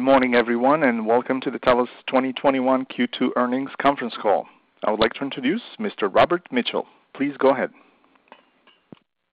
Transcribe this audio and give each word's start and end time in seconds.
Good 0.00 0.06
morning, 0.06 0.34
everyone, 0.34 0.84
and 0.84 1.06
welcome 1.06 1.42
to 1.42 1.50
the 1.50 1.58
TELUS 1.58 1.90
2021 2.06 2.86
Q2 2.86 3.32
earnings 3.36 3.70
conference 3.82 4.14
call. 4.22 4.46
I 4.82 4.90
would 4.90 4.98
like 4.98 5.12
to 5.12 5.22
introduce 5.22 5.60
Mr. 5.78 6.08
Robert 6.10 6.48
Mitchell. 6.50 6.86
Please 7.14 7.34
go 7.36 7.50
ahead. 7.50 7.68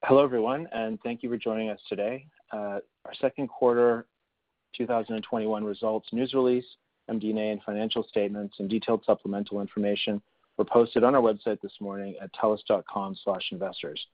Hello, 0.04 0.22
everyone, 0.26 0.68
and 0.74 1.00
thank 1.04 1.24
you 1.24 1.30
for 1.30 1.38
joining 1.38 1.70
us 1.70 1.80
today. 1.88 2.26
Uh, 2.52 2.80
our 3.06 3.14
second 3.22 3.48
quarter 3.48 4.08
2021 4.76 5.64
results 5.64 6.10
news 6.12 6.34
release, 6.34 6.66
MD&A, 7.10 7.52
and 7.52 7.64
financial 7.64 8.04
statements 8.04 8.58
and 8.60 8.70
detailed 8.70 9.06
supplemental 9.06 9.62
information 9.62 10.22
were 10.58 10.66
posted 10.66 11.02
on 11.02 11.16
our 11.16 11.22
website 11.22 11.62
this 11.62 11.80
morning 11.80 12.16
at 12.22 12.30
telus.com/investors. 12.34 14.06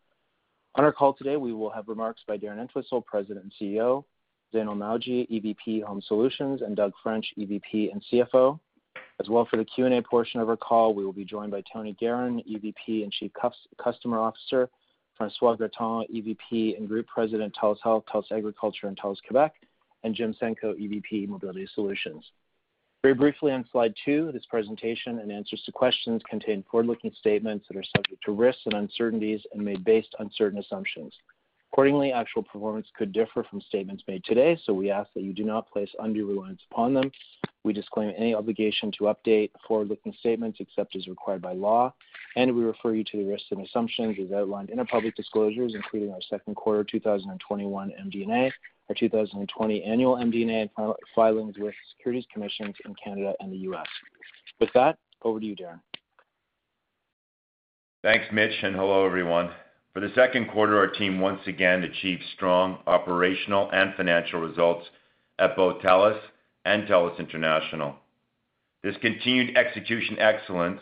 On 0.76 0.86
our 0.86 0.94
call 0.94 1.16
today, 1.16 1.36
we 1.36 1.52
will 1.52 1.72
have 1.72 1.88
remarks 1.88 2.22
by 2.28 2.38
Darren 2.38 2.62
Entwistle, 2.62 3.02
President 3.02 3.44
and 3.44 3.54
CEO, 3.60 4.06
Zainul 4.54 4.78
Mawji, 4.78 5.28
EVP, 5.30 5.84
Home 5.84 6.02
Solutions, 6.02 6.62
and 6.62 6.76
Doug 6.76 6.94
French, 7.02 7.26
EVP 7.38 7.92
and 7.92 8.04
CFO. 8.12 8.60
As 9.20 9.30
well 9.30 9.48
for 9.50 9.58
the 9.58 9.66
Q&A 9.66 10.02
portion 10.02 10.40
of 10.40 10.50
our 10.50 10.58
call, 10.58 10.94
we 10.94 11.06
will 11.06 11.14
be 11.14 11.26
joined 11.26 11.52
by 11.52 11.64
Tony 11.72 11.96
Geheran, 12.02 12.44
EVP 12.48 13.04
and 13.04 13.12
Chief 13.12 13.32
Customer 13.82 14.20
Officer, 14.20 14.70
François 15.20 15.58
Gratton, 15.58 16.06
EVP 16.14 16.78
and 16.78 16.88
Group 16.88 17.08
President, 17.08 17.56
TELUS 17.60 17.78
Health, 17.84 18.04
TELUS 18.12 18.32
Agriculture, 18.32 18.88
and 18.88 18.98
TELUS 18.98 19.18
Quebec, 19.26 19.54
and 20.04 20.16
Jim 20.16 20.36
Senko, 20.42 20.74
EVP, 20.74 21.28
Mobility 21.28 21.68
Solutions. 21.74 22.24
Very 23.04 23.14
briefly 23.14 23.52
on 23.52 23.66
slide 23.72 23.94
two, 24.06 24.32
this 24.32 24.46
presentation 24.46 25.20
and 25.20 25.32
answers 25.32 25.62
to 25.66 25.72
questions 25.72 26.22
contain 26.30 26.64
forward-looking 26.72 27.12
statements 27.20 27.66
that 27.68 27.78
are 27.78 27.84
subject 27.96 28.24
to 28.24 28.32
risks 28.32 28.62
and 28.66 28.76
uncertainties 28.76 29.42
and 29.54 29.64
made 29.64 29.84
based 29.84 30.16
on 30.20 30.32
certain 30.36 30.60
assumptions. 30.60 31.14
Accordingly, 31.74 32.12
actual 32.12 32.44
performance 32.44 32.86
could 32.96 33.12
differ 33.12 33.44
from 33.50 33.60
statements 33.60 34.04
made 34.08 34.24
today, 34.24 34.60
so 34.64 34.72
we 34.72 34.92
ask 34.92 35.10
that 35.16 35.24
you 35.24 35.34
do 35.34 35.44
not 35.44 35.72
place 35.72 35.90
undue 35.98 36.28
reliance 36.28 36.62
upon 36.70 36.94
them. 36.94 37.12
We 37.64 37.74
disclaim 37.74 38.14
any 38.16 38.36
obligation 38.36 38.92
to 39.00 39.06
update 39.06 39.50
forward-looking 39.68 40.14
statements 40.20 40.60
except 40.60 40.96
as 40.96 41.08
required 41.08 41.42
by 41.42 41.54
law, 41.54 41.92
and 42.36 42.56
we 42.56 42.64
refer 42.64 42.94
you 42.94 43.04
to 43.06 43.18
the 43.18 43.24
risks 43.24 43.48
and 43.50 43.66
assumptions 43.66 44.18
as 44.24 44.32
outlined 44.32 44.70
in 44.70 44.78
our 44.78 44.86
public 44.86 45.16
disclosures, 45.16 45.74
including 45.74 46.12
our 46.12 46.22
second 46.30 46.54
quarter 46.54 46.84
2021 46.84 47.92
MD&A, 48.06 48.54
our 48.90 48.96
2020 48.96 49.84
annual 49.84 50.18
MD&A, 50.18 50.70
and 50.78 50.94
filings 51.16 51.56
with 51.58 51.74
securities 51.98 52.28
commissions 52.32 52.76
in 52.86 52.94
Canada 53.04 53.34
and 53.40 53.52
the 53.52 53.58
U.S. 53.58 53.88
With 54.60 54.70
that, 54.76 55.00
over 55.24 55.40
to 55.40 55.46
you, 55.48 55.56
Darren. 55.56 55.80
Thanks, 58.04 58.26
Mitch, 58.32 58.62
and 58.62 58.76
hello, 58.76 59.08
everyone. 59.08 59.50
For 59.94 60.00
the 60.00 60.12
second 60.16 60.50
quarter, 60.50 60.80
our 60.80 60.88
team 60.88 61.20
once 61.20 61.42
again 61.46 61.84
achieved 61.84 62.24
strong 62.34 62.80
operational 62.88 63.70
and 63.72 63.94
financial 63.94 64.40
results 64.40 64.88
at 65.38 65.56
both 65.56 65.84
TELUS 65.84 66.18
and 66.66 66.88
TELUS 66.88 67.20
International. 67.20 67.96
This 68.82 68.96
continued 69.02 69.56
execution 69.56 70.18
excellence, 70.18 70.82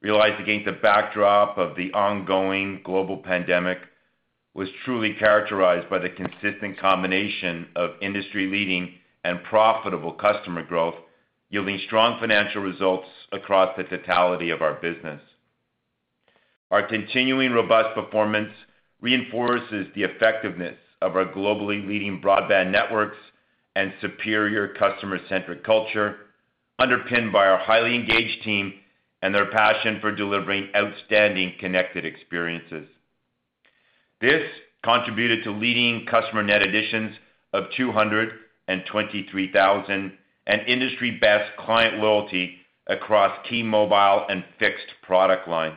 realized 0.00 0.40
against 0.40 0.64
the 0.64 0.72
backdrop 0.72 1.58
of 1.58 1.76
the 1.76 1.92
ongoing 1.92 2.80
global 2.82 3.18
pandemic, 3.18 3.78
was 4.54 4.68
truly 4.86 5.12
characterized 5.18 5.90
by 5.90 5.98
the 5.98 6.08
consistent 6.08 6.78
combination 6.78 7.68
of 7.76 7.90
industry-leading 8.00 8.94
and 9.22 9.44
profitable 9.44 10.12
customer 10.12 10.62
growth, 10.62 10.94
yielding 11.50 11.78
strong 11.86 12.18
financial 12.18 12.62
results 12.62 13.06
across 13.32 13.76
the 13.76 13.84
totality 13.84 14.48
of 14.48 14.62
our 14.62 14.74
business. 14.74 15.20
Our 16.70 16.86
continuing 16.86 17.52
robust 17.52 17.94
performance 17.94 18.52
reinforces 19.00 19.86
the 19.94 20.02
effectiveness 20.02 20.76
of 21.00 21.16
our 21.16 21.24
globally 21.26 21.86
leading 21.86 22.20
broadband 22.20 22.70
networks 22.70 23.16
and 23.76 23.92
superior 24.00 24.74
customer-centric 24.74 25.62
culture, 25.62 26.16
underpinned 26.78 27.32
by 27.32 27.46
our 27.46 27.58
highly 27.58 27.94
engaged 27.94 28.42
team 28.42 28.74
and 29.22 29.34
their 29.34 29.50
passion 29.50 29.98
for 30.00 30.14
delivering 30.14 30.68
outstanding 30.74 31.54
connected 31.60 32.04
experiences. 32.04 32.88
This 34.20 34.42
contributed 34.82 35.44
to 35.44 35.52
leading 35.52 36.04
customer 36.06 36.42
net 36.42 36.62
additions 36.62 37.14
of 37.52 37.70
223,000 37.76 40.12
and 40.46 40.62
industry-best 40.66 41.56
client 41.58 41.98
loyalty 41.98 42.56
across 42.86 43.36
key 43.48 43.62
mobile 43.62 44.26
and 44.28 44.44
fixed 44.58 44.88
product 45.02 45.46
lines. 45.48 45.76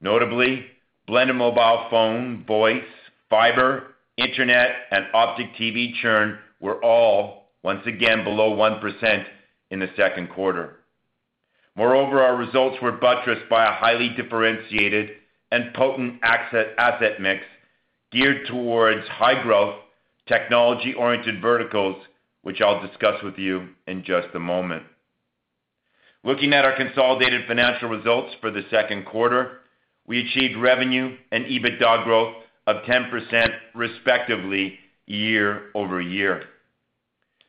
Notably, 0.00 0.66
blended 1.06 1.36
mobile 1.36 1.86
phone, 1.90 2.44
voice, 2.46 2.82
fiber, 3.30 3.94
internet, 4.16 4.70
and 4.90 5.06
Optik 5.14 5.54
TV 5.56 5.92
churn 6.00 6.38
were 6.60 6.82
all 6.82 7.48
once 7.62 7.82
again 7.86 8.24
below 8.24 8.54
1% 8.54 9.24
in 9.70 9.80
the 9.80 9.90
second 9.96 10.30
quarter. 10.30 10.76
Moreover, 11.74 12.22
our 12.22 12.36
results 12.36 12.76
were 12.80 12.92
buttressed 12.92 13.48
by 13.50 13.66
a 13.66 13.72
highly 13.72 14.10
differentiated 14.10 15.10
and 15.50 15.74
potent 15.74 16.20
asset 16.22 17.20
mix 17.20 17.42
geared 18.12 18.46
towards 18.46 19.06
high-growth, 19.08 19.76
technology-oriented 20.26 21.42
verticals, 21.42 21.96
which 22.42 22.60
I'll 22.60 22.86
discuss 22.86 23.22
with 23.22 23.36
you 23.36 23.68
in 23.86 24.04
just 24.04 24.28
a 24.34 24.40
moment. 24.40 24.84
Looking 26.24 26.52
at 26.52 26.64
our 26.64 26.76
consolidated 26.76 27.46
financial 27.46 27.88
results 27.88 28.34
for 28.40 28.50
the 28.50 28.62
second 28.70 29.06
quarter, 29.06 29.60
we 30.06 30.20
achieved 30.20 30.56
revenue 30.56 31.16
and 31.32 31.44
EBITDA 31.44 32.04
growth 32.04 32.34
of 32.66 32.82
10% 32.84 33.48
respectively 33.74 34.78
year-over-year. 35.06 36.42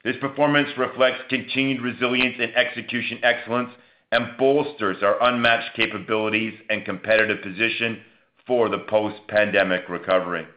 This 0.04 0.16
performance 0.22 0.70
reflects 0.78 1.24
continued 1.30 1.82
resilience 1.82 2.36
and 2.40 2.56
execution 2.56 3.20
excellence 3.24 3.72
and 4.12 4.38
bolsters 4.38 4.98
our 5.02 5.22
unmatched 5.22 5.76
capabilities 5.76 6.54
and 6.70 6.86
competitive 6.86 7.42
position 7.42 8.02
for 8.46 8.70
the 8.70 8.80
post-pandemic 8.80 9.90
recovery. 9.90 10.48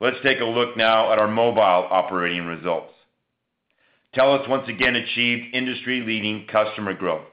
Let's 0.00 0.18
take 0.22 0.40
a 0.40 0.44
look 0.44 0.76
now 0.76 1.12
at 1.12 1.18
our 1.18 1.28
mobile 1.28 1.60
operating 1.90 2.46
results. 2.46 2.92
TELUS 4.14 4.48
once 4.48 4.68
again 4.68 4.96
achieved 4.96 5.54
industry-leading 5.54 6.46
customer 6.50 6.94
growth. 6.94 7.26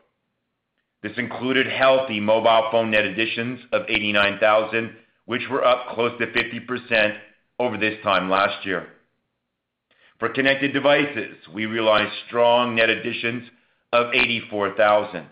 This 1.05 1.19
included 1.19 1.67
healthy 1.67 2.19
mobile 2.19 2.69
phone 2.71 2.89
net 2.89 3.05
additions 3.05 3.59
of 3.71 3.83
89,000, 3.87 4.95
which 5.25 5.43
were 5.51 5.63
up 5.63 5.89
close 5.93 6.17
to 6.17 6.25
50% 6.25 7.17
over 7.59 7.77
this 7.77 8.01
time 8.01 8.27
last 8.27 8.65
year. 8.65 8.87
For 10.17 10.29
connected 10.29 10.73
devices, 10.73 11.35
we 11.53 11.67
realized 11.67 12.11
strong 12.25 12.73
net 12.73 12.89
additions 12.89 13.43
of 13.93 14.15
84,000, 14.15 15.27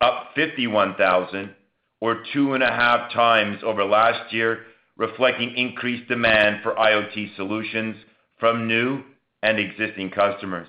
up 0.00 0.28
51,000 0.36 1.52
or 2.00 2.22
2.5x 2.32 3.64
over 3.64 3.84
last 3.84 4.32
year, 4.32 4.66
reflecting 4.96 5.56
increased 5.56 6.06
demand 6.06 6.62
for 6.62 6.76
IoT 6.76 7.34
solutions 7.34 7.96
from 8.38 8.68
new 8.68 9.02
and 9.42 9.58
existing 9.58 10.10
customers. 10.10 10.68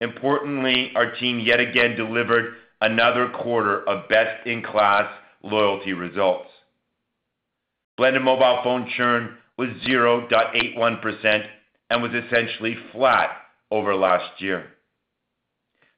Importantly, 0.00 0.90
our 0.96 1.14
team 1.14 1.38
yet 1.38 1.60
again 1.60 1.94
delivered 1.94 2.54
another 2.80 3.28
quarter 3.30 3.88
of 3.88 4.08
best-in-class 4.08 5.10
loyalty 5.42 5.92
results. 5.92 6.48
Blended 7.96 8.22
mobile 8.22 8.60
phone 8.62 8.88
churn 8.96 9.36
was 9.56 9.70
0.81% 9.86 11.46
and 11.90 12.02
was 12.02 12.12
essentially 12.12 12.76
flat 12.92 13.30
over 13.70 13.94
last 13.94 14.40
year. 14.40 14.66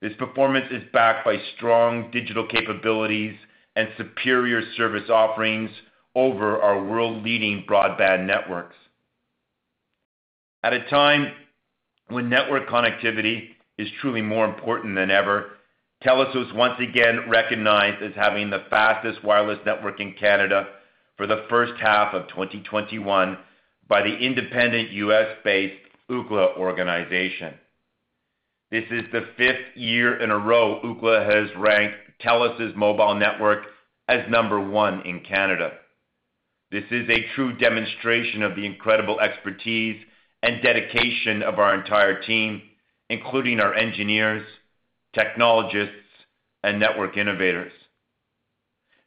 This 0.00 0.14
performance 0.18 0.66
is 0.70 0.82
backed 0.92 1.26
by 1.26 1.36
strong 1.56 2.10
digital 2.10 2.46
capabilities 2.46 3.36
and 3.76 3.88
superior 3.98 4.62
service 4.76 5.10
offerings 5.10 5.70
over 6.14 6.60
our 6.60 6.82
world-leading 6.82 7.64
broadband 7.68 8.26
networks. 8.26 8.76
At 10.62 10.72
a 10.72 10.88
time 10.88 11.32
when 12.08 12.28
network 12.28 12.68
connectivity 12.68 13.50
is 13.78 13.88
truly 14.00 14.22
more 14.22 14.46
important 14.46 14.96
than 14.96 15.10
ever, 15.10 15.52
TELUS 16.02 16.34
was 16.34 16.52
once 16.54 16.80
again 16.80 17.28
recognized 17.28 18.02
as 18.02 18.12
having 18.16 18.48
the 18.48 18.64
fastest 18.70 19.22
wireless 19.22 19.58
network 19.66 20.00
in 20.00 20.14
Canada 20.14 20.66
for 21.18 21.26
the 21.26 21.44
first 21.50 21.74
half 21.78 22.14
of 22.14 22.26
2021 22.28 23.36
by 23.86 24.00
the 24.00 24.16
independent 24.16 24.90
U.S.-based 24.92 25.76
Ookla 26.10 26.56
organization. 26.56 27.54
This 28.70 28.84
is 28.90 29.02
the 29.12 29.26
fifth 29.36 29.76
year 29.76 30.18
in 30.18 30.30
a 30.30 30.38
row 30.38 30.80
Ookla 30.82 31.24
has 31.30 31.54
ranked 31.56 31.96
TELUS's 32.22 32.74
mobile 32.76 33.14
network 33.14 33.66
as 34.08 34.20
number 34.30 34.58
one 34.58 35.02
in 35.04 35.20
Canada. 35.20 35.72
This 36.70 36.84
is 36.90 37.10
a 37.10 37.26
true 37.34 37.58
demonstration 37.58 38.42
of 38.42 38.56
the 38.56 38.64
incredible 38.64 39.20
expertise 39.20 40.00
and 40.42 40.62
dedication 40.62 41.42
of 41.42 41.58
our 41.58 41.74
entire 41.74 42.22
team, 42.22 42.62
including 43.10 43.60
our 43.60 43.74
engineers, 43.74 44.44
technologists, 45.14 45.94
and 46.62 46.78
network 46.78 47.16
innovators. 47.16 47.72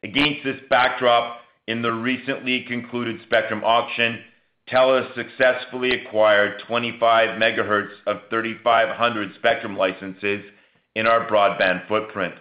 Against 0.02 0.44
this 0.44 0.60
backdrop, 0.68 1.40
in 1.66 1.82
the 1.82 1.92
recently 1.92 2.64
concluded 2.68 3.20
spectrum 3.24 3.62
auction, 3.64 4.20
TELUS 4.68 5.14
successfully 5.14 5.92
acquired 5.92 6.62
25 6.66 7.40
MHz 7.40 7.88
of 8.06 8.18
3,500 8.30 9.34
spectrum 9.36 9.76
licenses 9.76 10.44
in 10.94 11.06
our 11.06 11.28
broadband 11.28 11.86
footprint. 11.88 12.34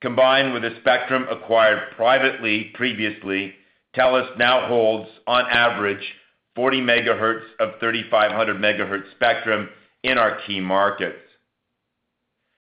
Combined 0.00 0.52
with 0.52 0.62
the 0.62 0.76
spectrum 0.80 1.26
acquired 1.30 1.90
privately 1.96 2.70
previously, 2.74 3.54
TELUS 3.96 4.36
now 4.38 4.68
holds, 4.68 5.08
on 5.26 5.44
average, 5.50 6.14
40 6.54 6.80
MHz 6.80 7.42
of 7.60 7.80
3,500 7.80 8.56
MHz 8.56 9.10
spectrum 9.12 9.68
in 10.02 10.18
our 10.18 10.38
key 10.46 10.60
markets. 10.60 11.25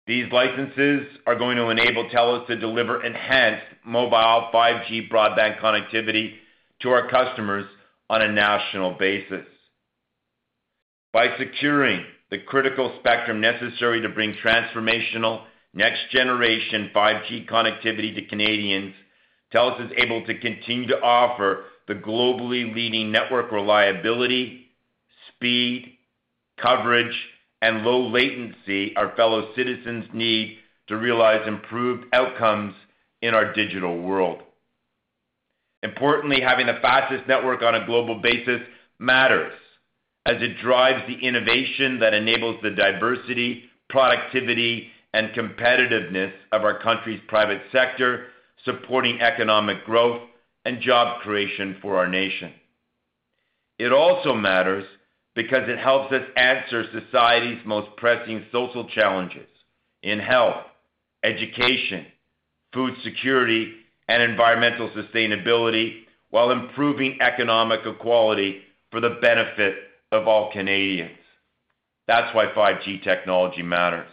These 0.06 0.30
licenses 0.30 1.06
are 1.26 1.34
going 1.34 1.56
to 1.56 1.70
enable 1.70 2.10
TELUS 2.10 2.46
to 2.48 2.56
deliver 2.56 3.02
enhanced 3.02 3.64
mobile 3.86 4.50
5G 4.52 5.10
broadband 5.10 5.60
connectivity 5.60 6.34
to 6.82 6.90
our 6.90 7.08
customers 7.08 7.64
on 8.10 8.20
a 8.20 8.30
national 8.30 8.92
basis. 8.98 9.46
By 11.12 11.28
securing 11.38 12.04
the 12.30 12.38
critical 12.38 12.94
spectrum 12.98 13.40
necessary 13.40 14.02
to 14.02 14.10
bring 14.10 14.34
transformational 14.44 15.44
next-generation 15.72 16.90
5G 16.94 17.48
connectivity 17.48 18.14
to 18.14 18.26
Canadians, 18.26 18.94
TELUS 19.54 19.86
is 19.86 19.92
able 19.96 20.26
to 20.26 20.38
continue 20.38 20.88
to 20.88 21.00
offer 21.00 21.64
the 21.88 21.94
globally 21.94 22.74
leading 22.74 23.10
network 23.10 23.52
reliability, 23.52 24.66
speed, 25.28 25.96
coverage, 26.60 27.14
and 27.64 27.82
low 27.82 28.06
latency 28.11 28.94
our 28.94 29.16
fellow 29.16 29.55
citizens 29.56 30.05
need 30.12 30.58
to 30.87 30.99
realize 30.99 31.49
improved 31.49 32.05
outcomes 32.12 32.75
in 33.22 33.32
our 33.32 33.55
digital 33.55 34.02
world. 34.02 34.43
Importantly, 35.82 36.43
having 36.43 36.66
the 36.66 36.78
fastest 36.82 37.26
network 37.26 37.62
on 37.62 37.75
a 37.75 37.87
global 37.87 38.20
basis 38.20 38.61
matters 38.99 39.55
as 40.26 40.37
it 40.43 40.58
drives 40.61 41.02
the 41.08 41.26
innovation 41.26 42.00
that 42.00 42.12
enables 42.12 42.61
the 42.62 42.70
diversity, 42.70 43.64
productivity, 43.88 44.88
and 45.14 45.31
competitiveness 45.31 46.32
of 46.52 46.64
our 46.64 46.78
country's 46.82 47.20
private 47.28 47.62
sector, 47.72 48.26
supporting 48.66 49.22
economic 49.22 49.87
growth 49.87 50.20
and 50.66 50.82
job 50.82 51.22
creation 51.22 51.78
for 51.81 51.96
our 51.96 52.08
nation. 52.08 52.52
It 53.78 53.90
also 53.90 54.34
matters 54.34 54.84
because 55.34 55.69
it 55.69 55.78
helps 55.78 56.12
us 56.12 56.22
answer 56.36 56.84
society's 56.92 57.60
most 57.64 57.88
pressing 57.96 58.44
social 58.52 58.88
challenges 58.88 59.48
in 60.02 60.19
health, 60.19 60.62
education, 61.22 62.06
food 62.72 62.94
security, 63.02 63.72
and 64.08 64.22
environmental 64.22 64.90
sustainability, 64.90 66.02
while 66.31 66.50
improving 66.50 67.19
economic 67.20 67.81
equality 67.86 68.60
for 68.90 69.00
the 69.00 69.19
benefit 69.20 69.75
of 70.12 70.28
all 70.28 70.52
Canadians. 70.52 71.19
That's 72.06 72.34
why 72.34 72.46
5G 72.46 73.02
technology 73.02 73.62
matters. 73.62 74.10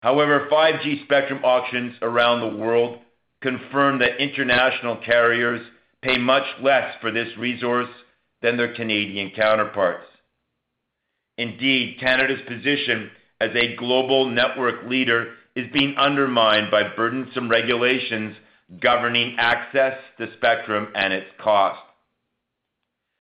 However, 0.00 0.48
5G 0.50 1.04
spectrum 1.04 1.44
auctions 1.44 1.94
around 2.02 2.40
the 2.40 2.58
world 2.58 2.98
confirm 3.42 4.00
that 4.00 4.20
international 4.20 4.96
carriers 4.96 5.64
pay 6.02 6.18
much 6.18 6.44
less 6.62 6.94
for 7.00 7.10
this 7.10 7.28
resource 7.38 7.88
than 8.42 8.56
their 8.56 8.74
Canadian 8.74 9.30
counterparts. 9.34 10.06
Indeed, 11.38 11.98
Canada's 12.00 12.40
position 12.46 13.10
as 13.40 13.50
a 13.54 13.76
global 13.76 14.30
network 14.30 14.88
leader 14.88 15.34
is 15.54 15.66
being 15.72 15.96
undermined 15.96 16.70
by 16.70 16.82
burdensome 16.94 17.50
regulations 17.50 18.36
governing 18.80 19.36
access 19.38 19.94
to 20.18 20.32
spectrum 20.36 20.88
and 20.94 21.12
its 21.12 21.26
cost. 21.40 21.80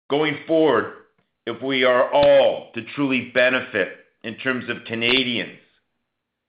Going 0.08 0.38
forward, 0.46 0.94
if 1.46 1.62
we 1.62 1.84
are 1.84 2.12
all 2.12 2.70
to 2.74 2.82
truly 2.94 3.30
benefit 3.32 3.88
in 4.22 4.36
terms 4.36 4.64
of 4.68 4.84
Canadians, 4.86 5.58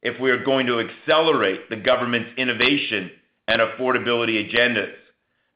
if 0.02 0.20
we 0.20 0.32
are 0.32 0.44
going 0.44 0.66
to 0.66 0.80
accelerate 0.80 1.70
the 1.70 1.76
government's 1.76 2.32
innovation 2.38 3.12
and 3.48 3.62
affordability 3.62 4.50
agendas, 4.50 4.92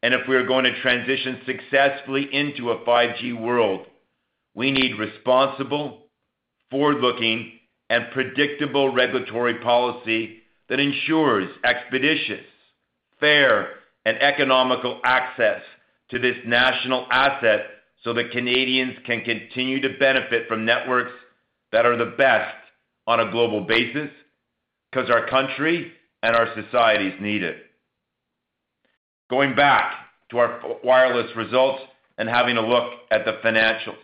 and 0.03 0.13
if 0.13 0.27
we 0.27 0.36
are 0.36 0.45
going 0.45 0.65
to 0.65 0.81
transition 0.81 1.42
successfully 1.45 2.27
into 2.31 2.71
a 2.71 2.86
5G 2.86 3.39
world, 3.39 3.88
we 4.53 4.71
need 4.71 5.00
responsible, 5.00 6.03
forward-looking, 6.71 7.51
and 7.89 8.06
predictable 8.13 8.94
regulatory 8.94 9.59
policy 9.59 10.38
that 10.69 10.80
ensures 10.80 11.50
expeditious, 11.63 12.45
fair, 13.19 13.69
and 14.06 14.18
economical 14.21 15.00
access 15.03 15.62
to 16.09 16.19
this 16.19 16.38
national 16.45 17.07
asset 17.12 17.62
so 18.03 18.13
that 18.13 18.31
Canadians 18.31 18.95
can 19.06 19.21
continue 19.21 19.81
to 19.81 19.97
benefit 20.00 20.47
from 20.47 20.65
networks 20.65 21.13
that 21.71 21.86
are 21.86 21.97
the 21.97 22.15
best 22.18 22.56
on 23.07 23.19
a 23.19 23.31
global 23.31 23.62
basis, 23.62 24.09
because 24.92 25.09
our 25.09 25.27
country 25.27 25.92
and 26.24 26.36
our 26.36 26.47
societies 26.56 27.13
need 27.19 27.44
it. 27.44 27.64
Going 29.30 29.56
back 29.56 29.94
to 30.31 30.38
our 30.38 30.62
wireless 30.83 31.36
results 31.36 31.81
and 32.18 32.30
having 32.30 32.57
a 32.57 32.68
look 32.68 32.92
at 33.12 33.25
the 33.25 33.39
financials. 33.44 33.98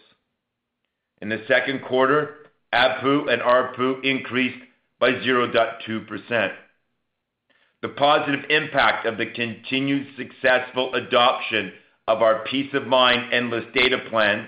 In 1.22 1.30
the 1.30 1.44
second 1.48 1.84
quarter, 1.84 2.36
ABPU 2.74 3.32
and 3.32 3.42
ARPU 3.42 4.04
increased 4.04 4.64
by 5.00 5.12
0.2%. 5.12 6.52
The 7.82 7.90
positive 7.90 8.46
impact 8.50 9.06
of 9.06 9.18
the 9.18 9.26
continued 9.26 10.08
successful 10.18 10.94
adoption 10.94 11.74
of 12.08 12.22
our 12.22 12.44
Peace 12.46 12.74
of 12.74 12.88
Mind 12.88 13.34
endless 13.34 13.66
data 13.74 13.98
plans 14.10 14.48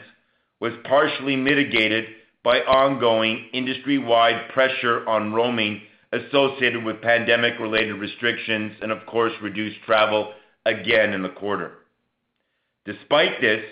was 0.60 0.74
partially 0.84 1.36
mitigated 1.36 2.06
by 2.44 2.60
ongoing 2.60 3.50
industry-wide 3.54 4.50
pressure 4.54 5.08
on 5.08 5.34
roaming 5.34 5.82
associated 6.12 6.84
with 6.84 7.02
pandemic-related 7.02 7.94
restrictions 7.94 8.74
and, 8.82 8.92
of 8.92 9.06
course, 9.08 9.34
reduced 9.42 9.82
travel 9.86 10.34
again 10.66 11.14
in 11.14 11.22
the 11.22 11.30
quarter. 11.30 11.72
Despite 12.86 13.42
this, 13.42 13.64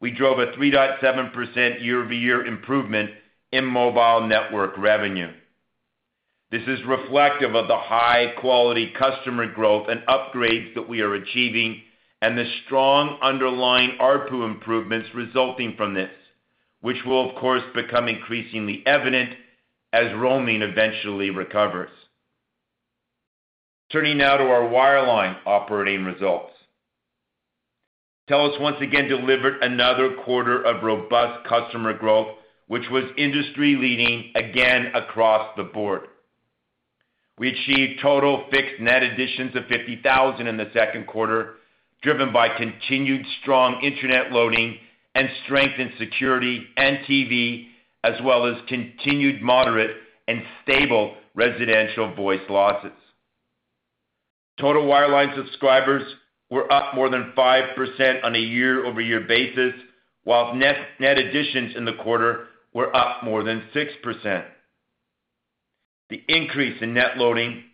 we 0.00 0.10
drove 0.10 0.38
a 0.38 0.52
3.7% 0.52 1.82
year-over-year 1.82 2.46
improvement 2.46 3.10
in 3.52 3.64
mobile 3.64 4.26
network 4.26 4.76
revenue. 4.76 5.32
This 6.50 6.62
is 6.66 6.84
reflective 6.86 7.54
of 7.54 7.68
the 7.68 7.76
high-quality 7.76 8.92
customer 8.98 9.52
growth 9.52 9.88
and 9.88 10.00
upgrades 10.06 10.74
that 10.74 10.88
we 10.88 11.00
are 11.00 11.14
achieving 11.14 11.82
and 12.22 12.38
the 12.38 12.50
strong 12.64 13.18
underlying 13.22 13.98
ARPU 14.00 14.46
improvements 14.46 15.08
resulting 15.14 15.74
from 15.76 15.94
this, 15.94 16.10
which 16.80 17.04
will, 17.04 17.28
of 17.28 17.36
course, 17.36 17.62
become 17.74 18.08
increasingly 18.08 18.82
evident 18.86 19.30
as 19.92 20.14
roaming 20.14 20.62
eventually 20.62 21.30
recovers. 21.30 21.90
Turning 23.94 24.18
now 24.18 24.36
to 24.36 24.42
our 24.42 24.62
wireline 24.62 25.36
operating 25.46 26.04
results. 26.04 26.50
TELUS 28.28 28.60
once 28.60 28.78
again 28.80 29.06
delivered 29.06 29.62
another 29.62 30.16
quarter 30.24 30.60
of 30.64 30.82
robust 30.82 31.46
customer 31.46 31.96
growth, 31.96 32.34
which 32.66 32.82
was 32.90 33.04
industry-leading 33.16 34.32
again 34.34 34.90
across 34.96 35.56
the 35.56 35.62
board. 35.62 36.08
We 37.38 37.50
achieved 37.50 38.00
total 38.02 38.46
fixed 38.50 38.80
net 38.80 39.04
additions 39.04 39.54
of 39.54 39.66
50,000 39.66 40.44
in 40.44 40.56
the 40.56 40.72
second 40.74 41.06
quarter, 41.06 41.54
driven 42.02 42.32
by 42.32 42.48
continued 42.48 43.24
strong 43.42 43.80
internet 43.80 44.32
loading 44.32 44.76
and 45.14 45.28
strength 45.44 45.78
in 45.78 45.92
security 46.00 46.66
and 46.76 46.98
TV, 47.08 47.68
as 48.02 48.14
well 48.24 48.44
as 48.44 48.56
continued 48.66 49.40
moderate 49.40 49.98
and 50.26 50.42
stable 50.64 51.14
residential 51.36 52.12
voice 52.16 52.42
losses. 52.50 52.90
Total 54.58 54.82
wireline 54.82 55.34
subscribers 55.36 56.02
were 56.50 56.72
up 56.72 56.94
more 56.94 57.08
than 57.10 57.32
5% 57.36 58.24
on 58.24 58.34
a 58.34 58.38
year-over-year 58.38 59.22
basis, 59.22 59.74
while 60.22 60.54
net 60.54 60.76
additions 61.00 61.74
in 61.76 61.84
the 61.84 61.94
quarter 61.94 62.46
were 62.72 62.94
up 62.94 63.24
more 63.24 63.42
than 63.42 63.62
6%. 63.74 64.44
The 66.10 66.22
increase 66.28 66.80
in 66.82 66.94
net 66.94 67.16
loading 67.16 67.64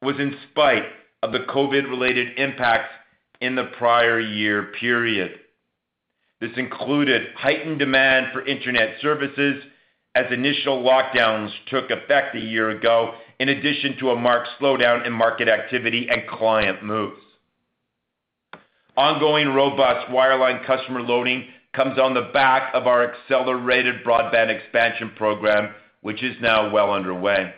was 0.00 0.16
in 0.18 0.36
spite 0.50 0.84
of 1.22 1.32
the 1.32 1.40
COVID-related 1.40 2.38
impacts 2.38 2.94
in 3.40 3.54
the 3.54 3.70
prior 3.76 4.18
year 4.20 4.72
period. 4.78 5.32
This 6.40 6.52
included 6.56 7.34
heightened 7.36 7.78
demand 7.78 8.28
for 8.32 8.46
internet 8.46 9.00
services 9.02 9.62
as 10.14 10.26
initial 10.32 10.82
lockdowns 10.82 11.50
took 11.68 11.90
effect 11.90 12.34
a 12.34 12.40
year 12.40 12.70
ago, 12.70 13.14
in 13.38 13.48
addition 13.48 13.96
to 13.98 14.10
a 14.10 14.16
marked 14.16 14.48
slowdown 14.60 15.06
in 15.06 15.12
market 15.12 15.48
activity 15.48 16.08
and 16.10 16.28
client 16.28 16.84
moves. 16.84 17.20
Ongoing 18.96 19.48
robust 19.48 20.10
wireline 20.10 20.66
customer 20.66 21.00
loading 21.00 21.46
comes 21.72 21.98
on 21.98 22.14
the 22.14 22.30
back 22.32 22.74
of 22.74 22.86
our 22.86 23.12
accelerated 23.12 24.04
broadband 24.04 24.48
expansion 24.48 25.12
program, 25.16 25.74
which 26.00 26.22
is 26.22 26.36
now 26.42 26.70
well 26.70 26.92
underway. 26.92 27.54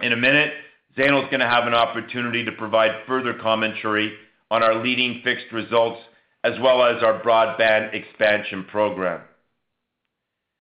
In 0.00 0.12
a 0.12 0.16
minute, 0.16 0.52
Zainul's 0.96 1.30
gonna 1.30 1.48
have 1.48 1.66
an 1.66 1.74
opportunity 1.74 2.44
to 2.44 2.52
provide 2.52 3.04
further 3.06 3.34
commentary 3.34 4.12
on 4.50 4.62
our 4.62 4.82
leading 4.82 5.20
fixed 5.22 5.52
results 5.52 6.00
as 6.42 6.58
well 6.60 6.82
as 6.82 7.02
our 7.02 7.20
broadband 7.20 7.92
expansion 7.94 8.64
program. 8.64 9.20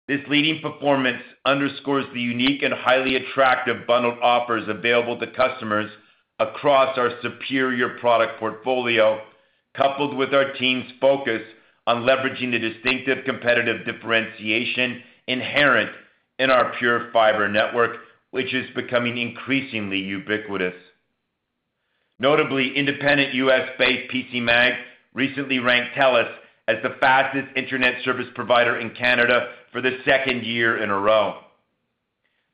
This 0.08 0.22
leading 0.28 0.62
performance 0.62 1.22
underscores 1.46 2.06
the 2.14 2.20
unique 2.20 2.62
and 2.62 2.74
highly 2.74 3.16
attractive 3.16 3.88
bundled 3.88 4.20
offers 4.22 4.68
available 4.68 5.18
to 5.20 5.28
customers 5.28 5.90
across 6.40 6.98
our 6.98 7.12
superior 7.22 7.98
product 8.00 8.38
portfolio, 8.40 9.22
coupled 9.76 10.18
with 10.18 10.34
our 10.34 10.52
team's 10.54 10.92
focus 11.00 11.42
on 11.88 12.04
leveraging 12.04 12.52
the 12.52 12.60
distinctive 12.60 13.24
competitive 13.26 13.86
differentiation 13.86 15.02
inherent 15.28 15.92
in 16.38 16.50
our 16.50 16.74
PureFibre 16.74 17.52
network, 17.52 17.98
which 18.32 18.54
is 18.54 18.70
becoming 18.76 19.18
increasingly 19.18 20.00
ubiquitous. 20.00 20.76
Notably, 22.20 22.76
independent 22.76 23.34
U.S.-based 23.36 24.12
PCMag 24.12 24.78
recently 25.14 25.60
ranked 25.60 25.96
TELUS 25.96 26.30
as 26.68 26.78
the 26.84 26.96
fastest 27.02 27.48
internet 27.56 28.04
service 28.04 28.28
provider 28.36 28.80
in 28.80 28.92
Canada 28.92 29.50
for 29.72 29.82
the 29.82 29.98
second 30.06 30.46
year 30.46 30.82
in 30.82 30.90
a 30.90 30.98
row. 31.00 31.40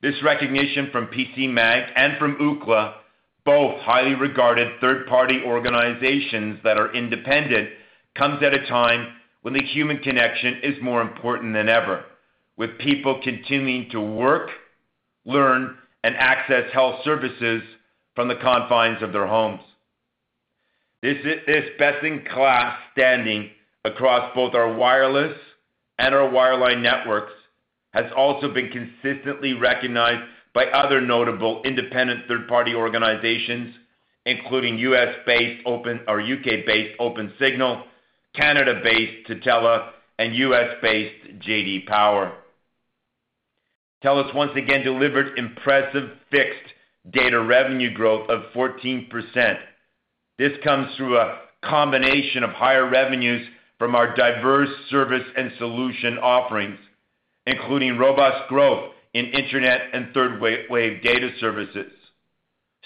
This 0.02 0.22
recognition 0.24 0.88
from 0.90 1.08
PCMag 1.08 1.90
and 1.94 2.18
from 2.18 2.36
Ookla, 2.36 2.94
both 3.44 3.80
highly 3.80 4.14
regarded 4.14 4.80
third-party 4.80 5.42
organizations 5.44 6.58
that 6.64 6.78
are 6.78 6.94
independent, 6.94 7.68
comes 8.16 8.42
at 8.42 8.54
a 8.54 8.66
time 8.66 9.14
when 9.42 9.54
the 9.54 9.62
human 9.62 9.98
connection 9.98 10.60
is 10.62 10.82
more 10.82 11.02
important 11.02 11.54
than 11.54 11.68
ever, 11.68 12.04
with 12.56 12.78
people 12.78 13.20
continuing 13.22 13.88
to 13.90 14.00
work, 14.00 14.50
learn, 15.24 15.76
and 16.02 16.16
access 16.16 16.72
health 16.72 17.00
services 17.04 17.62
from 18.14 18.28
the 18.28 18.36
confines 18.36 19.02
of 19.02 19.12
their 19.12 19.26
homes. 19.26 19.60
This 21.02 21.16
best-in-class 21.78 22.78
standing 22.92 23.50
across 23.84 24.34
both 24.34 24.54
our 24.54 24.72
wireless 24.74 25.36
and 25.98 26.14
our 26.14 26.28
wireline 26.30 26.82
networks 26.82 27.32
has 27.92 28.06
also 28.16 28.52
been 28.52 28.70
consistently 28.70 29.54
recognized 29.54 30.22
by 30.54 30.66
other 30.66 31.00
notable 31.00 31.62
independent 31.64 32.26
third-party 32.26 32.74
organizations, 32.74 33.74
including 34.26 34.78
U.S.-based 34.78 35.62
Open 35.66 36.00
or 36.08 36.20
U.K.-based 36.20 36.96
Opensignal, 36.98 37.84
Canada-based 38.34 39.28
Tutela, 39.28 39.90
and 40.18 40.34
U.S.-based 40.34 41.40
J.D. 41.40 41.84
Power. 41.88 42.32
TELUS 44.04 44.34
once 44.34 44.52
again 44.56 44.82
delivered 44.82 45.38
impressive 45.38 46.10
fixed 46.30 46.74
data 47.10 47.40
revenue 47.42 47.92
growth 47.92 48.28
of 48.30 48.42
14%. 48.54 49.08
This 50.38 50.52
comes 50.64 50.94
through 50.96 51.18
a 51.18 51.38
combination 51.62 52.42
of 52.42 52.50
higher 52.50 52.88
revenues 52.88 53.46
from 53.80 53.94
our 53.96 54.14
diverse 54.14 54.68
service 54.90 55.24
and 55.38 55.50
solution 55.56 56.18
offerings, 56.18 56.78
including 57.46 57.96
robust 57.96 58.46
growth 58.50 58.92
in 59.14 59.24
internet 59.24 59.80
and 59.94 60.12
third-wave 60.12 61.02
data 61.02 61.30
services, 61.40 61.90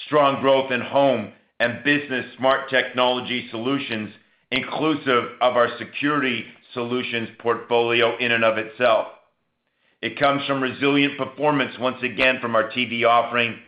strong 0.07 0.41
growth 0.41 0.71
in 0.71 0.81
home 0.81 1.33
and 1.59 1.83
business 1.83 2.25
smart 2.39 2.71
technology 2.71 3.49
solutions, 3.51 4.15
inclusive 4.53 5.25
of 5.41 5.57
our 5.57 5.77
security 5.79 6.45
solutions 6.75 7.29
portfolio 7.41 8.17
in 8.19 8.31
and 8.31 8.45
of 8.45 8.57
itself. 8.57 9.09
It 10.01 10.17
comes 10.17 10.47
from 10.47 10.63
resilient 10.63 11.19
performance 11.19 11.75
once 11.81 12.05
again 12.05 12.39
from 12.41 12.55
our 12.55 12.71
TV 12.71 13.05
offering. 13.05 13.59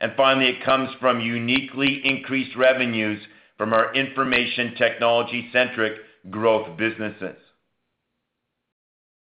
And 0.00 0.12
finally, 0.18 0.48
it 0.48 0.64
comes 0.66 0.90
from 1.00 1.20
uniquely 1.20 2.02
increased 2.04 2.54
revenues 2.56 3.22
from 3.56 3.72
our 3.72 3.94
information 3.94 4.74
technology-centric 4.76 5.94
growth 6.30 6.76
businesses. 6.76 7.36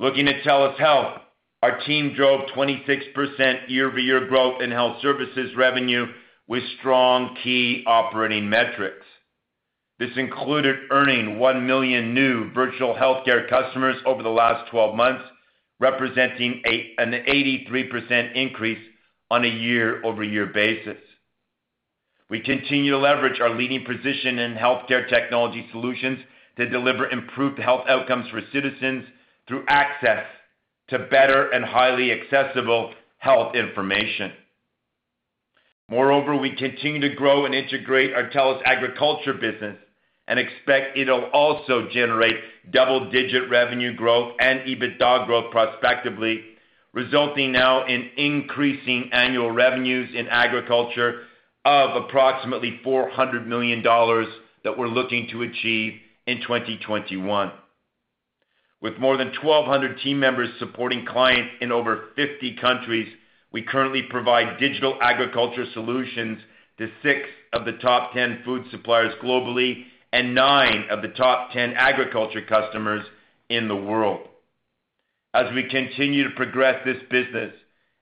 Looking 0.00 0.28
at 0.28 0.42
TELUS 0.42 0.78
Health, 0.78 1.20
our 1.62 1.80
team 1.84 2.14
drove 2.14 2.48
26% 2.54 3.68
year-over-year 3.68 4.28
growth 4.28 4.60
in 4.60 4.70
health 4.70 5.00
services 5.00 5.56
revenue 5.56 6.06
with 6.46 6.62
strong 6.78 7.36
key 7.42 7.84
operating 7.86 8.50
metrics. 8.50 9.06
This 9.98 10.10
included 10.16 10.76
earning 10.90 11.38
1 11.38 11.66
million 11.66 12.12
new 12.12 12.52
virtual 12.52 12.94
healthcare 12.94 13.48
customers 13.48 13.96
over 14.04 14.22
the 14.22 14.28
last 14.28 14.70
12 14.70 14.94
months, 14.96 15.24
representing 15.80 16.62
an 16.98 17.12
83% 17.12 18.34
increase 18.34 18.84
on 19.30 19.44
a 19.44 19.48
year-over-year 19.48 20.46
basis. 20.46 20.98
We 22.28 22.40
continue 22.40 22.92
to 22.92 22.98
leverage 22.98 23.40
our 23.40 23.50
leading 23.50 23.84
position 23.84 24.38
in 24.38 24.54
healthcare 24.54 25.08
technology 25.08 25.66
solutions 25.70 26.18
to 26.56 26.68
deliver 26.68 27.08
improved 27.08 27.58
health 27.58 27.84
outcomes 27.88 28.28
for 28.30 28.40
citizens 28.52 29.04
through 29.48 29.64
access 29.68 30.24
to 30.88 30.98
better 30.98 31.50
and 31.50 31.64
highly 31.64 32.12
accessible 32.12 32.92
health 33.18 33.54
information. 33.54 34.32
Moreover, 35.88 36.36
we 36.36 36.56
continue 36.56 37.00
to 37.00 37.14
grow 37.14 37.44
and 37.44 37.54
integrate 37.54 38.14
our 38.14 38.30
TELUS 38.30 38.62
Agriculture 38.64 39.34
business 39.34 39.76
and 40.26 40.38
expect 40.38 40.96
it'll 40.96 41.24
also 41.32 41.88
generate 41.92 42.36
double-digit 42.70 43.50
revenue 43.50 43.94
growth 43.94 44.34
and 44.40 44.60
EBITDA 44.60 45.26
growth 45.26 45.50
prospectively, 45.50 46.42
resulting 46.94 47.52
now 47.52 47.86
in 47.86 48.08
increasing 48.16 49.10
annual 49.12 49.50
revenues 49.50 50.08
in 50.14 50.26
agriculture 50.28 51.24
of 51.66 52.02
approximately 52.02 52.80
400 52.82 53.46
million 53.46 53.82
dollars 53.82 54.26
that 54.64 54.78
we're 54.78 54.88
looking 54.88 55.28
to 55.30 55.42
achieve 55.42 55.94
in 56.26 56.40
2021. 56.40 57.52
With 58.80 58.98
more 58.98 59.16
than 59.16 59.28
1,200 59.28 59.98
team 60.00 60.20
members 60.20 60.50
supporting 60.58 61.06
clients 61.06 61.54
in 61.60 61.72
over 61.72 62.08
50 62.16 62.56
countries, 62.60 63.08
we 63.50 63.62
currently 63.62 64.02
provide 64.02 64.58
digital 64.58 64.98
agriculture 65.00 65.64
solutions 65.72 66.38
to 66.78 66.90
six 67.02 67.20
of 67.52 67.64
the 67.64 67.72
top 67.72 68.12
10 68.12 68.42
food 68.44 68.64
suppliers 68.70 69.14
globally 69.22 69.84
and 70.12 70.34
nine 70.34 70.86
of 70.90 71.02
the 71.02 71.08
top 71.08 71.52
10 71.52 71.74
agriculture 71.76 72.42
customers 72.42 73.04
in 73.48 73.68
the 73.68 73.76
world. 73.76 74.28
As 75.32 75.52
we 75.54 75.68
continue 75.68 76.24
to 76.24 76.36
progress 76.36 76.84
this 76.84 77.02
business 77.10 77.54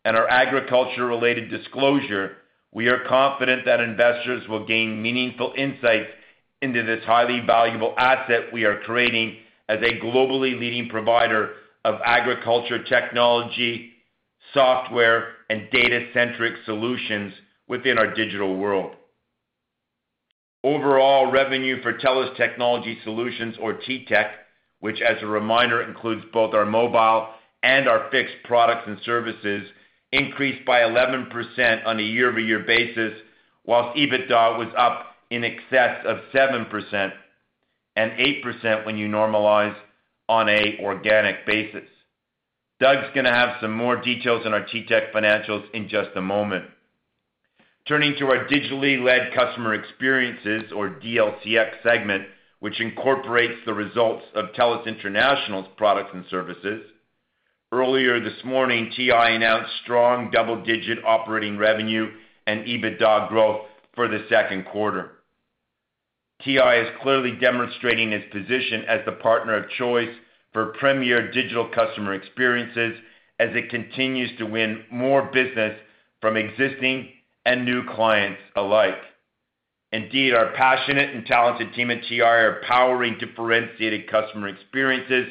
and 0.05 0.17
our 0.17 0.29
agriculture-related 0.29 1.49
disclosure, 1.49 2.37
we 2.73 2.89
are 2.89 3.05
confident 3.09 3.65
that 3.67 3.81
investors 3.81 4.49
will 4.49 4.67
gain 4.67 5.01
meaningful 5.01 5.55
insights 5.57 6.11
into 6.63 6.85
this 6.85 7.05
highly 7.05 7.41
valuable 7.45 7.95
asset 7.99 8.53
we 8.53 8.65
are 8.65 8.79
creating 8.81 9.37
as 9.69 9.81
a 9.81 10.01
globally 10.01 10.59
leading 10.59 10.89
provider 10.89 11.55
of 11.85 12.01
agriculture 12.05 12.83
technology, 12.85 13.91
software, 14.55 15.33
and 15.51 15.69
data-centric 15.73 16.55
solutions 16.65 17.33
within 17.69 17.99
our 17.99 18.15
digital 18.15 18.57
world. 18.57 18.95
Overall 20.65 21.33
revenue 21.33 21.83
for 21.83 21.95
TELUS 21.99 22.37
Technology 22.37 22.99
Solutions 23.03 23.57
or 23.61 23.75
TTech, 23.75 24.31
which 24.79 25.01
as 25.01 25.21
a 25.21 25.27
reminder 25.27 25.83
includes 25.83 26.23
both 26.33 26.55
our 26.55 26.65
mobile 26.65 27.29
and 27.65 27.89
our 27.89 28.09
fixed 28.11 28.37
products 28.45 28.85
and 28.87 28.99
services, 29.05 29.67
increased 30.13 30.65
by 30.65 30.81
11% 30.81 31.87
on 31.87 31.99
a 31.99 32.03
year-over-year 32.03 32.61
basis, 32.61 33.15
while 33.65 33.93
EBITDA 33.95 34.59
was 34.59 34.73
up 34.77 35.12
in 35.33 35.45
excess 35.45 36.05
of 36.07 36.19
7% 36.35 37.13
and 37.97 38.13
8% 38.13 38.85
when 38.85 38.99
you 38.99 39.09
normalize 39.09 39.75
on 40.29 40.51
an 40.51 40.77
organic 40.81 41.47
basis. 41.47 41.89
Doug's 42.79 43.09
gonna 43.15 43.33
have 43.33 43.57
some 43.63 43.73
more 43.73 43.97
details 43.97 44.45
on 44.45 44.53
our 44.53 44.61
TTech 44.61 45.11
financials 45.11 45.65
in 45.73 45.89
just 45.89 46.11
a 46.17 46.21
moment. 46.21 46.67
Turning 47.89 48.15
to 48.19 48.27
our 48.27 48.47
digitally 48.47 49.03
led 49.03 49.33
customer 49.35 49.73
experiences 49.73 50.71
or 50.71 51.01
DLCX 51.01 51.83
segment, 51.83 52.25
which 52.61 52.81
incorporates 52.83 53.59
the 53.65 53.73
results 53.73 54.25
of 54.35 54.53
TELUS 54.53 54.87
International's 54.87 55.67
products 55.79 56.11
and 56.13 56.27
services. 56.29 56.83
Earlier 57.73 58.21
this 58.21 58.45
morning, 58.45 58.93
TI 58.95 59.11
announced 59.11 59.73
strong 59.83 60.31
double-digit 60.31 60.99
operating 61.07 61.57
revenue 61.57 62.11
and 62.47 62.67
EBITDA 62.67 63.31
growth 63.31 63.63
for 63.95 64.09
the 64.09 64.27
second 64.29 64.67
quarter. 64.67 65.22
TI 66.45 66.57
is 66.57 66.89
clearly 67.03 67.33
demonstrating 67.41 68.13
its 68.13 68.31
position 68.33 68.85
as 68.89 69.01
the 69.07 69.13
partner 69.13 69.55
of 69.55 69.71
choice 69.71 70.15
for 70.53 70.75
premier 70.79 71.31
digital 71.31 71.69
customer 71.69 72.15
experiences 72.15 72.99
as 73.39 73.51
it 73.53 73.71
continues 73.71 74.31
to 74.39 74.45
win 74.45 74.85
more 74.91 75.31
business 75.33 75.79
from 76.21 76.37
existing 76.37 77.09
and 77.45 77.65
new 77.65 77.85
clients 77.95 78.41
alike. 78.57 78.99
Indeed, 79.93 80.35
our 80.35 80.53
passionate 80.53 81.15
and 81.15 81.27
talented 81.27 81.75
team 81.75 81.91
at 81.91 82.03
TI 82.05 82.23
are 82.23 82.63
powering 82.67 83.19
differentiated 83.19 84.11
customer 84.11 84.49
experiences 84.49 85.27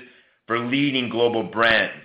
for 0.48 0.60
leading 0.60 1.10
global 1.10 1.44
brands 1.44 2.04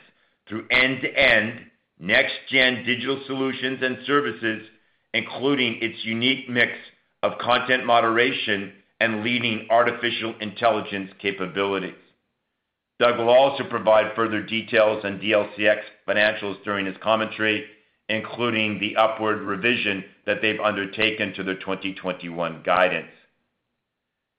through 0.49 0.67
end-to-end 0.71 1.61
next-gen 1.99 2.85
digital 2.85 3.23
solutions 3.27 3.79
and 3.83 3.99
services, 4.07 4.63
including 5.15 5.79
its 5.81 6.05
unique 6.05 6.49
mix 6.49 6.73
of 7.23 7.39
content 7.39 7.85
moderation 7.85 8.73
and 9.01 9.23
leading 9.23 9.67
artificial 9.71 10.35
intelligence 10.41 11.11
capabilities. 11.21 11.95
Doug 12.99 13.19
will 13.19 13.29
also 13.29 13.65
provide 13.65 14.15
further 14.17 14.43
details 14.43 15.05
on 15.05 15.21
DLCX 15.21 15.81
financials 16.09 16.63
during 16.65 16.87
his 16.87 16.97
commentary, 17.03 17.67
including 18.09 18.79
the 18.79 18.97
upward 18.97 19.43
revision 19.43 20.05
that 20.25 20.41
they've 20.41 20.61
undertaken 20.61 21.35
to 21.35 21.43
their 21.43 21.57
2021 21.59 22.63
guidance. 22.65 23.09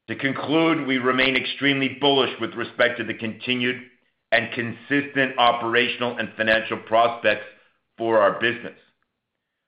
To 0.08 0.16
conclude, 0.16 0.88
we 0.88 0.98
remain 0.98 1.36
extremely 1.36 1.98
bullish 2.00 2.34
with 2.40 2.56
respect 2.56 2.98
to 2.98 3.04
the 3.04 3.14
continued 3.14 3.82
and 4.32 4.52
consistent 4.54 5.38
operational 5.38 6.18
and 6.18 6.30
financial 6.36 6.78
prospects 6.78 7.46
for 7.98 8.20
our 8.20 8.40
business. 8.40 8.78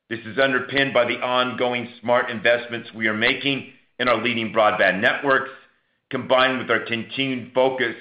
This 0.09 0.19
is 0.25 0.39
underpinned 0.39 0.93
by 0.93 1.05
the 1.05 1.19
ongoing 1.19 1.89
smart 2.01 2.31
investments 2.31 2.89
we 2.95 3.07
are 3.07 3.13
making 3.13 3.73
in 3.99 4.07
our 4.07 4.21
leading 4.23 4.53
broadband 4.53 5.01
networks, 5.01 5.51
combined 6.09 6.57
with 6.57 6.71
our 6.71 6.85
continued 6.85 7.53
focus 7.53 7.95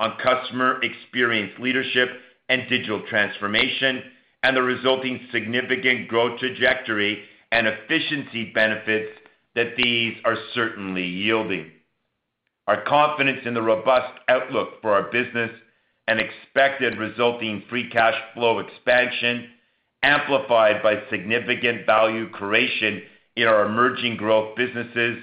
on 0.00 0.18
customer 0.22 0.80
experience 0.82 1.52
leadership 1.58 2.08
and 2.48 2.68
digital 2.68 3.02
transformation, 3.08 4.02
and 4.42 4.56
the 4.56 4.62
resulting 4.62 5.20
significant 5.30 6.08
growth 6.08 6.40
trajectory 6.40 7.22
and 7.52 7.66
efficiency 7.66 8.50
benefits 8.52 9.10
that 9.54 9.76
these 9.76 10.16
are 10.24 10.36
certainly 10.54 11.04
yielding. 11.04 11.70
Our 12.66 12.82
confidence 12.82 13.40
in 13.44 13.54
the 13.54 13.62
robust 13.62 14.18
outlook 14.28 14.80
for 14.80 14.92
our 14.92 15.10
business 15.10 15.50
and 16.08 16.18
expected 16.18 16.98
resulting 16.98 17.62
free 17.68 17.88
cash 17.90 18.14
flow 18.34 18.58
expansion, 18.58 19.50
amplified 20.02 20.82
by 20.82 21.02
significant 21.10 21.86
value 21.86 22.28
creation 22.30 23.02
in 23.36 23.46
our 23.46 23.66
emerging 23.66 24.16
growth 24.16 24.56
businesses, 24.56 25.18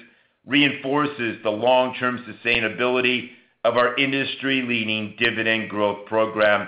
reinforces 0.50 1.38
the 1.44 1.50
long-term 1.50 2.26
sustainability 2.28 3.30
of 3.64 3.78
our 3.78 3.96
industry-leading 3.98 5.16
dividend 5.20 5.70
growth 5.70 6.08
program, 6.08 6.68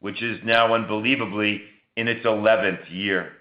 which 0.00 0.22
is 0.22 0.38
now 0.44 0.74
unbelievably 0.74 1.62
in 1.96 2.08
its 2.08 2.26
11th 2.26 2.84
year. 2.90 3.32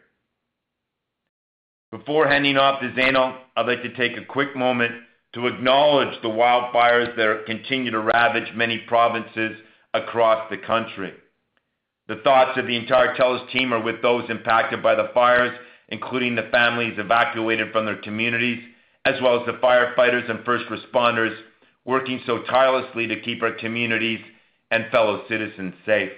Before 1.91 2.25
handing 2.25 2.55
off 2.55 2.79
to 2.79 2.89
Zainul, 2.93 3.37
I'd 3.57 3.67
like 3.67 3.83
to 3.83 3.93
take 3.95 4.17
a 4.17 4.23
quick 4.23 4.55
moment 4.55 4.93
to 5.33 5.47
acknowledge 5.47 6.21
the 6.21 6.29
wildfires 6.29 7.13
that 7.17 7.45
continue 7.45 7.91
to 7.91 7.99
ravage 7.99 8.53
many 8.55 8.77
provinces 8.87 9.57
across 9.93 10.49
the 10.49 10.57
country. 10.57 11.11
The 12.07 12.21
thoughts 12.23 12.57
of 12.57 12.67
the 12.67 12.77
entire 12.77 13.15
TELUS 13.15 13.51
team 13.51 13.73
are 13.73 13.83
with 13.83 14.01
those 14.01 14.29
impacted 14.29 14.81
by 14.81 14.95
the 14.95 15.09
fires, 15.13 15.57
including 15.89 16.35
the 16.35 16.49
families 16.51 16.97
evacuated 16.97 17.73
from 17.73 17.85
their 17.85 18.01
communities, 18.01 18.63
as 19.05 19.15
well 19.21 19.39
as 19.39 19.45
the 19.45 19.53
firefighters 19.53 20.29
and 20.29 20.45
first 20.45 20.65
responders 20.69 21.35
working 21.85 22.21
so 22.25 22.43
tirelessly 22.43 23.07
to 23.07 23.21
keep 23.21 23.41
our 23.41 23.53
communities 23.53 24.19
and 24.69 24.85
fellow 24.91 25.23
citizens 25.27 25.73
safe. 25.85 26.11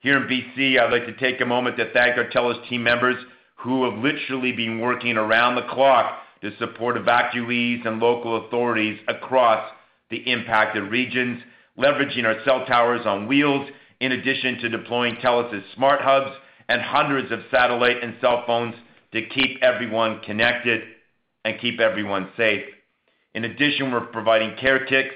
Here 0.00 0.16
in 0.16 0.28
BC, 0.28 0.78
I'd 0.78 0.92
like 0.92 1.06
to 1.06 1.16
take 1.16 1.40
a 1.40 1.46
moment 1.46 1.76
to 1.78 1.90
thank 1.92 2.18
our 2.18 2.28
TELUS 2.28 2.68
team 2.68 2.82
members 2.82 3.16
who 3.56 3.88
have 3.88 4.02
literally 4.02 4.52
been 4.52 4.80
working 4.80 5.16
around 5.16 5.54
the 5.54 5.66
clock 5.70 6.18
to 6.42 6.54
support 6.58 6.96
evacuees 6.96 7.86
and 7.86 8.00
local 8.00 8.44
authorities 8.44 8.98
across 9.08 9.70
the 10.10 10.18
impacted 10.30 10.90
regions, 10.90 11.40
leveraging 11.78 12.24
our 12.24 12.44
cell 12.44 12.66
towers 12.66 13.06
on 13.06 13.26
wheels, 13.26 13.70
in 14.00 14.12
addition 14.12 14.58
to 14.58 14.68
deploying 14.68 15.16
TELUS' 15.16 15.62
smart 15.74 16.02
hubs 16.02 16.36
and 16.68 16.82
hundreds 16.82 17.32
of 17.32 17.40
satellite 17.50 18.02
and 18.02 18.16
cell 18.20 18.42
phones 18.46 18.74
to 19.12 19.26
keep 19.28 19.62
everyone 19.62 20.20
connected 20.20 20.82
and 21.44 21.60
keep 21.60 21.80
everyone 21.80 22.30
safe. 22.36 22.64
In 23.34 23.44
addition, 23.44 23.92
we're 23.92 24.06
providing 24.06 24.56
care 24.56 24.86
kits 24.86 25.14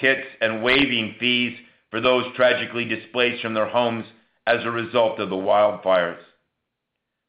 kits 0.00 0.26
and 0.40 0.62
waiving 0.62 1.14
fees 1.20 1.56
for 1.90 2.00
those 2.00 2.24
tragically 2.34 2.84
displaced 2.84 3.42
from 3.42 3.54
their 3.54 3.68
homes 3.68 4.06
as 4.46 4.64
a 4.64 4.70
result 4.70 5.20
of 5.20 5.28
the 5.30 5.36
wildfires. 5.36 6.18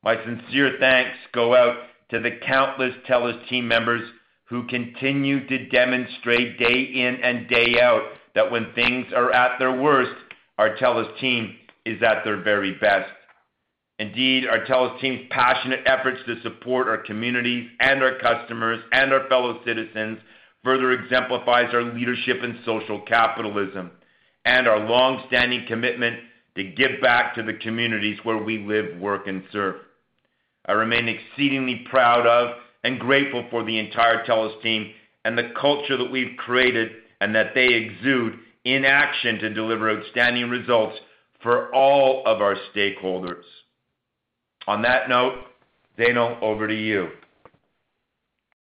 My 0.03 0.15
sincere 0.23 0.77
thanks 0.79 1.17
go 1.33 1.53
out 1.55 1.75
to 2.09 2.19
the 2.19 2.39
countless 2.45 2.93
TELUS 3.07 3.47
team 3.49 3.67
members 3.67 4.07
who 4.45 4.67
continue 4.67 5.47
to 5.47 5.69
demonstrate 5.69 6.59
day 6.59 6.81
in 6.81 7.19
and 7.23 7.47
day 7.47 7.79
out 7.81 8.03
that 8.35 8.51
when 8.51 8.73
things 8.73 9.07
are 9.15 9.31
at 9.31 9.59
their 9.59 9.79
worst, 9.79 10.15
our 10.57 10.75
TELUS 10.77 11.19
team 11.19 11.55
is 11.85 12.01
at 12.01 12.23
their 12.23 12.41
very 12.41 12.77
best. 12.79 13.09
Indeed, 14.01 14.47
our 14.47 14.65
TELUS 14.65 14.99
team's 14.99 15.27
passionate 15.29 15.81
efforts 15.85 16.21
to 16.25 16.41
support 16.41 16.87
our 16.87 16.97
communities 16.97 17.69
and 17.79 18.01
our 18.01 18.17
customers 18.17 18.81
and 18.91 19.13
our 19.13 19.29
fellow 19.29 19.59
citizens 19.63 20.17
further 20.63 20.91
exemplifies 20.91 21.71
our 21.71 21.83
leadership 21.83 22.37
in 22.43 22.61
social 22.65 22.99
capitalism 23.01 23.91
and 24.43 24.67
our 24.67 24.79
long-standing 24.79 25.67
commitment 25.67 26.19
to 26.55 26.63
give 26.63 26.99
back 26.99 27.35
to 27.35 27.43
the 27.43 27.53
communities 27.53 28.17
where 28.23 28.39
we 28.41 28.65
live, 28.65 28.99
work, 28.99 29.27
and 29.27 29.43
serve. 29.51 29.75
I 30.65 30.71
remain 30.71 31.07
exceedingly 31.07 31.85
proud 31.87 32.25
of 32.25 32.55
and 32.83 32.99
grateful 32.99 33.45
for 33.51 33.63
the 33.63 33.77
entire 33.77 34.25
TELUS 34.25 34.63
team 34.63 34.93
and 35.25 35.37
the 35.37 35.51
culture 35.61 35.97
that 35.97 36.11
we've 36.11 36.37
created 36.37 36.89
and 37.19 37.35
that 37.35 37.53
they 37.53 37.67
exude 37.67 38.39
in 38.63 38.83
action 38.83 39.37
to 39.37 39.53
deliver 39.53 39.91
outstanding 39.91 40.49
results 40.49 40.97
for 41.43 41.71
all 41.71 42.23
of 42.25 42.41
our 42.41 42.55
stakeholders. 42.75 43.43
On 44.67 44.81
that 44.83 45.09
note, 45.09 45.45
Zainul, 45.97 46.41
over 46.41 46.67
to 46.67 46.75
you. 46.75 47.09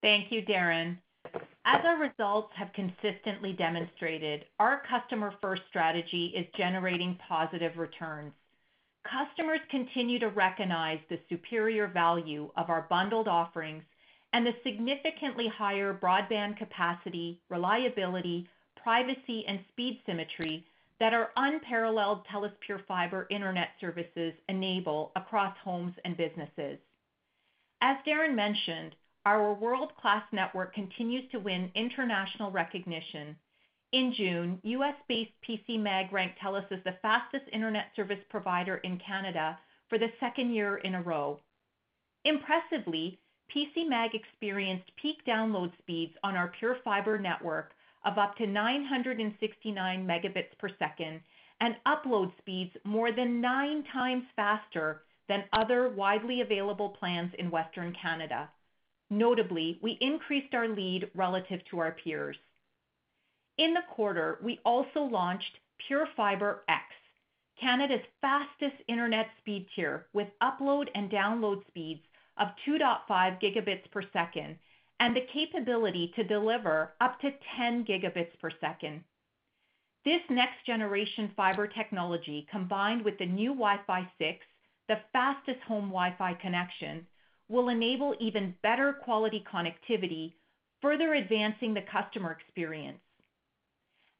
Thank 0.01 0.31
you, 0.31 0.41
Darren. 0.41 0.97
As 1.65 1.81
our 1.85 1.97
results 1.97 2.51
have 2.55 2.73
consistently 2.73 3.53
demonstrated, 3.53 4.45
our 4.59 4.81
customer-first 4.89 5.61
strategy 5.69 6.33
is 6.35 6.45
generating 6.57 7.17
positive 7.27 7.77
returns. 7.77 8.33
Customers 9.05 9.59
continue 9.69 10.19
to 10.19 10.29
recognize 10.29 10.99
the 11.09 11.19
superior 11.29 11.87
value 11.87 12.49
of 12.57 12.69
our 12.69 12.85
bundled 12.89 13.27
offerings 13.27 13.83
and 14.33 14.45
the 14.45 14.55
significantly 14.63 15.47
higher 15.47 15.93
broadband 15.93 16.57
capacity, 16.57 17.39
reliability, 17.49 18.47
privacy, 18.81 19.45
and 19.47 19.59
speed 19.71 20.01
symmetry 20.05 20.65
that 20.99 21.13
our 21.13 21.31
unparalleled 21.35 22.25
TELUS 22.31 22.51
PureFibre 22.67 23.25
internet 23.29 23.69
services 23.81 24.33
enable 24.49 25.11
across 25.15 25.55
homes 25.63 25.93
and 26.05 26.15
businesses. 26.15 26.77
As 27.81 27.97
Darren 28.07 28.35
mentioned, 28.35 28.95
our 29.25 29.53
world-class 29.53 30.23
network 30.31 30.73
continues 30.73 31.29
to 31.31 31.39
win 31.39 31.71
international 31.75 32.51
recognition. 32.51 33.35
In 33.91 34.13
June, 34.13 34.59
U.S.-based 34.63 35.33
PCMag 35.47 36.11
ranked 36.11 36.39
TELUS 36.39 36.71
as 36.71 36.83
the 36.83 36.97
fastest 37.01 37.45
internet 37.51 37.87
service 37.95 38.23
provider 38.29 38.77
in 38.77 38.99
Canada 38.99 39.57
for 39.89 39.97
the 39.97 40.11
second 40.19 40.53
year 40.53 40.77
in 40.77 40.95
a 40.95 41.01
row. 41.01 41.39
Impressively, 42.25 43.19
PCMag 43.55 44.13
experienced 44.13 44.89
peak 44.95 45.17
download 45.27 45.71
speeds 45.77 46.13
on 46.23 46.35
our 46.35 46.51
PureFibre 46.59 47.21
network 47.21 47.73
of 48.05 48.17
up 48.17 48.35
to 48.37 48.47
969 48.47 50.07
megabits 50.07 50.57
per 50.59 50.69
second 50.77 51.21
and 51.61 51.75
upload 51.87 52.31
speeds 52.39 52.71
more 52.83 53.11
than 53.11 53.39
nine 53.41 53.83
times 53.93 54.23
faster 54.35 55.03
than 55.29 55.45
other 55.53 55.89
widely 55.89 56.41
available 56.41 56.89
plans 56.89 57.31
in 57.39 57.49
Western 57.49 57.95
Canada. 58.01 58.49
Notably, 59.09 59.79
we 59.81 59.97
increased 60.01 60.53
our 60.53 60.67
lead 60.67 61.09
relative 61.15 61.61
to 61.69 61.79
our 61.79 61.91
peers. 61.91 62.37
In 63.57 63.73
the 63.73 63.83
quarter, 63.95 64.39
we 64.43 64.59
also 64.65 65.01
launched 65.01 65.59
PureFibre 65.87 66.59
X, 66.67 66.83
Canada's 67.59 68.05
fastest 68.19 68.81
internet 68.87 69.27
speed 69.39 69.67
tier, 69.75 70.07
with 70.13 70.27
upload 70.41 70.87
and 70.95 71.09
download 71.09 71.65
speeds 71.67 72.01
of 72.37 72.47
2.5 72.67 73.07
Gbps 73.07 73.91
and 75.03 75.13
the 75.13 75.27
capability 75.33 76.13
to 76.15 76.23
deliver 76.23 76.93
up 77.01 77.19
to 77.19 77.29
10 77.57 77.83
gigabits 77.83 78.39
per 78.39 78.49
second. 78.61 79.03
This 80.05 80.21
next-generation 80.29 81.33
fiber 81.35 81.67
technology, 81.67 82.47
combined 82.49 83.03
with 83.03 83.17
the 83.17 83.25
new 83.25 83.49
Wi-Fi 83.49 84.09
6, 84.17 84.45
the 84.87 84.99
fastest 85.11 85.59
home 85.67 85.89
Wi-Fi 85.89 86.35
connection, 86.35 87.05
will 87.49 87.67
enable 87.67 88.15
even 88.21 88.55
better 88.63 88.93
quality 88.93 89.43
connectivity, 89.53 90.31
further 90.81 91.15
advancing 91.15 91.73
the 91.73 91.83
customer 91.91 92.31
experience. 92.31 93.01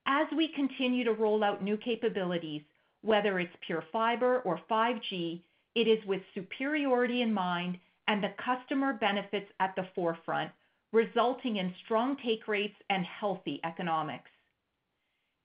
As 0.06 0.28
we 0.36 0.50
continue 0.50 1.06
to 1.06 1.14
roll 1.14 1.46
out 1.46 1.64
new 1.64 1.78
capabilities, 1.78 2.62
whether 3.04 3.40
it's 3.40 3.56
PureFibre 3.70 4.46
or 4.46 4.60
5G, 4.70 5.44
it 5.76 5.88
is 5.88 6.06
with 6.06 6.22
superiority 6.36 7.22
in 7.22 7.34
mind 7.34 7.78
and 8.10 8.22
the 8.22 8.34
customer 8.44 8.92
benefits 8.92 9.50
at 9.62 9.74
the 9.78 9.88
forefront, 9.96 10.52
resulting 10.94 11.58
in 11.58 11.74
strong 11.84 12.16
take 12.24 12.48
rates 12.48 12.78
and 12.90 13.04
healthy 13.06 13.60
economics. 13.66 14.30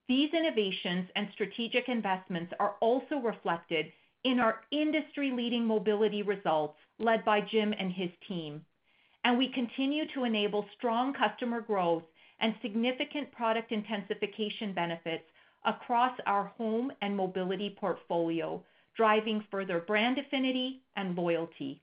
These 0.07 0.33
innovations 0.33 1.09
and 1.17 1.29
strategic 1.33 1.89
investments 1.89 2.53
are 2.61 2.77
also 2.81 3.17
reflected 3.17 3.87
in 4.25 4.39
our 4.41 4.61
industry-leading 4.71 5.65
mobility 5.65 6.23
results 6.23 6.79
led 6.99 7.25
by 7.25 7.41
Jim 7.41 7.75
and 7.79 7.93
his 7.93 8.11
team, 8.27 8.65
and 9.25 9.39
we 9.39 9.53
continue 9.53 10.05
to 10.15 10.25
enable 10.25 10.67
strong 10.77 11.15
customer 11.15 11.61
growth 11.61 12.05
and 12.41 12.55
significant 12.63 13.33
product 13.33 13.73
intensification 13.73 14.73
benefits 14.73 15.25
across 15.65 16.17
our 16.27 16.45
home 16.59 16.93
and 17.03 17.17
mobility 17.17 17.77
portfolio, 17.79 18.63
driving 18.97 19.45
further 19.51 19.81
brand 19.81 20.19
affinity 20.19 20.83
and 20.97 21.17
loyalty. 21.17 21.83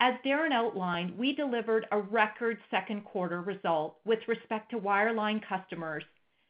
As 0.00 0.14
Darren 0.24 0.52
outlined, 0.52 1.16
we 1.16 1.34
delivered 1.34 1.86
a 1.90 2.00
record 2.00 2.58
second 2.70 3.04
quarter 3.04 3.40
result 3.40 3.96
with 4.04 4.26
respect 4.28 4.70
to 4.70 4.78
wireline 4.78 5.40
customers, 5.46 6.04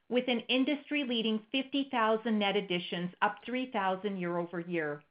with 0.08 0.28
an 0.28 0.40
industry-leading 0.48 1.40
50,000 1.52 2.38
net 2.38 2.56
additions, 2.56 3.12
up 3.22 3.36
3,000 3.44 4.16
year-over-year. 4.16 5.02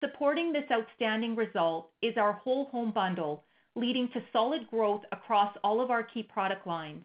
Supporting 0.00 0.52
this 0.52 0.70
outstanding 0.70 1.36
result 1.36 1.90
is 2.02 2.16
our 2.16 2.32
whole 2.32 2.66
home 2.66 2.90
bundle, 2.90 3.44
leading 3.74 4.08
to 4.08 4.22
solid 4.32 4.68
growth 4.68 5.02
across 5.12 5.56
all 5.64 5.80
of 5.80 5.90
our 5.90 6.02
key 6.02 6.22
product 6.22 6.66
lines. 6.66 7.04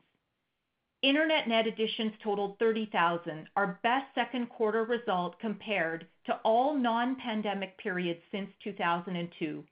Internet 1.08 1.48
net 1.48 1.67
additions 1.67 2.12
totaled 2.22 2.60
30,000, 2.60 3.48
our 3.56 3.80
best 3.82 4.13
second 4.13 4.50
quarter 4.50 4.84
result 4.84 5.39
compared 5.39 6.06
to 6.26 6.36
all 6.43 6.76
non-pandemic 6.76 7.78
periods 7.78 8.20
since 8.30 8.50
2002. 8.62 9.63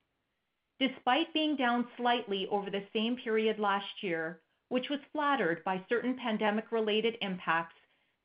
Despite 0.80 1.34
being 1.34 1.58
down 1.58 1.90
slightly 1.98 2.48
over 2.50 2.70
the 2.70 2.86
same 2.94 3.18
period 3.18 3.60
last 3.60 4.02
year, 4.02 4.40
which 4.70 4.88
was 4.90 5.02
flattered 5.12 5.62
by 5.66 5.84
certain 5.90 6.16
pandemic-related 6.16 7.18
impacts, 7.20 7.76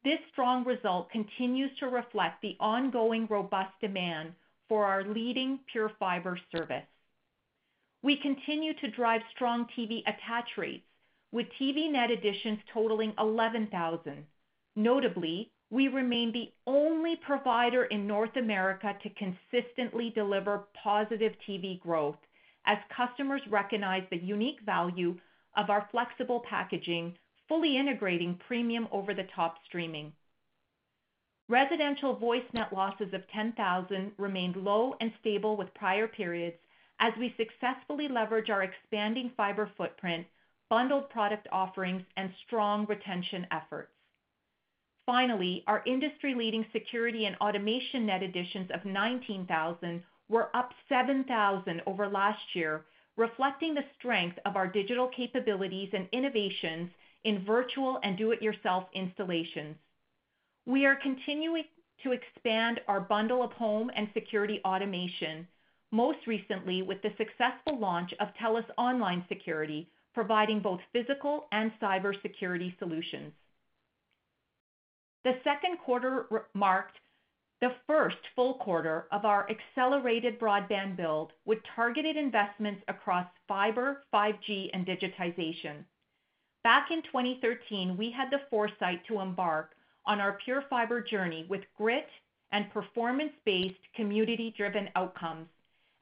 this 0.04 0.20
strong 0.30 0.62
result 0.62 1.10
continues 1.10 1.76
to 1.80 1.88
reflect 1.88 2.40
the 2.42 2.56
ongoing 2.60 3.26
robust 3.26 3.72
demand 3.80 4.34
for 4.68 4.84
our 4.84 5.02
leading 5.02 5.58
PureFibre 5.74 6.38
service. 6.52 6.86
We 8.04 8.18
continue 8.18 8.74
to 8.74 8.90
drive 8.92 9.22
strong 9.34 9.66
TV 9.76 10.02
attach 10.02 10.56
rates, 10.56 10.86
with 11.32 11.46
TV 11.60 11.90
net 11.90 12.10
additions 12.10 12.58
totaling 12.72 13.12
11,000. 13.18 14.26
Notably, 14.76 15.50
we 15.70 15.88
remain 15.88 16.32
the 16.32 16.50
only 16.66 17.16
provider 17.16 17.84
in 17.84 18.06
North 18.06 18.36
America 18.36 18.96
to 19.02 19.10
consistently 19.10 20.10
deliver 20.10 20.66
positive 20.82 21.32
TV 21.48 21.80
growth 21.80 22.16
as 22.66 22.78
customers 22.94 23.42
recognize 23.48 24.02
the 24.10 24.18
unique 24.18 24.60
value 24.66 25.16
of 25.56 25.70
our 25.70 25.88
flexible 25.90 26.40
packaging, 26.48 27.14
fully 27.48 27.76
integrating 27.76 28.38
premium 28.46 28.88
over-the-top 28.92 29.56
streaming. 29.66 30.12
Residential 31.48 32.14
voice 32.14 32.44
net 32.52 32.72
losses 32.72 33.12
of 33.12 33.26
10,000 33.32 34.12
remained 34.18 34.56
low 34.56 34.94
and 35.00 35.12
stable 35.20 35.56
with 35.56 35.74
prior 35.74 36.06
periods 36.06 36.56
as 37.00 37.12
we 37.18 37.34
successfully 37.36 38.08
leverage 38.08 38.50
our 38.50 38.62
expanding 38.62 39.32
fiber 39.36 39.70
footprint, 39.76 40.26
bundled 40.70 41.10
product 41.10 41.48
offerings, 41.52 42.02
and 42.16 42.32
strong 42.46 42.86
retention 42.86 43.46
efforts. 43.50 43.92
Finally, 45.04 45.64
our 45.66 45.82
industry-leading 45.84 46.64
security 46.72 47.26
and 47.26 47.36
automation 47.40 48.06
net 48.06 48.22
additions 48.22 48.70
of 48.70 48.84
19,000 48.84 50.02
were 50.28 50.48
up 50.54 50.72
7,000 50.88 51.82
over 51.86 52.08
last 52.08 52.54
year, 52.54 52.84
reflecting 53.16 53.74
the 53.74 53.84
strength 53.98 54.38
of 54.46 54.54
our 54.54 54.68
digital 54.68 55.08
capabilities 55.08 55.90
and 55.92 56.08
innovations 56.12 56.88
in 57.24 57.44
virtual 57.44 57.98
and 58.04 58.16
do-it-yourself 58.16 58.84
installations. 58.94 59.76
We 60.66 60.86
are 60.86 60.94
continuing 60.94 61.64
to 62.04 62.12
expand 62.12 62.80
our 62.86 63.00
bundle 63.00 63.42
of 63.42 63.52
home 63.52 63.90
and 63.96 64.08
security 64.14 64.60
automation, 64.64 65.48
most 65.90 66.26
recently 66.28 66.82
with 66.82 67.02
the 67.02 67.12
successful 67.18 67.78
launch 67.78 68.14
of 68.20 68.28
TELUS 68.40 68.64
Online 68.78 69.24
Security, 69.28 69.88
providing 70.14 70.60
both 70.60 70.80
physical 70.92 71.46
and 71.52 71.72
cybersecurity 71.80 72.78
solutions. 72.78 73.32
The 75.24 75.38
second 75.44 75.78
quarter 75.84 76.46
marked 76.54 76.98
the 77.60 77.74
first 77.86 78.16
full 78.34 78.54
quarter 78.54 79.06
of 79.12 79.26
our 79.26 79.46
accelerated 79.50 80.40
broadband 80.40 80.96
build 80.96 81.32
with 81.44 81.58
targeted 81.76 82.16
investments 82.16 82.82
across 82.88 83.26
fiber, 83.46 84.04
5G, 84.14 84.70
and 84.72 84.86
digitization. 84.86 85.84
Back 86.64 86.90
in 86.90 87.02
2013, 87.02 87.96
we 87.96 88.10
had 88.10 88.30
the 88.30 88.40
foresight 88.48 89.06
to 89.08 89.20
embark 89.20 89.72
on 90.06 90.20
our 90.20 90.38
PureFibre 90.46 91.06
journey 91.06 91.46
with 91.48 91.60
grit 91.76 92.08
and 92.52 92.70
performance-based, 92.72 93.80
community-driven 93.94 94.88
outcomes, 94.96 95.48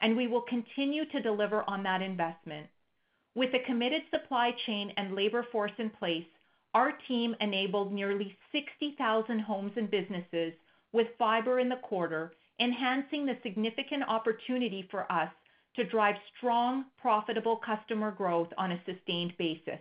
and 0.01 0.17
we 0.17 0.29
will 0.29 0.43
continue 0.43 1.05
to 1.07 1.21
deliver 1.21 1.65
on 1.69 1.83
that 1.83 2.03
investment. 2.03 2.69
With 3.39 3.55
a 3.55 3.61
committed 3.61 4.03
supply 4.11 4.51
chain 4.67 4.93
and 4.97 5.15
labor 5.15 5.47
force 5.53 5.71
in 5.79 5.91
place, 5.91 6.27
our 6.75 6.91
team 7.07 7.37
enabled 7.41 7.93
nearly 7.93 8.37
60,000 8.51 9.39
homes 9.39 9.71
and 9.77 9.89
businesses 9.89 10.55
with 10.91 11.17
fiber 11.17 11.61
in 11.61 11.69
the 11.69 11.77
quarter, 11.77 12.33
enhancing 12.59 13.27
the 13.27 13.39
significant 13.45 14.03
opportunity 14.09 14.89
for 14.91 15.11
us 15.13 15.31
to 15.77 15.85
drive 15.85 16.17
strong, 16.37 16.87
profitable 17.01 17.59
customer 17.59 18.11
growth 18.11 18.49
on 18.59 18.73
a 18.73 18.83
sustained 18.85 19.35
basis. 19.39 19.79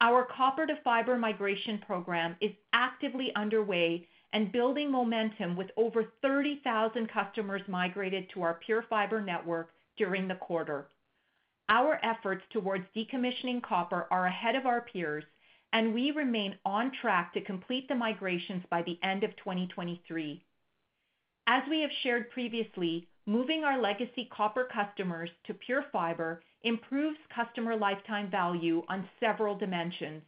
Our 0.00 0.24
copper 0.24 0.68
to 0.68 0.76
fiber 0.84 1.18
migration 1.18 1.78
program 1.84 2.36
is 2.40 2.52
actively 2.72 3.34
underway 3.34 4.06
and 4.32 4.52
building 4.52 4.92
momentum 4.92 5.56
with 5.56 5.72
over 5.76 6.04
30,000 6.22 7.08
customers 7.08 7.62
migrated 7.66 8.30
to 8.34 8.42
our 8.42 8.60
PureFibre 8.68 9.24
network 9.24 9.72
during 9.96 10.28
the 10.28 10.36
quarter. 10.36 10.86
Our 11.72 12.00
efforts 12.04 12.42
towards 12.52 12.84
decommissioning 12.96 13.62
copper 13.62 14.08
are 14.10 14.26
ahead 14.26 14.56
of 14.56 14.66
our 14.66 14.80
peers, 14.80 15.22
and 15.72 15.94
we 15.94 16.10
remain 16.10 16.58
on 16.64 16.90
track 17.00 17.32
to 17.34 17.40
complete 17.40 17.86
the 17.86 17.94
migrations 17.94 18.64
by 18.68 18.82
the 18.82 18.98
end 19.04 19.22
of 19.22 19.36
2023. 19.36 20.44
As 21.46 21.62
we 21.70 21.80
have 21.82 21.90
shared 22.02 22.28
previously, 22.30 23.06
moving 23.24 23.62
our 23.62 23.80
legacy 23.80 24.28
copper 24.32 24.64
customers 24.64 25.30
to 25.46 25.54
PureFibre 25.54 26.38
improves 26.62 27.18
customer 27.32 27.76
lifetime 27.76 28.28
value 28.28 28.82
on 28.88 29.08
several 29.20 29.56
dimensions. 29.56 30.22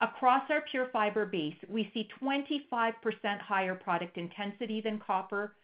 Across 0.00 0.48
our 0.48 0.62
PureFibre 0.72 1.28
base, 1.28 1.56
we 1.68 1.90
see 1.92 2.08
25% 2.22 3.40
higher 3.40 3.74
product 3.74 4.16
intensity 4.16 4.80
than 4.80 5.00
copper, 5.00 5.56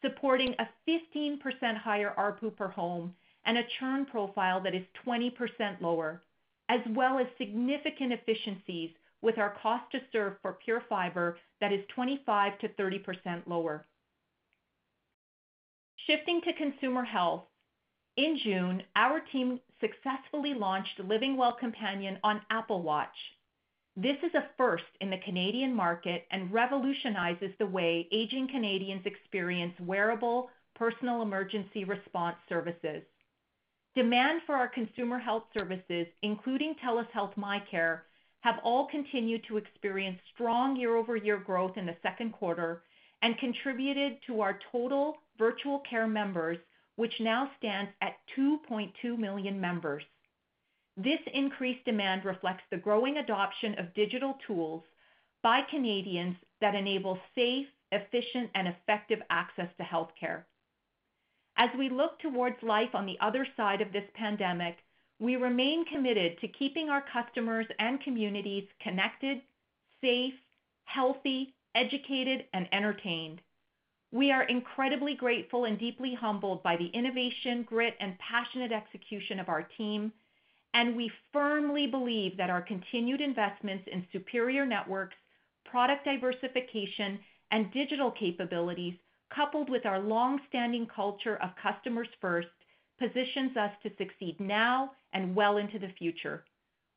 supporting 0.00 0.54
a 0.60 0.68
15% 0.88 1.40
higher 1.76 2.14
ARPU 2.16 2.54
per 2.54 2.68
home 2.68 3.12
and 3.46 3.58
a 3.58 3.66
churn 3.78 4.06
profile 4.06 4.60
that 4.62 4.74
is 4.74 4.84
20% 5.06 5.32
lower, 5.80 6.22
as 6.68 6.80
well 6.90 7.18
as 7.18 7.26
significant 7.38 8.12
efficiencies 8.12 8.90
with 9.22 9.38
our 9.38 9.56
cost 9.62 9.90
to 9.92 10.00
serve 10.12 10.34
for 10.42 10.58
PureFibre 10.66 11.34
that 11.60 11.72
is 11.72 11.80
25%-30% 11.96 13.42
lower. 13.46 13.84
Shifting 16.06 16.40
to 16.42 16.52
consumer 16.52 17.04
health, 17.04 17.44
in 18.16 18.38
June, 18.44 18.82
our 18.94 19.20
team 19.20 19.58
successfully 19.80 20.54
launched 20.54 21.00
Living 21.00 21.36
Well 21.36 21.52
Companion 21.52 22.18
on 22.22 22.42
Apple 22.50 22.82
Watch. 22.82 23.16
This 23.96 24.16
is 24.22 24.34
a 24.34 24.48
first 24.56 24.84
in 25.00 25.10
the 25.10 25.18
Canadian 25.18 25.74
market 25.74 26.26
and 26.30 26.52
revolutionizes 26.52 27.50
the 27.58 27.66
way 27.66 28.08
aging 28.12 28.48
Canadians 28.48 29.04
experience 29.04 29.74
wearable 29.80 30.50
personal 30.74 31.22
emergency 31.22 31.84
response 31.84 32.36
services. 32.48 33.02
Demand 33.94 34.42
for 34.44 34.56
our 34.56 34.66
consumer 34.66 35.18
health 35.18 35.44
services, 35.54 36.08
including 36.22 36.74
TELUS 36.74 37.06
Health 37.12 37.34
MyCare, 37.36 38.00
have 38.40 38.58
all 38.64 38.86
continued 38.86 39.44
to 39.44 39.56
experience 39.56 40.18
strong 40.34 40.76
year-over-year 40.76 41.38
growth 41.38 41.76
in 41.76 41.86
the 41.86 41.96
second 42.02 42.32
quarter 42.32 42.82
and 43.22 43.38
contributed 43.38 44.18
to 44.26 44.40
our 44.40 44.58
total 44.72 45.18
virtual 45.38 45.78
care 45.78 46.08
members, 46.08 46.58
which 46.96 47.20
now 47.20 47.50
stands 47.56 47.90
at 48.00 48.16
2.2 48.36 49.16
million 49.16 49.60
members. 49.60 50.02
This 50.96 51.20
increased 51.32 51.84
demand 51.84 52.24
reflects 52.24 52.64
the 52.70 52.76
growing 52.76 53.18
adoption 53.18 53.78
of 53.78 53.94
digital 53.94 54.38
tools 54.46 54.82
by 55.42 55.62
Canadians 55.62 56.36
that 56.60 56.74
enable 56.74 57.18
safe, 57.34 57.68
efficient, 57.92 58.50
and 58.56 58.66
effective 58.66 59.22
access 59.30 59.68
to 59.76 59.84
healthcare. 59.84 60.42
As 61.56 61.70
we 61.78 61.88
look 61.88 62.18
towards 62.18 62.62
life 62.62 62.94
on 62.94 63.06
the 63.06 63.18
other 63.20 63.46
side 63.56 63.80
of 63.80 63.92
this 63.92 64.08
pandemic, 64.14 64.78
we 65.20 65.36
remain 65.36 65.84
committed 65.84 66.40
to 66.40 66.48
keeping 66.48 66.88
our 66.88 67.02
customers 67.12 67.66
and 67.78 68.00
communities 68.00 68.68
connected, 68.80 69.40
safe, 70.00 70.34
healthy, 70.84 71.54
educated, 71.74 72.46
and 72.52 72.68
entertained. 72.72 73.40
We 74.10 74.30
are 74.32 74.44
incredibly 74.44 75.14
grateful 75.14 75.64
and 75.64 75.78
deeply 75.78 76.14
humbled 76.14 76.62
by 76.62 76.76
the 76.76 76.86
innovation, 76.86 77.62
grit, 77.62 77.96
and 78.00 78.18
passionate 78.18 78.72
execution 78.72 79.40
of 79.40 79.48
our 79.48 79.62
team, 79.62 80.12
and 80.72 80.96
we 80.96 81.10
firmly 81.32 81.86
believe 81.86 82.36
that 82.36 82.50
our 82.50 82.62
continued 82.62 83.20
investments 83.20 83.88
in 83.90 84.06
superior 84.12 84.66
networks, 84.66 85.16
product 85.64 86.04
diversification, 86.04 87.18
and 87.50 87.72
digital 87.72 88.10
capabilities, 88.10 88.94
coupled 89.34 89.68
with 89.68 89.86
our 89.86 90.00
long-standing 90.00 90.86
culture 90.94 91.36
of 91.42 91.50
customers 91.60 92.08
first, 92.20 92.48
positions 92.98 93.56
us 93.56 93.72
to 93.82 93.90
succeed 93.98 94.38
now 94.38 94.92
and 95.12 95.34
well 95.34 95.56
into 95.56 95.78
the 95.78 95.92
future. 95.98 96.44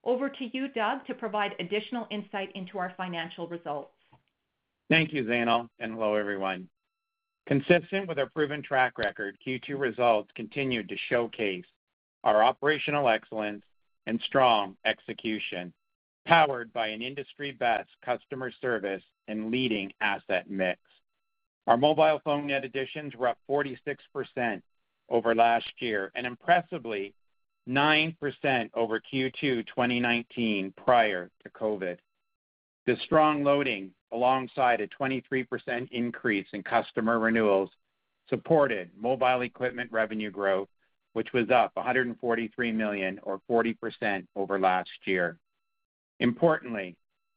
Over 0.04 0.30
to 0.30 0.46
you, 0.54 0.68
Doug, 0.70 1.06
to 1.08 1.14
provide 1.14 1.56
additional 1.60 2.08
insight 2.12 2.52
into 2.56 2.78
our 2.78 2.94
financial 2.96 3.48
results. 3.48 3.92
Thank 4.90 5.12
you, 5.12 5.24
Zainul, 5.24 5.68
and 5.80 5.94
hello, 5.94 6.16
everyone. 6.16 6.70
Consistent 7.48 8.08
with 8.08 8.20
our 8.20 8.30
proven 8.30 8.62
track 8.62 8.98
record, 8.98 9.38
Q2 9.46 9.78
results 9.80 10.30
continued 10.36 10.90
to 10.90 10.98
showcase 11.10 11.66
our 12.24 12.44
operational 12.44 13.10
excellence 13.10 13.64
and 14.06 14.22
strong 14.26 14.76
execution, 14.86 15.74
powered 16.26 16.72
by 16.74 16.88
an 16.88 17.02
industry-best 17.02 17.90
customer 18.04 18.52
service 18.62 19.04
and 19.28 19.52
leading 19.52 19.92
asset 20.02 20.50
mix. 20.50 20.80
Our 21.68 21.78
mobile 21.78 22.22
phone 22.24 22.48
net 22.48 22.64
additions 22.64 23.14
were 23.16 23.28
up 23.28 23.38
46% 23.50 24.62
over 25.10 25.36
last 25.36 25.70
year, 25.80 26.12
and 26.16 26.26
impressively, 26.26 27.14
9% 27.68 28.16
over 28.74 29.02
Q2 29.14 29.68
2019 29.68 30.74
prior 30.78 31.30
to 31.44 31.50
COVID. 31.50 31.98
This 32.86 33.00
strong 33.04 33.44
loading, 33.44 33.92
alongside 34.14 34.80
a 34.80 34.88
23% 34.88 35.90
increase 35.92 36.48
in 36.54 36.64
customer 36.64 37.20
renewals, 37.20 37.70
supported 38.30 38.90
mobile 38.98 39.42
equipment 39.42 39.92
revenue 39.92 40.32
growth, 40.32 40.70
which 41.12 41.34
was 41.34 41.50
up 41.50 41.72
143 41.74 42.72
million 42.72 43.20
or 43.24 43.42
40% 43.52 44.26
over 44.38 44.58
last 44.58 44.90
year. 45.04 45.38
Importantly, 46.22 46.96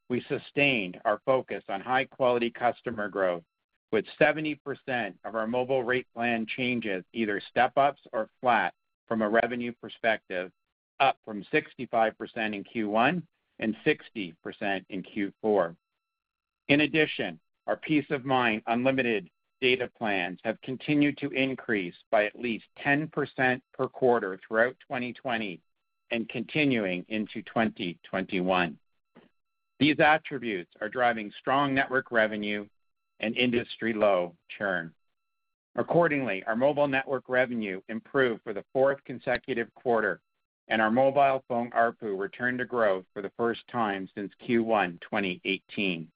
we 0.08 0.24
sustained 0.28 1.00
our 1.04 1.20
focus 1.26 1.64
on 1.68 1.80
high-quality 1.80 2.50
customer 2.50 3.08
growth, 3.08 3.42
with 3.92 4.04
70% 4.20 4.58
of 5.24 5.34
our 5.34 5.46
mobile 5.46 5.82
rate 5.82 6.06
plan 6.14 6.46
changes 6.46 7.04
either 7.12 7.40
step-ups 7.50 8.00
or 8.12 8.28
flat 8.40 8.74
from 9.08 9.22
a 9.22 9.28
revenue 9.28 9.72
perspective, 9.80 10.52
up 11.00 11.18
from 11.24 11.44
65% 11.52 12.12
in 12.36 12.64
Q1 12.64 13.22
and 13.58 13.76
60% 13.84 14.84
in 14.88 15.02
Q4. 15.02 15.76
In 16.68 16.82
addition, 16.82 17.40
our 17.66 17.76
Peace 17.76 18.06
of 18.10 18.24
Mind 18.24 18.62
unlimited 18.66 19.28
data 19.60 19.90
plans 19.98 20.38
have 20.44 20.60
continued 20.62 21.18
to 21.18 21.30
increase 21.30 21.94
by 22.10 22.24
at 22.24 22.38
least 22.38 22.64
10% 22.84 23.60
per 23.74 23.88
quarter 23.88 24.38
throughout 24.46 24.76
2020 24.88 25.60
and 26.10 26.28
continuing 26.28 27.04
into 27.08 27.42
2021. 27.42 28.78
These 29.78 30.00
attributes 30.00 30.70
are 30.80 30.88
driving 30.88 31.32
strong 31.40 31.74
network 31.74 32.10
revenue 32.10 32.66
and 33.20 33.36
industry-low 33.36 34.34
churn. 34.58 34.92
Accordingly, 35.76 36.42
our 36.46 36.56
mobile 36.56 36.88
network 36.88 37.28
revenue 37.28 37.80
improved 37.88 38.42
for 38.42 38.52
the 38.52 38.64
fourth 38.72 38.98
consecutive 39.04 39.72
quarter, 39.74 40.20
and 40.68 40.82
our 40.82 40.90
mobile 40.90 41.44
phone 41.48 41.70
ARPU 41.70 42.18
returned 42.18 42.58
to 42.58 42.64
growth 42.64 43.04
for 43.12 43.22
the 43.22 43.32
first 43.36 43.60
time 43.70 44.08
since 44.14 44.32
Q1 44.46 45.00
2018. 45.00 46.08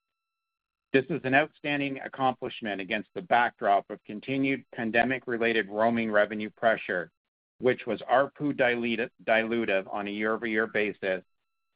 This 0.93 1.05
is 1.11 1.21
an 1.25 1.35
outstanding 1.35 1.99
accomplishment 2.05 2.81
against 2.81 3.09
the 3.15 3.23
backdrop 3.23 3.91
of 3.91 3.99
continued 4.05 4.65
pandemic-related 4.75 5.69
roaming 5.69 6.11
revenue 6.11 6.51
pressure, 6.57 7.11
which 7.59 7.87
was 7.87 8.01
ARPU 8.03 8.53
dilutive 8.55 9.93
on 9.93 10.07
a 10.07 10.11
year-over-year 10.11 10.69
basis 10.69 11.23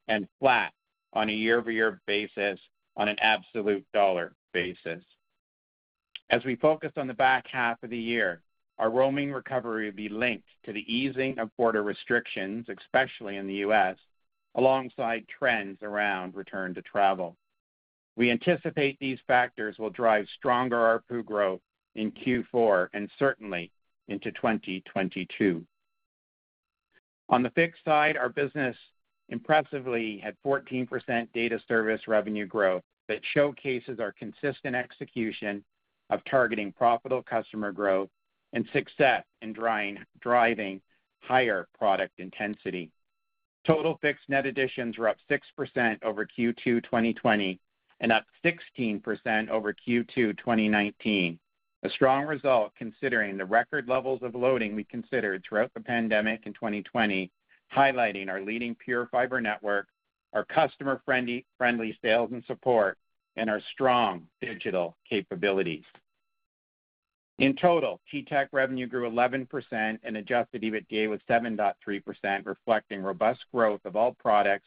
and 0.06 0.28
flat 0.38 0.72
on 1.12 1.28
a 1.28 1.32
year-over-year 1.32 2.00
basis 2.06 2.60
on 2.96 3.08
an 3.08 3.18
absolute 3.20 3.84
dollar 3.92 4.34
basis. 4.52 5.02
As 6.30 6.44
we 6.44 6.56
focus 6.56 6.92
on 6.96 7.06
the 7.06 7.14
back 7.14 7.46
half 7.46 7.82
of 7.82 7.90
the 7.90 7.98
year, 7.98 8.42
our 8.78 8.90
roaming 8.90 9.32
recovery 9.32 9.86
will 9.86 9.96
be 9.96 10.08
linked 10.08 10.48
to 10.64 10.72
the 10.72 10.84
easing 10.92 11.38
of 11.38 11.56
border 11.56 11.82
restrictions, 11.82 12.66
especially 12.68 13.36
in 13.36 13.46
the 13.46 13.54
U.S., 13.54 13.96
alongside 14.54 15.26
trends 15.26 15.78
around 15.82 16.34
return 16.34 16.74
to 16.74 16.82
travel. 16.82 17.36
We 18.16 18.30
anticipate 18.30 18.98
these 18.98 19.18
factors 19.26 19.78
will 19.78 19.90
drive 19.90 20.26
stronger 20.36 20.76
ARPU 20.76 21.24
growth 21.24 21.60
in 21.94 22.12
Q4 22.12 22.88
and 22.92 23.10
certainly 23.18 23.70
into 24.08 24.30
2022. 24.32 25.64
On 27.30 27.42
the 27.42 27.50
fixed 27.50 27.84
side, 27.84 28.16
our 28.16 28.28
business 28.28 28.76
impressively 29.28 30.18
had 30.18 30.36
14% 30.44 31.28
data 31.32 31.60
service 31.68 32.08
revenue 32.08 32.46
growth 32.46 32.82
that 33.08 33.20
showcases 33.34 34.00
our 34.00 34.12
consistent 34.12 34.74
execution 34.74 35.64
of 36.10 36.24
targeting 36.24 36.72
profitable 36.72 37.22
customer 37.22 37.72
growth 37.72 38.08
and 38.52 38.66
success 38.72 39.24
in 39.42 39.52
driving 39.52 40.80
higher 41.20 41.68
product 41.78 42.14
intensity. 42.18 42.90
Total 43.66 43.98
fixed 44.00 44.28
net 44.28 44.46
additions 44.46 44.96
were 44.96 45.08
up 45.08 45.18
6% 45.30 46.02
over 46.02 46.26
Q2 46.26 46.82
2020 46.82 47.60
and 48.00 48.12
up 48.12 48.24
16% 48.44 49.48
over 49.50 49.74
Q2 49.74 50.14
2019. 50.14 51.38
A 51.82 51.90
strong 51.90 52.24
result 52.24 52.72
considering 52.76 53.36
the 53.36 53.44
record 53.44 53.88
levels 53.88 54.20
of 54.22 54.34
loading 54.34 54.74
we 54.74 54.84
considered 54.84 55.44
throughout 55.44 55.72
the 55.74 55.80
pandemic 55.80 56.46
in 56.46 56.52
2020, 56.54 57.30
highlighting 57.74 58.28
our 58.28 58.40
leading 58.40 58.76
PureFibre 58.76 59.42
network, 59.42 59.88
our 60.32 60.44
customer-friendly 60.44 61.44
sales 62.02 62.30
and 62.32 62.44
support, 62.46 62.96
and 63.38 63.48
our 63.48 63.60
strong 63.72 64.26
digital 64.40 64.96
capabilities. 65.08 65.84
In 67.38 67.54
total, 67.54 68.00
TTech 68.12 68.48
revenue 68.50 68.88
grew 68.88 69.08
11% 69.08 69.46
and 70.02 70.16
adjusted 70.16 70.62
EBITDA 70.62 71.08
was 71.08 71.20
7.3%, 71.30 72.44
reflecting 72.44 73.00
robust 73.00 73.44
growth 73.54 73.80
of 73.84 73.94
all 73.94 74.16
products, 74.18 74.66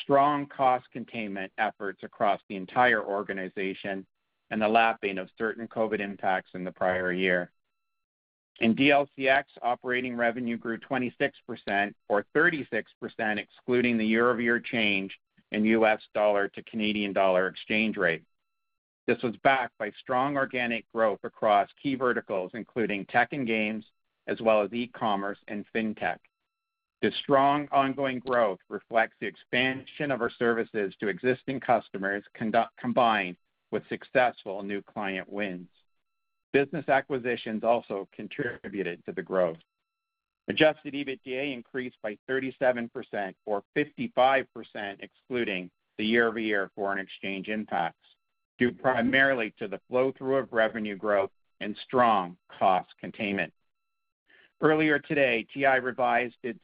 strong 0.00 0.46
cost 0.46 0.86
containment 0.92 1.50
efforts 1.58 2.04
across 2.04 2.40
the 2.48 2.54
entire 2.54 3.02
organization, 3.02 4.06
and 4.50 4.62
the 4.62 4.68
lapping 4.68 5.18
of 5.18 5.28
certain 5.36 5.66
COVID 5.66 5.98
impacts 5.98 6.52
in 6.54 6.62
the 6.62 6.70
prior 6.70 7.12
year. 7.12 7.50
In 8.60 8.76
DLCX, 8.76 9.44
operating 9.60 10.16
revenue 10.16 10.56
grew 10.56 10.78
26%, 10.78 11.92
or 12.08 12.24
36% 12.36 12.84
excluding 13.38 13.98
the 13.98 14.06
year-over-year 14.06 14.60
change 14.60 15.18
in 15.52 15.64
US 15.64 16.00
dollar 16.14 16.48
to 16.48 16.62
Canadian 16.62 17.12
dollar 17.12 17.48
exchange 17.48 17.96
rate. 17.96 18.24
This 19.06 19.22
was 19.22 19.36
backed 19.44 19.78
by 19.78 19.92
strong 20.00 20.36
organic 20.36 20.84
growth 20.92 21.20
across 21.22 21.68
key 21.80 21.94
verticals, 21.94 22.50
including 22.54 23.06
tech 23.06 23.32
and 23.32 23.46
games, 23.46 23.84
as 24.26 24.40
well 24.40 24.62
as 24.62 24.72
e-commerce 24.72 25.38
and 25.46 25.64
fintech. 25.74 26.18
This 27.02 27.14
strong 27.22 27.68
ongoing 27.70 28.18
growth 28.18 28.58
reflects 28.68 29.14
the 29.20 29.26
expansion 29.26 30.10
of 30.10 30.20
our 30.20 30.30
services 30.30 30.94
to 30.98 31.08
existing 31.08 31.60
customers, 31.60 32.24
combined 32.78 33.36
with 33.70 33.88
successful 33.88 34.62
new 34.62 34.82
client 34.82 35.30
wins. 35.30 35.68
Business 36.52 36.88
acquisitions 36.88 37.62
also 37.62 38.08
contributed 38.12 39.04
to 39.04 39.12
the 39.12 39.22
growth. 39.22 39.58
Adjusted 40.48 40.94
EBITDA 40.94 41.52
increased 41.52 41.96
by 42.02 42.16
37%, 42.30 43.34
or 43.46 43.62
55% 43.76 44.46
excluding 45.00 45.70
the 45.98 46.04
year-over-year 46.04 46.70
foreign 46.76 46.98
exchange 46.98 47.48
impacts, 47.48 48.06
due 48.58 48.70
primarily 48.70 49.52
to 49.58 49.66
the 49.66 49.80
flow-through 49.88 50.36
of 50.36 50.52
revenue 50.52 50.96
growth 50.96 51.30
and 51.60 51.76
strong 51.84 52.36
cost 52.58 52.88
containment. 53.00 53.52
Earlier 54.60 54.98
today, 54.98 55.46
TI 55.52 55.80
revised 55.82 56.36
its 56.42 56.60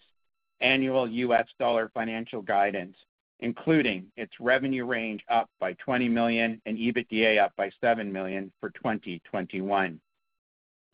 annual 0.60 1.08
US 1.08 1.46
dollar 1.58 1.90
financial 1.92 2.40
guidance, 2.40 2.96
including 3.40 4.06
its 4.16 4.32
revenue 4.38 4.84
range 4.84 5.22
up 5.28 5.50
by 5.58 5.74
$20 5.86 6.08
million 6.10 6.60
and 6.64 6.78
EBITDA 6.78 7.42
up 7.42 7.52
by 7.56 7.70
$7 7.82 8.10
million 8.10 8.52
for 8.60 8.70
2021. 8.70 10.00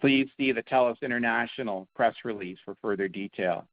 Please 0.00 0.28
see 0.36 0.52
the 0.52 0.62
TELUS 0.62 1.02
International 1.02 1.88
press 1.94 2.14
release 2.24 2.58
for 2.64 2.76
further 2.80 3.08
detail. 3.08 3.66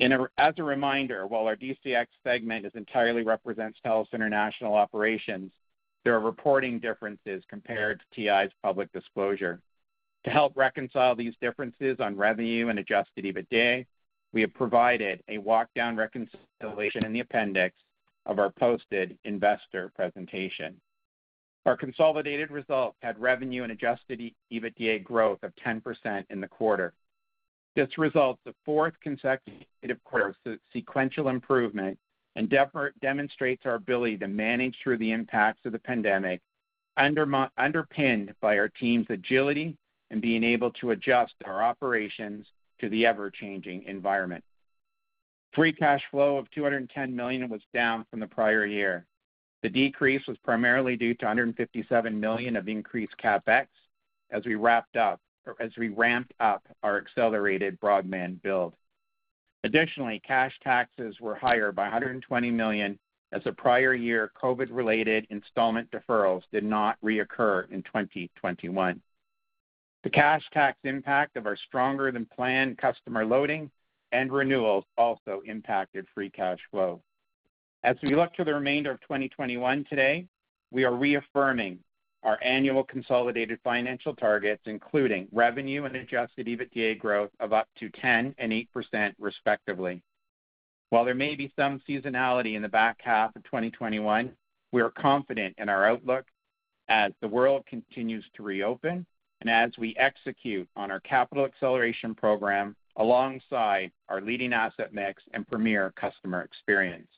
As 0.00 0.54
a 0.56 0.62
reminder, 0.62 1.26
while 1.26 1.46
our 1.46 1.56
DCX 1.56 2.06
segment 2.24 2.66
entirely 2.74 3.22
represents 3.22 3.78
TELUS 3.84 4.08
International 4.14 4.74
operations, 4.74 5.50
there 6.04 6.14
are 6.14 6.20
reporting 6.20 6.78
differences 6.78 7.42
compared 7.50 8.00
to 8.00 8.06
TI's 8.14 8.50
public 8.62 8.90
disclosure. 8.92 9.60
To 10.24 10.30
help 10.30 10.56
reconcile 10.56 11.14
these 11.14 11.34
differences 11.40 11.98
on 12.00 12.16
revenue 12.16 12.68
and 12.68 12.78
adjusted 12.78 13.24
EBITDA, 13.24 13.86
we 14.32 14.40
have 14.40 14.54
provided 14.54 15.22
a 15.28 15.36
walk-down 15.38 15.96
reconciliation 15.96 17.04
in 17.04 17.12
the 17.12 17.20
appendix 17.20 17.76
of 18.24 18.38
our 18.38 18.50
posted 18.50 19.18
investor 19.24 19.90
presentation. 19.94 20.80
Our 21.66 21.76
consolidated 21.76 22.50
results 22.50 22.96
had 23.02 23.20
revenue 23.20 23.62
and 23.64 23.72
adjusted 23.72 24.32
EBITDA 24.52 25.04
growth 25.04 25.42
of 25.42 25.52
10% 25.56 26.24
in 26.30 26.40
the 26.40 26.48
quarter. 26.48 26.94
This 27.76 27.98
results 27.98 28.40
the 28.44 28.54
fourth 28.64 28.94
consecutive 29.02 30.02
quarter 30.04 30.34
of 30.46 30.58
sequential 30.72 31.28
improvement 31.28 31.98
and 32.34 32.52
demonstrates 33.00 33.66
our 33.66 33.74
ability 33.74 34.18
to 34.18 34.28
manage 34.28 34.76
through 34.82 34.98
the 34.98 35.12
impacts 35.12 35.60
of 35.66 35.72
the 35.72 35.78
pandemic, 35.78 36.40
underpinned 36.96 38.34
by 38.40 38.58
our 38.58 38.68
team's 38.68 39.06
agility 39.10 39.76
and 40.10 40.20
being 40.22 40.42
able 40.42 40.70
to 40.72 40.90
adjust 40.90 41.34
our 41.44 41.62
operations 41.62 42.46
to 42.80 42.88
the 42.88 43.06
ever-changing 43.06 43.84
environment. 43.84 44.42
Free 45.52 45.72
cash 45.72 46.02
flow 46.10 46.36
of 46.36 46.50
210 46.52 47.14
million 47.14 47.48
was 47.48 47.60
down 47.74 48.06
from 48.10 48.20
the 48.20 48.26
prior 48.26 48.64
year. 48.64 49.04
The 49.62 49.68
decrease 49.68 50.26
was 50.26 50.38
primarily 50.38 50.96
due 50.96 51.14
to 51.14 51.24
157 51.26 52.18
million 52.18 52.56
of 52.56 52.68
increased 52.68 53.14
CapEx 53.22 53.66
as 54.30 54.44
we 54.46 54.54
ramped 54.54 54.96
up 54.96 55.20
our 56.82 56.98
accelerated 56.98 57.78
broadband 57.80 58.42
build. 58.42 58.74
Additionally, 59.64 60.20
cash 60.20 60.58
taxes 60.62 61.20
were 61.20 61.34
higher 61.34 61.72
by 61.72 61.82
120 61.82 62.50
million 62.50 62.98
as 63.32 63.44
the 63.44 63.52
prior 63.52 63.94
year 63.94 64.32
COVID-related 64.40 65.26
installment 65.30 65.90
deferrals 65.90 66.42
did 66.50 66.64
not 66.64 66.96
reoccur 67.04 67.70
in 67.70 67.82
2021. 67.82 69.00
The 70.02 70.10
cash 70.10 70.42
tax 70.52 70.78
impact 70.84 71.36
of 71.36 71.46
our 71.46 71.56
stronger 71.56 72.10
than 72.10 72.24
planned 72.24 72.78
customer 72.78 73.24
loading 73.26 73.70
and 74.12 74.32
renewals 74.32 74.84
also 74.96 75.42
impacted 75.44 76.06
free 76.14 76.30
cash 76.30 76.58
flow. 76.70 77.02
As 77.82 77.96
we 78.02 78.14
look 78.14 78.34
to 78.34 78.44
the 78.44 78.52
remainder 78.52 78.90
of 78.90 79.00
2021 79.00 79.86
today, 79.88 80.26
we 80.70 80.84
are 80.84 80.94
reaffirming 80.94 81.78
our 82.22 82.38
annual 82.42 82.84
consolidated 82.84 83.58
financial 83.64 84.14
targets, 84.14 84.60
including 84.66 85.26
revenue 85.32 85.86
and 85.86 85.96
adjusted 85.96 86.46
EBITDA 86.46 86.98
growth 86.98 87.30
of 87.40 87.54
up 87.54 87.68
to 87.78 87.88
10 87.88 88.34
and 88.36 88.52
8% 88.52 89.14
respectively. 89.18 90.02
While 90.90 91.06
there 91.06 91.14
may 91.14 91.34
be 91.34 91.54
some 91.56 91.80
seasonality 91.88 92.54
in 92.54 92.60
the 92.60 92.68
back 92.68 92.98
half 93.00 93.34
of 93.34 93.44
2021, 93.44 94.30
we 94.72 94.82
are 94.82 94.90
confident 94.90 95.54
in 95.56 95.70
our 95.70 95.88
outlook 95.88 96.26
as 96.88 97.12
the 97.22 97.28
world 97.28 97.64
continues 97.66 98.26
to 98.34 98.42
reopen 98.42 99.06
and 99.40 99.48
as 99.48 99.70
we 99.78 99.96
execute 99.96 100.68
on 100.76 100.90
our 100.90 101.00
capital 101.00 101.46
acceleration 101.46 102.14
program 102.14 102.76
alongside 102.96 103.90
our 104.10 104.20
leading 104.20 104.52
asset 104.52 104.92
mix 104.92 105.22
and 105.32 105.48
premier 105.48 105.94
customer 105.96 106.42
experience. 106.42 107.08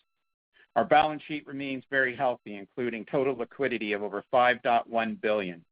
Our 0.76 0.84
balance 0.84 1.22
sheet 1.28 1.46
remains 1.46 1.84
very 1.90 2.16
healthy, 2.16 2.56
including 2.56 3.04
total 3.04 3.36
liquidity 3.36 3.92
of 3.92 4.02
over 4.02 4.24
5.1 4.32 5.20
billion. 5.20 5.64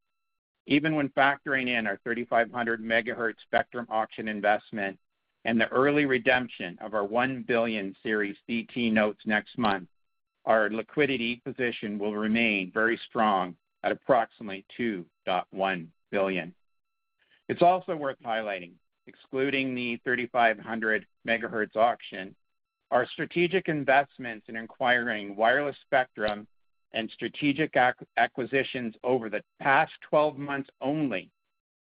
Even 0.67 0.95
when 0.95 1.09
factoring 1.11 1.69
in 1.69 1.87
our 1.87 1.99
3,500 2.05 2.83
MHz 2.83 3.35
spectrum 3.43 3.87
auction 3.91 4.29
investment 4.29 4.99
and 5.47 5.59
the 5.59 5.69
early 5.69 6.05
redemption 6.05 6.77
of 6.83 6.93
our 6.93 7.05
1 7.05 7.45
billion 7.49 7.97
Series 8.03 8.37
CT 8.47 8.93
notes 8.93 9.21
next 9.25 9.57
month, 9.57 9.89
our 10.45 10.71
liquidity 10.71 11.41
position 11.45 11.99
will 11.99 12.15
remain 12.15 12.71
very 12.73 13.01
strong 13.09 13.57
at 13.83 13.93
approximately 13.93 14.65
2.1 14.79 15.87
billion. 16.11 16.55
It's 17.49 17.63
also 17.63 17.97
worth 17.97 18.19
highlighting, 18.25 18.73
excluding 19.07 19.75
the 19.75 19.99
3,500 20.05 21.07
MHz 21.27 21.77
auction, 21.77 22.35
our 22.90 23.07
strategic 23.07 23.68
investments 23.68 24.46
in 24.48 24.57
acquiring 24.57 25.37
wireless 25.37 25.76
spectrum 25.85 26.46
and 26.92 27.11
strategic 27.11 27.76
acquisitions 28.16 28.94
over 29.05 29.31
the 29.31 29.42
past 29.61 29.92
12 30.09 30.37
months 30.38 30.68
only 30.81 31.31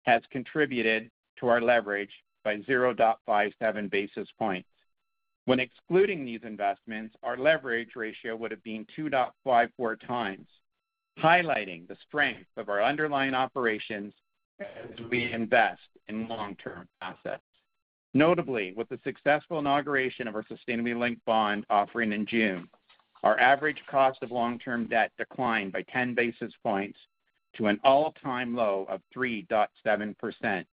has 0.03 0.21
contributed 0.31 1.09
to 1.39 1.47
our 1.47 1.61
leverage 1.61 2.11
by 2.43 2.57
0.57 2.57 3.89
basis 3.89 4.27
points. 4.37 4.67
When 5.45 5.61
excluding 5.61 6.25
these 6.25 6.41
investments, 6.43 7.15
our 7.23 7.37
leverage 7.37 7.95
ratio 7.95 8.35
would 8.35 8.51
have 8.51 8.63
been 8.63 8.85
2.54 8.97 10.07
times, 10.07 10.47
highlighting 11.19 11.87
the 11.87 11.95
strength 12.05 12.49
of 12.57 12.67
our 12.67 12.83
underlying 12.83 13.33
operations 13.33 14.13
as 14.59 14.99
we 15.09 15.31
invest 15.31 15.81
in 16.09 16.27
long-term 16.27 16.87
assets. 17.01 17.43
Notably, 18.17 18.73
with 18.75 18.89
the 18.89 18.99
successful 19.03 19.59
inauguration 19.59 20.27
of 20.27 20.33
our 20.33 20.43
sustainability-linked 20.45 21.23
bond 21.25 21.67
offering 21.69 22.13
in 22.13 22.25
June, 22.25 22.67
our 23.21 23.39
average 23.39 23.77
cost 23.87 24.23
of 24.23 24.31
long-term 24.31 24.87
debt 24.87 25.11
declined 25.19 25.71
by 25.71 25.83
10 25.83 26.15
basis 26.15 26.51
points 26.63 26.97
to 27.57 27.67
an 27.67 27.79
all-time 27.83 28.55
low 28.55 28.87
of 28.89 29.01
3.7%, 29.15 30.65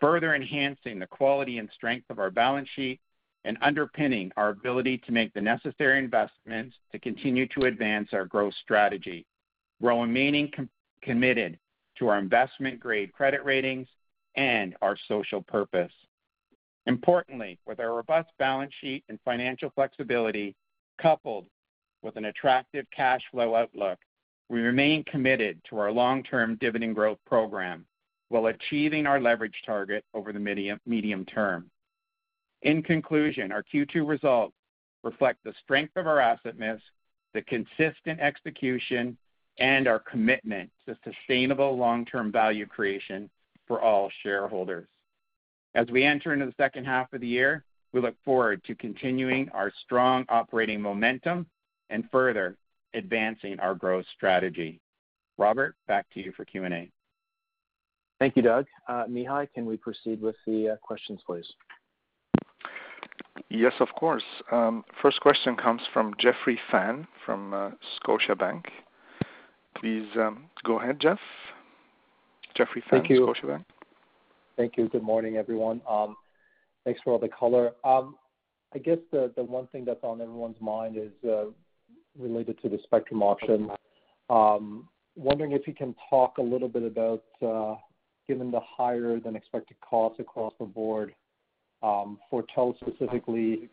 further 0.00 0.36
enhancing 0.36 1.00
the 1.00 1.08
quality 1.08 1.58
and 1.58 1.68
strength 1.74 2.08
of 2.08 2.20
our 2.20 2.30
balance 2.30 2.68
sheet 2.76 3.00
and 3.44 3.58
underpinning 3.62 4.30
our 4.36 4.50
ability 4.50 4.98
to 4.98 5.10
make 5.10 5.34
the 5.34 5.40
necessary 5.40 5.98
investments 5.98 6.76
to 6.92 7.00
continue 7.00 7.48
to 7.48 7.64
advance 7.64 8.10
our 8.12 8.26
growth 8.26 8.54
strategy, 8.62 9.26
while 9.80 10.02
remaining 10.02 10.52
committed 11.02 11.58
to 11.98 12.06
our 12.06 12.20
investment-grade 12.20 13.12
credit 13.12 13.44
ratings 13.44 13.88
and 14.36 14.76
our 14.82 14.96
social 15.08 15.42
purpose. 15.42 15.90
Importantly, 16.86 17.58
with 17.66 17.80
our 17.80 17.94
robust 17.94 18.30
balance 18.38 18.72
sheet 18.80 19.04
and 19.08 19.18
financial 19.24 19.70
flexibility, 19.74 20.54
coupled 21.00 21.46
with 22.02 22.16
an 22.16 22.26
attractive 22.26 22.86
cash 22.94 23.22
flow 23.30 23.54
outlook, 23.56 23.98
we 24.48 24.60
remain 24.60 25.02
committed 25.04 25.60
to 25.68 25.78
our 25.78 25.90
long-term 25.90 26.56
dividend 26.60 26.94
growth 26.94 27.18
program 27.26 27.84
while 28.28 28.46
achieving 28.46 29.06
our 29.06 29.20
leverage 29.20 29.60
target 29.64 30.04
over 30.14 30.32
the 30.32 30.78
medium 30.86 31.24
term. 31.24 31.70
In 32.62 32.82
conclusion, 32.82 33.50
our 33.50 33.62
Q2 33.62 34.06
results 34.06 34.54
reflect 35.02 35.40
the 35.44 35.54
strength 35.62 35.96
of 35.96 36.06
our 36.06 36.20
asset 36.20 36.58
mix, 36.58 36.80
the 37.34 37.42
consistent 37.42 38.20
execution, 38.20 39.16
and 39.58 39.88
our 39.88 39.98
commitment 39.98 40.70
to 40.86 40.96
sustainable 41.04 41.76
long-term 41.76 42.30
value 42.30 42.66
creation 42.66 43.28
for 43.66 43.80
all 43.80 44.10
shareholders. 44.22 44.86
As 45.76 45.86
we 45.90 46.04
enter 46.04 46.32
into 46.32 46.46
the 46.46 46.54
second 46.56 46.86
half 46.86 47.12
of 47.12 47.20
the 47.20 47.26
year, 47.26 47.62
we 47.92 48.00
look 48.00 48.14
forward 48.24 48.64
to 48.64 48.74
continuing 48.74 49.50
our 49.50 49.70
strong 49.84 50.24
operating 50.30 50.80
momentum 50.80 51.46
and 51.90 52.04
further 52.10 52.56
advancing 52.94 53.60
our 53.60 53.74
growth 53.74 54.06
strategy. 54.16 54.80
Robert, 55.36 55.76
back 55.86 56.06
to 56.14 56.20
you 56.20 56.32
for 56.34 56.46
Q&A. 56.46 56.90
Thank 58.18 58.36
you, 58.36 58.42
Doug. 58.42 58.64
Uh, 58.88 59.04
Mihai, 59.04 59.52
can 59.52 59.66
we 59.66 59.76
proceed 59.76 60.22
with 60.22 60.36
the 60.46 60.70
uh, 60.70 60.76
questions, 60.76 61.20
please? 61.26 61.46
Yes, 63.50 63.74
of 63.78 63.88
course. 63.98 64.24
Um, 64.50 64.82
first 65.02 65.20
question 65.20 65.56
comes 65.56 65.82
from 65.92 66.14
Jeffrey 66.18 66.58
Fan 66.70 67.06
from 67.26 67.52
uh, 67.52 67.70
Scotiabank. 68.00 68.64
Please 69.78 70.08
um, 70.16 70.44
go 70.64 70.80
ahead, 70.80 71.00
Jeff. 71.00 71.18
Jeffrey 72.54 72.82
Fan, 72.88 73.06
from 73.06 73.16
Scotiabank. 73.16 73.64
Thank 74.56 74.76
you. 74.76 74.88
Good 74.88 75.02
morning, 75.02 75.36
everyone. 75.36 75.82
Um, 75.88 76.16
thanks 76.84 77.00
for 77.04 77.12
all 77.12 77.18
the 77.18 77.28
color. 77.28 77.72
Um, 77.84 78.16
I 78.74 78.78
guess 78.78 78.98
the 79.12 79.30
one 79.36 79.66
thing 79.68 79.84
that's 79.84 80.02
on 80.02 80.20
everyone's 80.20 80.60
mind 80.60 80.96
is 80.96 81.12
uh, 81.28 81.46
related 82.18 82.60
to 82.62 82.68
the 82.68 82.78
spectrum 82.82 83.22
auction. 83.22 83.70
Um, 84.30 84.88
wondering 85.14 85.52
if 85.52 85.66
you 85.66 85.74
can 85.74 85.94
talk 86.10 86.38
a 86.38 86.42
little 86.42 86.68
bit 86.68 86.82
about, 86.82 87.22
uh, 87.46 87.76
given 88.26 88.50
the 88.50 88.60
higher 88.60 89.20
than 89.20 89.36
expected 89.36 89.76
costs 89.80 90.20
across 90.20 90.52
the 90.58 90.64
board, 90.64 91.14
for 91.80 92.44
TELUS 92.56 92.76
specifically, 92.80 93.68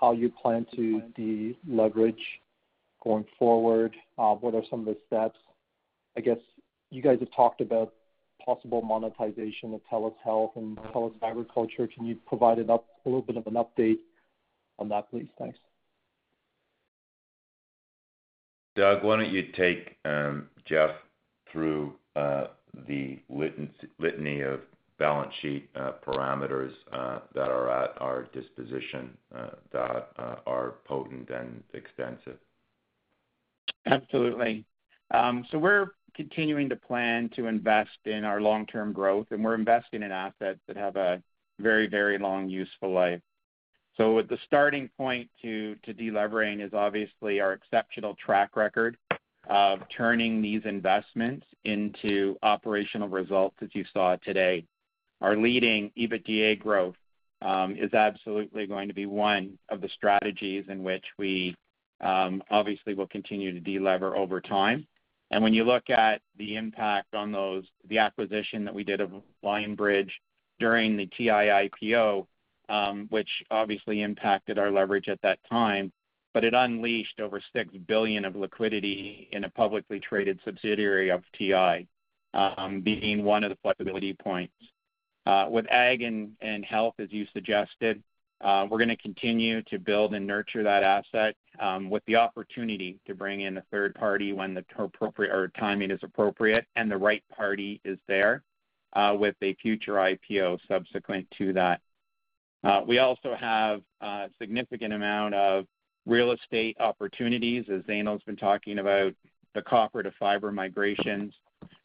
how 0.00 0.12
you 0.12 0.30
plan 0.30 0.66
to 0.76 1.02
deleverage 1.18 2.14
going 3.02 3.24
forward. 3.38 3.96
Uh, 4.18 4.34
what 4.34 4.54
are 4.54 4.62
some 4.70 4.80
of 4.80 4.86
the 4.86 4.96
steps? 5.06 5.38
I 6.16 6.20
guess 6.20 6.38
you 6.90 7.02
guys 7.02 7.18
have 7.20 7.32
talked 7.34 7.60
about 7.60 7.94
possible 8.48 8.80
monetization 8.80 9.74
of 9.74 9.80
TELUS 9.92 10.14
Health 10.24 10.52
and 10.56 10.78
TELUS 10.94 11.12
Agriculture. 11.22 11.86
Can 11.86 12.06
you 12.06 12.16
provide 12.26 12.58
a 12.58 12.80
little 13.04 13.20
bit 13.20 13.36
of 13.36 13.46
an 13.46 13.54
update 13.54 13.98
on 14.78 14.88
that, 14.88 15.10
please? 15.10 15.28
Thanks. 15.38 15.58
Doug, 18.74 19.04
why 19.04 19.16
don't 19.16 19.30
you 19.30 19.48
take 19.54 19.96
um, 20.06 20.48
Jeff 20.64 20.92
through 21.52 21.92
uh, 22.16 22.44
the 22.86 23.18
litany 23.28 24.40
of 24.40 24.60
balance 24.98 25.34
sheet 25.42 25.68
uh, 25.76 25.92
parameters 26.06 26.72
uh, 26.90 27.18
that 27.34 27.50
are 27.50 27.70
at 27.70 28.00
our 28.00 28.28
disposition 28.32 29.10
that 29.72 30.08
are 30.46 30.76
potent 30.86 31.28
and 31.28 31.62
extensive? 31.74 32.38
Absolutely. 33.84 34.64
Um, 35.10 35.44
so 35.50 35.58
we're 35.58 35.88
continuing 36.18 36.68
to 36.68 36.74
plan 36.74 37.30
to 37.36 37.46
invest 37.46 37.96
in 38.04 38.24
our 38.24 38.40
long-term 38.40 38.92
growth, 38.92 39.28
and 39.30 39.42
we're 39.44 39.54
investing 39.54 40.02
in 40.02 40.10
assets 40.10 40.58
that 40.66 40.76
have 40.76 40.96
a 40.96 41.22
very 41.60 41.86
very 41.86 42.18
long 42.18 42.48
useful 42.48 42.92
life. 42.92 43.20
So 43.96 44.20
the 44.22 44.38
starting 44.44 44.90
point 44.96 45.30
to 45.42 45.76
delevering 45.86 46.60
is 46.60 46.74
obviously 46.74 47.40
our 47.40 47.52
exceptional 47.52 48.16
track 48.16 48.56
record 48.56 48.96
of 49.48 49.78
turning 49.96 50.42
these 50.42 50.62
investments 50.64 51.46
into 51.64 52.36
operational 52.42 53.08
results, 53.08 53.56
as 53.62 53.68
you 53.72 53.84
saw 53.92 54.16
today. 54.16 54.64
Our 55.20 55.36
leading 55.36 55.92
EBITDA 55.96 56.58
growth 56.58 56.96
um, 57.42 57.76
is 57.76 57.94
absolutely 57.94 58.66
going 58.66 58.88
to 58.88 58.94
be 58.94 59.06
one 59.06 59.56
of 59.68 59.80
the 59.80 59.88
strategies 59.94 60.64
in 60.68 60.82
which 60.82 61.04
we 61.16 61.54
um, 62.00 62.42
obviously 62.50 62.94
will 62.94 63.06
continue 63.06 63.52
to 63.52 63.60
delever 63.60 64.16
over 64.16 64.40
time. 64.40 64.86
And 65.30 65.42
when 65.42 65.54
you 65.54 65.64
look 65.64 65.90
at 65.90 66.22
the 66.38 66.56
impact 66.56 67.14
on 67.14 67.32
those, 67.32 67.64
the 67.88 67.98
acquisition 67.98 68.64
that 68.64 68.74
we 68.74 68.84
did 68.84 69.00
of 69.00 69.12
Lionbridge 69.44 70.10
during 70.58 70.96
the 70.96 71.06
TI 71.06 71.28
IPO, 71.28 72.26
um, 72.68 73.06
which 73.10 73.28
obviously 73.50 74.02
impacted 74.02 74.58
our 74.58 74.70
leverage 74.70 75.08
at 75.08 75.20
that 75.22 75.38
time, 75.48 75.92
but 76.34 76.44
it 76.44 76.54
unleashed 76.54 77.20
over 77.20 77.40
6 77.52 77.74
billion 77.86 78.24
of 78.24 78.36
liquidity 78.36 79.28
in 79.32 79.44
a 79.44 79.50
publicly 79.50 80.00
traded 80.00 80.38
subsidiary 80.44 81.10
of 81.10 81.22
TI, 81.36 81.86
um, 82.34 82.80
being 82.80 83.24
one 83.24 83.44
of 83.44 83.50
the 83.50 83.58
flexibility 83.62 84.14
points. 84.14 84.54
Uh, 85.26 85.46
with 85.50 85.66
ag 85.70 86.02
and 86.02 86.64
health, 86.64 86.94
as 86.98 87.12
you 87.12 87.26
suggested, 87.34 88.02
Uh, 88.40 88.66
we're 88.70 88.78
gonna 88.78 88.96
continue 88.96 89.62
to 89.62 89.78
build 89.78 90.14
and 90.14 90.26
nurture 90.26 90.62
that 90.62 90.82
asset, 90.82 91.34
um, 91.58 91.90
with 91.90 92.04
the 92.06 92.14
opportunity 92.14 92.98
to 93.04 93.14
bring 93.14 93.40
in 93.40 93.58
a 93.58 93.62
third 93.70 93.94
party 93.94 94.32
when 94.32 94.54
the 94.54 94.64
timing 95.58 95.90
is 95.90 96.00
appropriate 96.02 96.64
and 96.76 96.90
the 96.90 96.96
right 96.96 97.24
party 97.34 97.80
is 97.84 97.98
there, 98.06 98.42
uh, 98.92 99.14
with 99.18 99.34
a 99.42 99.54
future 99.54 99.94
IPO 99.94 100.58
subsequent 100.68 101.26
to 101.36 101.52
that. 101.52 101.80
Uh, 102.64 102.82
we 102.86 102.98
also 102.98 103.34
have 103.34 103.82
a 104.00 104.30
significant 104.40 104.92
amount 104.92 105.34
of 105.34 105.66
real 106.06 106.32
estate 106.32 106.76
opportunities, 106.80 107.64
as 107.68 107.82
Zainul's 107.82 108.22
been 108.22 108.36
talking 108.36 108.78
about 108.78 109.14
the 109.54 109.62
copper 109.62 110.02
to 110.02 110.10
fiber 110.12 110.52
migrations, 110.52 111.34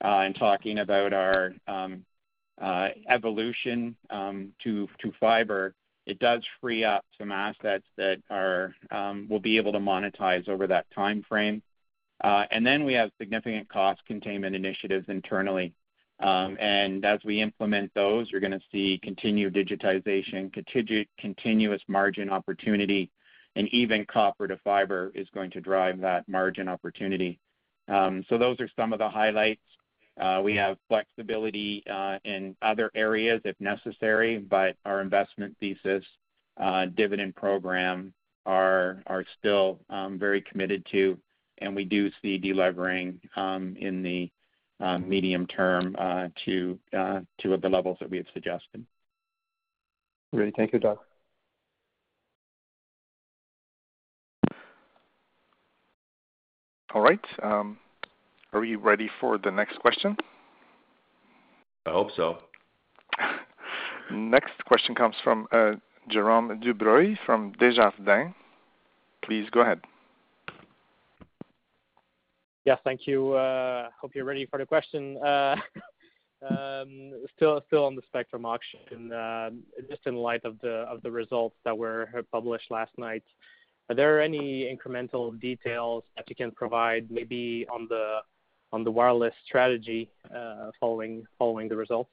and 0.02 0.36
talking 0.36 0.80
about 0.80 1.14
our 1.14 1.54
um, 1.68 2.06
evolution 3.10 3.96
um, 4.10 4.52
to 4.64 4.88
fiber. 5.20 5.74
It 6.06 6.20
does 6.20 6.44
free 6.60 6.84
up 6.84 7.06
some 7.18 7.32
assets 7.32 7.86
that 7.98 8.22
are, 8.30 8.76
um, 8.92 9.28
we'll 9.30 9.40
be 9.40 9.58
able 9.58 9.72
to 9.72 9.80
monetize 9.80 10.50
over 10.50 10.68
that 10.68 10.86
time 10.92 11.24
timeframe. 11.30 11.62
Uh, 12.24 12.46
and 12.52 12.66
then 12.66 12.86
we 12.86 12.94
have 12.94 13.12
significant 13.20 13.70
cost 13.70 14.02
containment 14.06 14.56
initiatives 14.56 15.08
internally. 15.10 15.74
Um, 16.20 16.58
and 16.60 17.04
as 17.04 17.20
we 17.26 17.42
implement 17.42 17.94
those, 17.94 18.32
you're 18.32 18.42
gonna 18.42 18.62
see 18.72 19.00
continued 19.02 19.54
digitization, 19.54 20.52
continuous 21.20 21.82
margin 21.88 22.30
opportunity, 22.30 23.10
and 23.56 23.68
even 23.70 24.06
copper 24.06 24.48
to 24.48 24.58
fiber 24.58 25.12
is 25.16 25.28
going 25.34 25.52
to 25.52 25.62
drive 25.62 26.00
that 26.02 26.28
margin 26.28 26.68
opportunity. 26.68 27.40
Um, 27.88 28.24
so 28.30 28.38
those 28.38 28.60
are 28.60 28.70
some 28.76 28.94
of 28.94 29.00
the 29.00 29.10
highlights. 29.10 29.62
Uh, 30.20 30.42
we 30.44 30.56
have 30.56 30.78
flexibility 30.88 31.84
uh, 31.90 32.20
in 32.24 32.56
other 32.62 32.92
areas 32.94 33.42
if 33.46 33.60
necessary, 33.60 34.38
but 34.38 34.76
our 34.86 35.02
investment 35.02 35.56
thesis, 35.60 36.04
uh, 36.58 36.86
dividend 36.86 37.36
program 37.36 38.14
are 38.46 39.26
still 39.40 39.80
um, 39.90 40.20
very 40.20 40.42
committed 40.42 40.86
to, 40.92 41.18
and 41.60 41.76
we 41.76 41.86
do 41.86 42.12
see 42.22 42.38
delevering 42.38 43.20
um, 43.38 43.76
in 43.80 44.04
the 44.04 44.30
medium 45.00 45.48
term 45.48 45.96
to 46.46 46.78
the 46.92 47.70
levels 47.70 47.98
that 48.00 48.10
we 48.10 48.18
have 48.18 48.26
suggested. 48.34 48.86
Great. 50.34 50.56
Thank 50.56 50.74
you, 50.74 50.80
Doug. 50.80 51.00
All 56.94 57.02
right. 57.02 57.20
Um, 57.42 57.78
Are 58.54 58.60
we 58.60 58.76
ready 58.76 59.10
for 59.20 59.40
the 59.40 59.50
next 59.50 59.80
question? 59.80 60.16
I 61.88 61.92
hope 61.92 62.10
so. 62.16 62.38
Next 64.12 64.54
question 64.66 64.94
comes 64.94 65.16
from 65.24 65.48
uh, 65.52 65.74
Jérome 66.12 66.64
Dubreuil 66.64 67.18
from 67.26 67.54
Desjardins. 67.54 68.34
Please 69.24 69.50
go 69.50 69.62
ahead. 69.62 69.82
Yes, 72.66 72.80
thank 72.84 73.08
you. 73.08 73.34
Uh, 73.34 73.90
hope 74.00 74.12
you're 74.14 74.24
ready 74.24 74.46
for 74.46 74.60
the 74.60 74.66
question. 74.66 75.18
Uh, 75.18 75.56
um, 76.50 77.12
still 77.36 77.62
on 77.74 77.96
the 77.96 78.04
spectrum 78.08 78.46
auction, 78.46 79.10
just 79.90 80.02
in 80.06 80.16
light 80.16 80.46
of 80.46 80.60
the 80.62 81.12
results 81.12 81.56
that 81.66 81.76
were 81.76 82.08
published 82.32 82.70
last 82.70 82.92
night, 83.00 83.24
are 83.90 83.96
there 83.96 84.22
any 84.22 84.64
incremental 84.74 85.38
details 85.42 86.04
that 86.16 86.30
you 86.30 86.36
can 86.36 86.52
provide 86.52 87.10
maybe 87.10 87.66
on 87.74 87.88
the 87.90 88.20
wireless 88.92 89.34
strategy, 89.46 90.10
uh 90.36 90.72
following 90.80 91.26
following 91.38 91.70
the 91.70 91.76
results? 91.76 92.12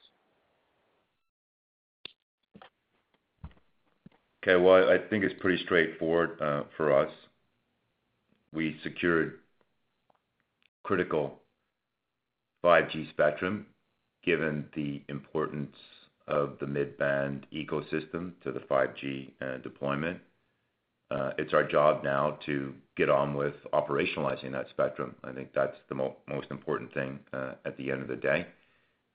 Okay. 4.43 4.57
Well, 4.57 4.91
I 4.91 4.99
think 5.09 5.25
it's 5.25 5.39
pretty 5.41 5.63
straightforward 5.65 6.39
for 6.77 6.93
us. 6.93 7.13
We 8.53 8.77
secured 8.83 9.39
critical 10.83 11.41
5G 12.65 13.11
spectrum, 13.11 13.67
given 14.25 14.67
the 14.75 15.03
importance 15.09 15.77
of 16.27 16.57
the 16.61 16.67
mid-band 16.67 17.47
ecosystem 17.53 18.33
to 18.45 18.53
the 18.53 18.61
5G 18.61 19.63
deployment. 19.63 20.19
Uh, 21.11 21.31
it's 21.39 21.53
our 21.53 21.65
job 21.65 22.05
now 22.05 22.39
to 22.47 22.73
get 22.97 23.11
on 23.11 23.35
with 23.35 23.55
operationalizing 23.73 24.53
that 24.53 24.69
spectrum. 24.71 25.15
I 25.25 25.33
think 25.33 25.49
that's 25.55 25.77
the 25.89 25.95
most 25.95 26.51
important 26.51 26.93
thing 26.95 27.19
uh, 27.33 27.53
at 27.65 27.77
the 27.77 27.91
end 27.91 28.03
of 28.03 28.09
the 28.09 28.17
day. 28.17 28.47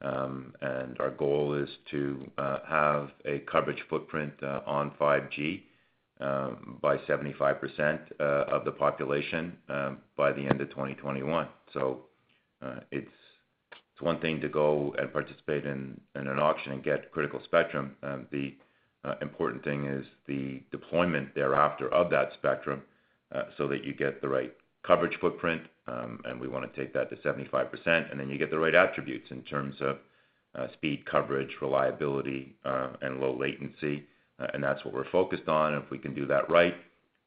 Um 0.02 0.54
and 0.60 1.00
our 1.00 1.10
goal 1.10 1.54
is 1.54 1.70
to 1.92 2.30
uh, 2.38 2.60
have 2.68 3.12
a 3.24 3.40
coverage 3.50 3.82
footprint 3.90 4.34
on 4.44 4.92
5G 5.00 5.62
um, 6.20 6.80
by 6.82 6.98
75% 6.98 8.12
of 8.20 8.66
the 8.66 8.72
population 8.72 9.56
um, 9.70 10.00
by 10.18 10.34
the 10.34 10.42
end 10.42 10.60
of 10.60 10.70
2021. 10.70 11.48
It's 12.92 13.08
it's 13.96 14.02
one 14.02 14.20
thing 14.20 14.42
to 14.42 14.50
go 14.50 14.94
and 14.98 15.12
participate 15.14 15.66
in 15.66 16.00
an 16.16 16.40
auction 16.40 16.74
and 16.74 16.84
get 16.84 17.12
critical 17.12 17.40
spectrum. 17.46 17.96
Um, 18.04 18.28
the 18.32 18.56
Uh, 19.06 19.14
important 19.22 19.64
thing 19.64 19.86
is 19.86 20.06
the 20.28 20.62
deployment 20.72 21.34
thereafter 21.36 21.94
of 21.94 22.10
that 22.10 22.30
spectrum 22.34 22.82
uh, 23.34 23.44
so 23.58 23.68
that 23.68 23.84
you 23.84 23.94
get 23.94 24.20
the 24.22 24.28
right 24.28 24.54
coverage 24.86 25.16
footprint, 25.20 25.62
um, 25.88 26.20
and 26.26 26.40
we 26.40 26.48
wanna 26.48 26.70
take 26.76 26.94
that 26.94 27.10
to 27.10 27.16
75%, 27.18 28.12
and 28.12 28.20
then 28.20 28.30
you 28.30 28.38
get 28.38 28.50
the 28.50 28.58
right 28.58 28.74
attributes 28.74 29.30
in 29.30 29.42
terms 29.44 29.76
of 29.82 29.98
uh, 30.56 30.68
speed, 30.74 31.06
coverage, 31.06 31.50
reliability, 31.62 32.56
and 32.64 33.20
low 33.20 33.38
latency. 33.38 34.06
And 34.54 34.64
that's 34.64 34.84
what 34.86 34.94
we're 34.94 35.10
focused 35.12 35.50
on. 35.50 35.74
If 35.74 35.90
we 35.92 35.98
can 35.98 36.16
do 36.16 36.26
that 36.28 36.50
right, 36.50 36.76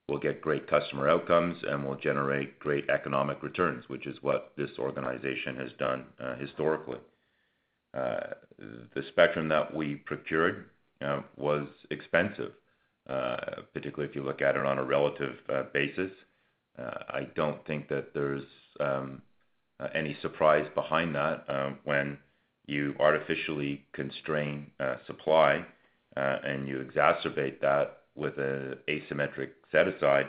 we'll 0.09 0.19
get 0.19 0.41
great 0.41 0.67
customer 0.67 1.11
outcomes, 1.11 1.59
and 1.69 1.85
we'll 1.85 1.99
generate 1.99 2.59
great 2.59 2.89
economic 2.89 3.43
returns, 3.43 3.85
which 3.89 4.07
is 4.07 4.17
what 4.23 4.53
this 4.57 4.71
organization 4.79 5.57
has 5.57 5.71
done 5.79 6.07
historically. 6.39 6.99
The 7.93 9.03
spectrum 9.11 9.49
that 9.49 9.75
we 9.75 9.97
procured 9.97 10.71
Uh, 11.01 11.21
was 11.37 11.69
expensive, 11.93 12.51
uh, 13.09 13.37
particularly 13.73 14.11
if 14.11 14.17
you 14.17 14.23
look 14.25 14.43
at 14.43 14.57
it 14.57 14.67
on 14.67 14.79
a 14.79 14.85
relative 14.85 15.37
uh, 15.49 15.63
basis. 15.73 16.11
I 16.77 17.29
don't 17.37 17.65
think 17.67 17.89
that 17.89 18.15
there's 18.15 18.45
um, 18.81 19.23
any 19.95 20.17
surprise 20.23 20.67
behind 20.75 21.15
that, 21.15 21.45
when 21.85 22.19
you 22.67 22.95
artificially 22.99 23.85
constrain 23.93 24.71
supply, 25.07 25.65
and 26.17 26.67
you 26.67 26.79
exacerbate 26.79 27.61
that 27.61 27.99
with 28.17 28.39
an 28.39 28.77
asymmetric 28.89 29.51
set-aside, 29.71 30.27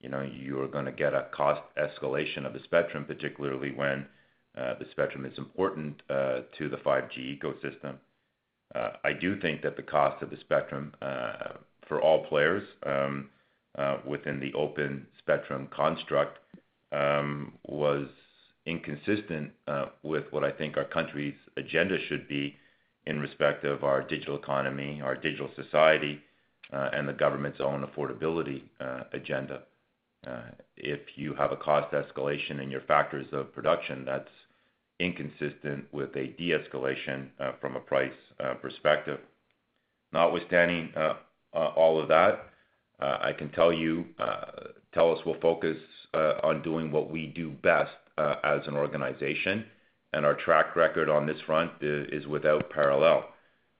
you 0.00 0.08
know, 0.08 0.22
you 0.22 0.60
are 0.60 0.68
gonna 0.68 0.92
get 0.92 1.14
a 1.14 1.26
cost 1.32 1.62
escalation 1.76 2.46
of 2.46 2.52
the 2.52 2.60
spectrum, 2.64 3.04
particularly 3.04 3.72
when 3.72 4.06
the 4.54 4.86
spectrum 4.90 5.24
is 5.24 5.38
important 5.38 6.02
to 6.08 6.68
the 6.68 6.78
5G 6.78 7.38
ecosystem. 7.40 7.94
Uh, 8.74 8.90
I 9.04 9.12
do 9.12 9.40
think 9.40 9.62
that 9.62 9.76
the 9.76 9.82
cost 9.82 10.22
of 10.22 10.30
the 10.30 10.36
spectrum 10.40 10.94
uh, 11.02 11.54
for 11.88 12.00
all 12.00 12.24
players 12.26 12.62
um, 12.84 13.28
uh, 13.76 13.98
within 14.06 14.38
the 14.38 14.52
open 14.54 15.06
spectrum 15.18 15.68
construct 15.74 16.38
um, 16.92 17.54
was 17.66 18.06
inconsistent 18.66 19.52
with 20.02 20.24
what 20.30 20.44
I 20.44 20.50
think 20.50 20.76
our 20.76 20.84
country's 20.84 21.34
agenda 21.56 21.96
should 22.08 22.28
be 22.28 22.56
in 23.06 23.18
respect 23.18 23.64
of 23.64 23.82
our 23.82 24.02
digital 24.02 24.36
economy, 24.36 25.00
our 25.02 25.16
digital 25.16 25.50
society, 25.56 26.20
and 26.70 27.08
the 27.08 27.12
government's 27.12 27.60
own 27.60 27.84
affordability 27.84 28.62
agenda. 29.12 29.62
If 30.76 31.00
you 31.16 31.34
have 31.34 31.52
a 31.52 31.56
cost 31.56 31.92
escalation 31.92 32.62
in 32.62 32.70
your 32.70 32.82
factors 32.82 33.26
of 33.32 33.52
production, 33.54 34.04
that's 34.04 34.28
inconsistent 35.00 35.86
with 35.92 36.10
a 36.14 36.26
de-escalation 36.38 37.28
uh, 37.40 37.52
from 37.60 37.74
a 37.74 37.80
price 37.80 38.12
uh, 38.38 38.54
perspective. 38.54 39.18
Notwithstanding 40.12 40.92
uh, 40.96 41.14
all 41.54 42.00
of 42.00 42.08
that, 42.08 42.46
I 43.00 43.32
can 43.32 43.50
tell 43.52 43.72
you, 43.72 44.04
TELUS 44.94 45.24
will 45.24 45.40
focus 45.40 45.78
on 46.12 46.62
doing 46.62 46.92
what 46.92 47.10
we 47.10 47.26
do 47.26 47.50
best, 47.50 47.90
as 48.44 48.60
an 48.66 48.76
organization, 48.76 49.64
and 50.12 50.26
our 50.26 50.34
track 50.34 50.76
record 50.76 51.08
on 51.08 51.26
this 51.26 51.40
front 51.46 51.70
is 51.80 52.26
without 52.26 52.68
parallel. 52.70 53.24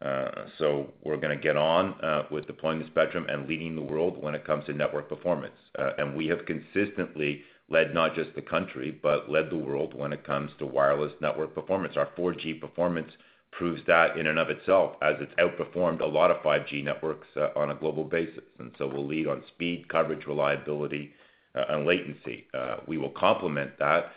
Uh 0.01 0.31
so 0.59 0.91
we're 1.05 1.19
gonna 1.19 1.37
get 1.37 1.59
on 1.59 1.95
with 2.31 2.47
deploying 2.47 2.79
the 2.79 2.87
spectrum 2.87 3.27
and 3.29 3.47
leading 3.47 3.77
the 3.77 3.83
world 3.83 4.17
when 4.23 4.35
it 4.35 4.47
comes 4.47 4.65
to 4.65 4.73
network 4.73 5.11
performance. 5.11 5.59
And 5.99 6.17
we 6.17 6.27
have 6.29 6.47
consistently 6.47 7.43
led 7.71 7.95
not 7.95 8.15
just 8.15 8.35
the 8.35 8.43
country, 8.43 8.91
but 9.03 9.31
led 9.31 9.49
the 9.49 9.57
world 9.57 9.95
when 9.95 10.13
it 10.13 10.27
comes 10.27 10.51
to 10.59 10.67
wireless 10.67 11.13
network 11.21 11.55
performance. 11.55 11.97
Our 11.97 12.09
4G 12.19 12.61
performance 12.61 13.13
proves 13.53 13.81
that 13.87 14.17
in 14.17 14.27
and 14.27 14.39
of 14.39 14.51
itself 14.51 14.97
as 15.03 15.15
it's 15.21 15.33
outperformed 15.35 16.01
a 16.01 16.07
lot 16.07 16.31
of 16.31 16.39
5G 16.39 16.85
networks 16.85 17.29
uh, 17.37 17.49
on 17.57 17.71
a 17.71 17.75
global 17.75 18.05
basis. 18.05 18.45
And 18.59 18.73
so 18.77 18.89
we'll 18.89 19.07
lead 19.07 19.29
on 19.29 19.43
speed, 19.49 19.89
coverage, 19.89 20.27
reliability, 20.27 21.13
uh, 21.55 21.65
and 21.69 21.87
latency. 21.87 22.47
Uh, 22.53 22.77
we 22.87 22.99
will 22.99 23.11
complement 23.11 23.79
that 23.79 24.13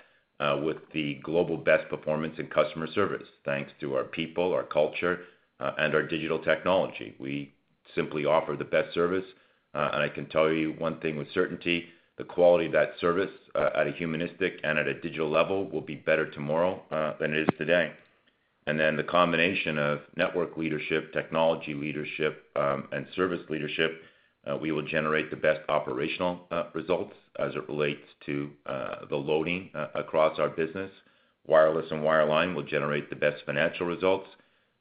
with 0.62 0.78
the 0.94 1.22
global 1.24 1.56
best 1.56 1.88
performance 1.90 2.36
in 2.38 2.48
customer 2.48 2.86
service, 2.94 3.28
thanks 3.46 3.72
to 3.80 3.96
our 3.96 4.04
people, 4.04 4.52
our 4.52 4.64
culture, 4.64 5.22
and 5.60 5.96
our 5.96 6.04
digital 6.04 6.38
technology. 6.38 7.16
We 7.18 7.54
simply 7.96 8.26
offer 8.26 8.58
the 8.58 8.66
best 8.66 8.94
service, 8.94 9.24
and 9.74 10.04
I 10.04 10.10
can 10.10 10.28
tell 10.28 10.52
you 10.52 10.74
one 10.80 11.00
thing 11.00 11.16
with 11.16 11.32
certainty, 11.34 11.86
the 12.18 12.26
quality 12.26 12.66
of 12.66 12.74
that 12.74 12.92
service 13.00 13.30
Uh, 13.56 13.70
at 13.76 13.86
a 13.86 13.92
humanistic 13.92 14.60
and 14.64 14.80
at 14.80 14.88
a 14.88 14.96
digital 14.96 15.30
level 15.30 15.70
will 15.70 15.80
be 15.82 15.94
better 15.94 16.26
tomorrow 16.32 16.82
uh, 16.90 17.14
than 17.20 17.34
it 17.34 17.42
is 17.42 17.48
today. 17.56 17.92
And 18.66 18.80
then 18.80 18.98
the 18.98 19.04
combination 19.04 19.78
of 19.78 20.00
network 20.16 20.58
leadership, 20.58 21.14
technology 21.14 21.76
leadership, 21.76 22.46
um, 22.56 22.88
and 22.92 23.06
service 23.16 23.42
leadership, 23.50 24.02
uh, 24.48 24.58
we 24.58 24.72
will 24.72 24.82
generate 24.82 25.30
the 25.30 25.36
best 25.36 25.62
operational 25.70 26.48
results 26.74 27.14
as 27.38 27.54
it 27.56 27.70
relates 27.70 28.02
to 28.26 28.50
the 29.10 29.16
loading 29.16 29.70
across 29.94 30.40
our 30.40 30.50
business. 30.50 30.92
Wireless 31.46 31.92
and 31.92 32.02
wireline 32.02 32.56
will 32.56 32.64
generate 32.64 33.10
the 33.12 33.16
best 33.16 33.46
financial 33.46 33.86
results, 33.86 34.28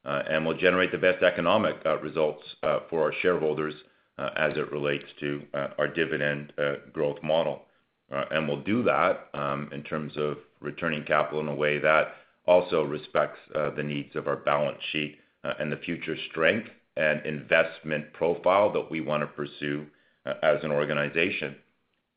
and 0.04 0.46
will 0.46 0.56
generate 0.56 0.92
the 0.92 0.98
best 0.98 1.22
economic 1.22 1.76
results 2.02 2.42
for 2.88 3.02
our 3.02 3.12
shareholders 3.20 3.74
as 4.18 4.56
it 4.56 4.72
relates 4.72 5.06
to 5.20 5.42
our 5.52 5.88
dividend 5.88 6.52
growth 6.92 7.22
model. 7.22 7.62
Uh, 8.12 8.24
and 8.30 8.46
we'll 8.46 8.62
do 8.62 8.82
that 8.82 9.28
um, 9.34 9.70
in 9.72 9.82
terms 9.82 10.12
of 10.16 10.36
returning 10.60 11.02
capital 11.04 11.40
in 11.40 11.48
a 11.48 11.54
way 11.54 11.78
that 11.78 12.14
also 12.46 12.82
respects 12.82 13.38
uh, 13.54 13.70
the 13.70 13.82
needs 13.82 14.14
of 14.16 14.28
our 14.28 14.36
balance 14.36 14.80
sheet 14.90 15.16
uh, 15.44 15.54
and 15.58 15.72
the 15.72 15.76
future 15.78 16.16
strength 16.30 16.68
and 16.96 17.24
investment 17.24 18.12
profile 18.12 18.70
that 18.70 18.90
we 18.90 19.00
wanna 19.00 19.26
pursue 19.26 19.86
as 20.42 20.58
an 20.62 20.70
organization. 20.70 21.56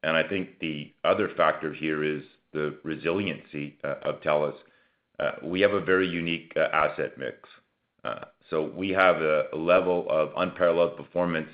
And 0.04 0.18
I 0.18 0.28
think 0.28 0.60
the 0.60 0.92
other 1.04 1.30
factor 1.38 1.74
here 1.74 2.04
is 2.04 2.24
the 2.52 2.78
resiliency 2.84 3.78
of 3.84 4.22
TELUS. 4.22 4.54
We 5.42 5.62
have 5.62 5.74
a 5.74 5.80
very 5.80 6.08
unique 6.08 6.54
asset 6.58 7.18
mix. 7.18 7.38
Uh 8.04 8.26
so 8.50 8.72
we 8.76 8.90
have 8.90 9.22
a 9.22 9.48
level 9.54 10.06
of 10.10 10.32
unparalleled 10.38 10.98
performance, 10.98 11.50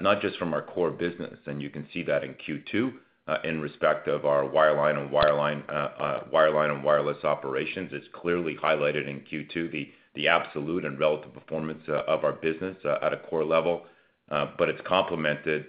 not 0.00 0.20
just 0.20 0.38
from 0.38 0.54
our 0.54 0.62
core 0.62 0.92
business, 0.92 1.38
and 1.46 1.60
you 1.60 1.68
can 1.68 1.86
see 1.92 2.04
that 2.04 2.22
in 2.22 2.34
Q2, 2.34 2.92
Uh, 3.28 3.36
in 3.44 3.60
respect 3.60 4.08
of 4.08 4.24
our 4.24 4.42
wireline 4.42 4.98
and 4.98 5.08
wireline 5.08 5.62
uh, 5.68 6.02
uh 6.02 6.24
wireline 6.34 6.74
and 6.74 6.82
wireless 6.82 7.22
operations. 7.22 7.90
It's 7.92 8.08
clearly 8.12 8.56
highlighted 8.60 9.08
in 9.08 9.20
Q2, 9.20 9.92
the 10.16 10.26
absolute 10.26 10.84
and 10.84 10.98
relative 10.98 11.32
performance 11.32 11.84
uh, 11.88 12.02
of 12.08 12.24
our 12.24 12.32
business 12.32 12.76
at 12.84 13.12
a 13.12 13.18
core 13.18 13.44
level. 13.44 13.84
But 14.28 14.68
it's 14.68 14.80
complemented 14.84 15.66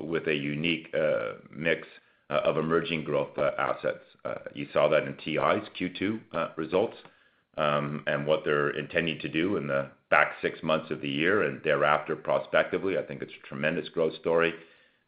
with 0.00 0.28
a 0.28 0.34
unique 0.34 0.94
mix 1.50 1.88
of 2.30 2.58
emerging 2.58 3.02
growth 3.02 3.36
assets. 3.36 4.04
You 4.54 4.68
saw 4.72 4.88
that 4.88 5.02
in 5.02 5.14
TI's 5.16 5.66
Q2 5.80 6.56
results, 6.56 6.96
um, 7.56 8.04
and 8.06 8.24
what 8.24 8.44
they're 8.44 8.70
intending 8.70 9.18
to 9.18 9.28
do 9.28 9.56
in 9.56 9.66
the 9.66 9.90
back 10.10 10.34
six 10.40 10.62
months 10.62 10.92
of 10.92 11.00
the 11.00 11.08
year 11.08 11.42
and 11.42 11.60
thereafter 11.64 12.14
prospectively. 12.14 12.96
I 12.96 13.02
think 13.02 13.20
it's 13.20 13.32
a 13.32 13.46
tremendous 13.48 13.88
growth 13.88 14.14
story, 14.20 14.54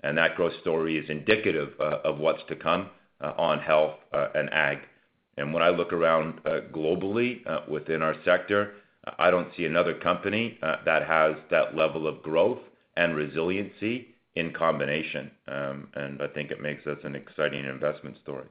and 0.03 0.17
that 0.19 0.37
growth 0.37 0.53
story 0.61 0.99
is 0.99 1.09
indicative 1.09 1.71
uh, 1.81 1.99
of 2.05 2.19
what's 2.19 2.43
to 2.49 2.57
come 2.57 2.91
uh, 3.21 3.33
on 3.37 3.59
health 3.59 3.97
uh, 4.13 4.29
and 4.35 4.49
ag. 4.53 4.79
And 5.37 5.55
when 5.55 5.63
I 5.63 5.71
look 5.71 5.93
around 5.93 6.41
globally 6.73 7.41
within 7.69 8.03
our 8.03 8.15
sector, 8.25 8.75
I 9.19 9.31
don't 9.31 9.49
see 9.57 9.65
another 9.65 9.95
company 9.95 10.59
that 10.61 11.07
has 11.07 11.35
that 11.51 11.75
level 11.75 12.07
of 12.07 12.23
growth 12.23 12.59
and 12.97 13.17
resiliency 13.17 14.09
in 14.35 14.53
combination. 14.53 15.31
Um 15.49 15.89
and 15.95 16.21
I 16.21 16.27
think 16.29 16.51
it 16.51 16.61
makes 16.61 16.87
us 16.87 16.99
an 17.05 17.15
exciting 17.15 17.65
investment 17.65 18.17
story. 18.23 18.49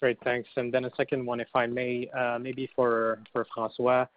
Great. 0.00 0.18
Thanks. 0.24 0.48
And 0.56 0.74
then 0.74 0.86
a 0.86 0.90
second 0.96 1.24
one, 1.24 1.40
if 1.40 1.48
I 1.54 1.66
may, 1.66 2.10
maybe 2.40 2.68
for 2.74 3.20
François. 3.34 4.08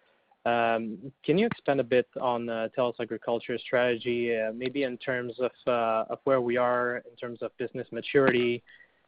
Um, 0.48 1.12
can 1.24 1.36
you 1.36 1.46
expand 1.46 1.80
a 1.80 1.84
bit 1.84 2.08
on 2.20 2.48
uh, 2.48 2.68
TELUS 2.76 2.94
Agriculture 3.00 3.58
strategy, 3.58 4.36
uh, 4.36 4.52
maybe 4.54 4.84
in 4.84 4.96
terms 4.98 5.34
of 5.40 5.50
uh 5.66 6.12
of 6.12 6.18
where 6.24 6.40
we 6.40 6.56
are 6.56 6.98
in 7.10 7.16
terms 7.20 7.38
of 7.42 7.50
business 7.58 7.86
maturity? 7.92 8.62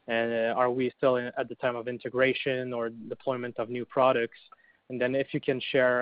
And 0.07 0.31
uh, 0.33 0.59
are 0.61 0.71
we 0.71 0.91
still 0.97 1.17
at 1.17 1.47
the 1.47 1.55
time 1.55 1.75
of 1.75 1.87
integration 1.87 2.73
or 2.73 2.89
deployment 2.89 3.57
of 3.59 3.69
new 3.69 3.85
products? 3.85 4.39
And 4.89 4.99
then 4.99 5.15
if 5.15 5.27
you 5.33 5.39
can 5.39 5.61
share 5.71 5.99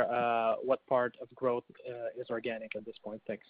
what 0.63 0.79
part 0.87 1.15
of 1.21 1.27
growth 1.35 1.65
is 2.19 2.27
organic 2.29 2.75
at 2.75 2.85
this 2.85 2.95
point. 3.03 3.21
Thanks. 3.27 3.45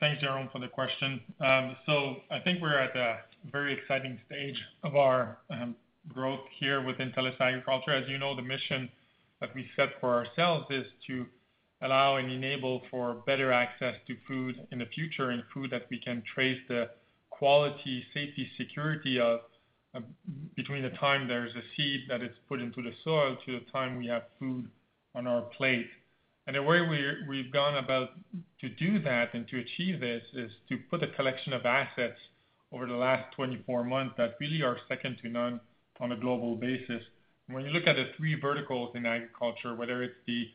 Thanks, 0.00 0.20
Jerome, 0.20 0.48
for 0.52 0.60
the 0.60 0.68
question. 0.68 1.20
Um, 1.40 1.76
so, 1.86 2.16
I 2.30 2.38
think 2.40 2.62
we're 2.62 2.78
at 2.78 2.96
a 2.96 3.18
very 3.50 3.72
exciting 3.74 4.18
stage 4.26 4.60
of 4.84 4.96
our 4.96 5.38
um, 5.50 5.74
growth 6.12 6.40
here 6.58 6.84
within 6.84 7.12
TELUS 7.12 7.40
Agriculture. 7.40 7.92
As 7.92 8.08
you 8.08 8.18
know, 8.18 8.34
the 8.34 8.42
mission 8.42 8.88
that 9.40 9.54
we 9.54 9.68
set 9.76 9.90
for 10.00 10.14
ourselves 10.14 10.66
is 10.70 10.86
to 11.06 11.26
allow 11.82 12.16
and 12.16 12.30
enable 12.30 12.82
for 12.90 13.22
better 13.26 13.52
access 13.52 13.94
to 14.06 14.16
food 14.26 14.66
in 14.72 14.78
the 14.78 14.86
future, 14.86 15.30
and 15.30 15.42
food 15.52 15.70
that 15.70 15.86
we 15.90 15.98
can 15.98 16.22
trace 16.34 16.58
the 16.68 16.88
quality, 17.30 18.04
safety, 18.14 18.48
security 18.56 19.20
of 19.20 19.40
between 20.56 20.82
the 20.82 20.90
time 20.90 21.26
there's 21.26 21.54
a 21.54 21.62
seed 21.74 22.02
that 22.08 22.22
is 22.22 22.30
put 22.48 22.60
into 22.60 22.82
the 22.82 22.92
soil 23.02 23.36
to 23.46 23.52
the 23.52 23.64
time 23.72 23.96
we 23.96 24.06
have 24.06 24.24
food 24.38 24.68
on 25.14 25.26
our 25.26 25.40
plate. 25.40 25.88
And 26.46 26.54
the 26.54 26.62
way 26.62 26.80
we've 27.28 27.50
gone 27.50 27.76
about 27.76 28.10
to 28.60 28.68
do 28.68 29.00
that 29.00 29.32
and 29.34 29.48
to 29.48 29.58
achieve 29.58 30.00
this 30.00 30.22
is 30.34 30.50
to 30.68 30.76
put 30.90 31.02
a 31.02 31.08
collection 31.08 31.52
of 31.54 31.64
assets 31.64 32.18
over 32.72 32.86
the 32.86 32.94
last 32.94 33.34
24 33.34 33.84
months 33.84 34.14
that 34.18 34.36
really 34.38 34.62
are 34.62 34.76
second 34.86 35.16
to 35.22 35.28
none 35.28 35.60
on 36.00 36.12
a 36.12 36.16
global 36.16 36.56
basis. 36.56 37.02
When 37.48 37.64
you 37.64 37.70
look 37.70 37.86
at 37.86 37.96
the 37.96 38.10
three 38.16 38.38
verticals 38.38 38.94
in 38.94 39.06
agriculture, 39.06 39.74
whether 39.74 40.02
it's 40.02 40.14
the 40.26 40.48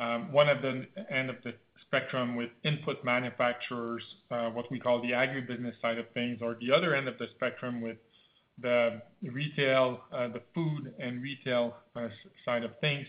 um, 0.00 0.32
one 0.32 0.48
at 0.48 0.62
the 0.62 0.86
end 1.10 1.30
of 1.30 1.36
the 1.42 1.54
spectrum 1.86 2.36
with 2.36 2.50
input 2.64 3.04
manufacturers, 3.04 4.02
uh, 4.30 4.48
what 4.50 4.70
we 4.70 4.78
call 4.78 5.02
the 5.02 5.10
agribusiness 5.10 5.80
side 5.80 5.98
of 5.98 6.06
things, 6.14 6.38
or 6.40 6.56
the 6.60 6.72
other 6.72 6.94
end 6.94 7.08
of 7.08 7.18
the 7.18 7.26
spectrum 7.34 7.80
with 7.80 7.96
the 8.60 9.00
retail, 9.22 10.00
uh, 10.12 10.28
the 10.28 10.42
food 10.54 10.92
and 10.98 11.22
retail 11.22 11.76
uh, 11.96 12.08
side 12.44 12.64
of 12.64 12.70
things, 12.80 13.06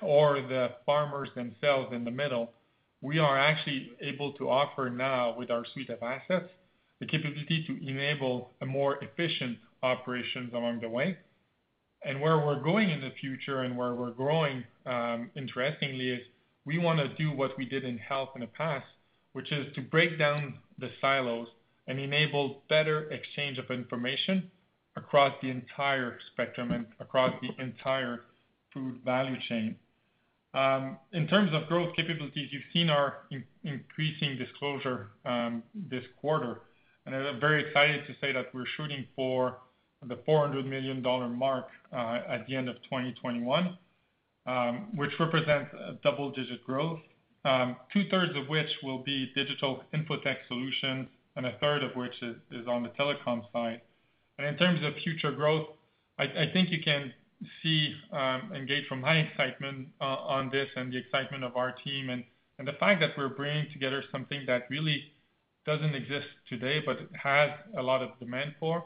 or 0.00 0.40
the 0.42 0.70
farmers 0.86 1.28
themselves 1.34 1.92
in 1.92 2.04
the 2.04 2.10
middle, 2.10 2.50
we 3.00 3.18
are 3.18 3.36
actually 3.36 3.90
able 4.00 4.32
to 4.32 4.48
offer 4.48 4.88
now 4.88 5.34
with 5.36 5.50
our 5.50 5.64
suite 5.72 5.90
of 5.90 6.02
assets, 6.02 6.48
the 7.00 7.06
capability 7.06 7.64
to 7.66 7.88
enable 7.88 8.50
a 8.60 8.66
more 8.66 9.02
efficient 9.02 9.58
operations 9.82 10.52
along 10.54 10.80
the 10.80 10.88
way. 10.88 11.18
And 12.04 12.20
where 12.20 12.38
we're 12.38 12.62
going 12.62 12.90
in 12.90 13.00
the 13.00 13.12
future 13.20 13.60
and 13.62 13.76
where 13.76 13.94
we're 13.94 14.10
growing, 14.10 14.64
um, 14.86 15.30
interestingly, 15.36 16.10
is 16.10 16.20
we 16.64 16.78
wanna 16.78 17.14
do 17.16 17.32
what 17.32 17.56
we 17.56 17.64
did 17.64 17.84
in 17.84 17.98
health 17.98 18.30
in 18.34 18.40
the 18.40 18.46
past, 18.48 18.86
which 19.32 19.52
is 19.52 19.72
to 19.74 19.80
break 19.80 20.18
down 20.18 20.54
the 20.78 20.90
silos 21.00 21.48
and 21.86 21.98
enable 21.98 22.62
better 22.68 23.10
exchange 23.10 23.58
of 23.58 23.70
information 23.70 24.50
across 24.96 25.34
the 25.42 25.48
entire 25.48 26.18
spectrum 26.32 26.70
and 26.70 26.86
across 27.00 27.32
the 27.40 27.50
entire 27.62 28.22
food 28.72 29.00
value 29.04 29.36
chain. 29.48 29.76
Um, 30.54 30.98
in 31.12 31.26
terms 31.28 31.50
of 31.54 31.66
growth 31.66 31.96
capabilities, 31.96 32.48
you've 32.52 32.62
seen 32.72 32.90
our 32.90 33.18
increasing 33.64 34.36
disclosure 34.36 35.08
um, 35.24 35.62
this 35.74 36.04
quarter. 36.20 36.60
And 37.06 37.14
I'm 37.14 37.40
very 37.40 37.66
excited 37.66 38.06
to 38.06 38.14
say 38.20 38.32
that 38.32 38.54
we're 38.54 38.66
shooting 38.76 39.06
for 39.16 39.58
the 40.08 40.18
400 40.26 40.66
million 40.66 41.02
dollar 41.02 41.28
mark 41.28 41.66
uh, 41.92 42.20
at 42.28 42.46
the 42.46 42.56
end 42.56 42.68
of 42.68 42.76
2021, 42.84 43.76
um, 44.46 44.88
which 44.94 45.10
represents 45.20 45.70
a 45.74 45.92
double-digit 46.02 46.64
growth, 46.64 47.00
um, 47.44 47.76
two-thirds 47.92 48.36
of 48.36 48.48
which 48.48 48.68
will 48.82 48.98
be 48.98 49.30
digital 49.34 49.82
infotech 49.94 50.36
solutions, 50.48 51.08
and 51.36 51.46
a 51.46 51.52
third 51.60 51.82
of 51.82 51.94
which 51.96 52.14
is 52.22 52.66
on 52.66 52.82
the 52.82 52.90
telecom 52.90 53.42
side. 53.52 53.80
And 54.38 54.46
in 54.46 54.56
terms 54.56 54.84
of 54.84 54.94
future 55.02 55.32
growth, 55.32 55.68
I 56.18 56.50
think 56.52 56.70
you 56.70 56.80
can 56.82 57.12
see 57.62 57.94
um, 58.12 58.52
and 58.54 58.68
gauge 58.68 58.86
from 58.86 59.00
my 59.00 59.16
excitement 59.16 59.88
uh, 60.00 60.04
on 60.04 60.50
this 60.50 60.68
and 60.76 60.92
the 60.92 60.98
excitement 60.98 61.42
of 61.42 61.56
our 61.56 61.72
team 61.72 62.10
and 62.10 62.22
the 62.64 62.72
fact 62.74 63.00
that 63.00 63.10
we're 63.16 63.28
bringing 63.28 63.66
together 63.72 64.04
something 64.12 64.44
that 64.46 64.62
really 64.70 65.02
doesn't 65.66 65.94
exist 65.94 66.26
today, 66.48 66.80
but 66.84 66.98
has 67.20 67.50
a 67.76 67.82
lot 67.82 68.02
of 68.02 68.10
demand 68.20 68.54
for. 68.60 68.84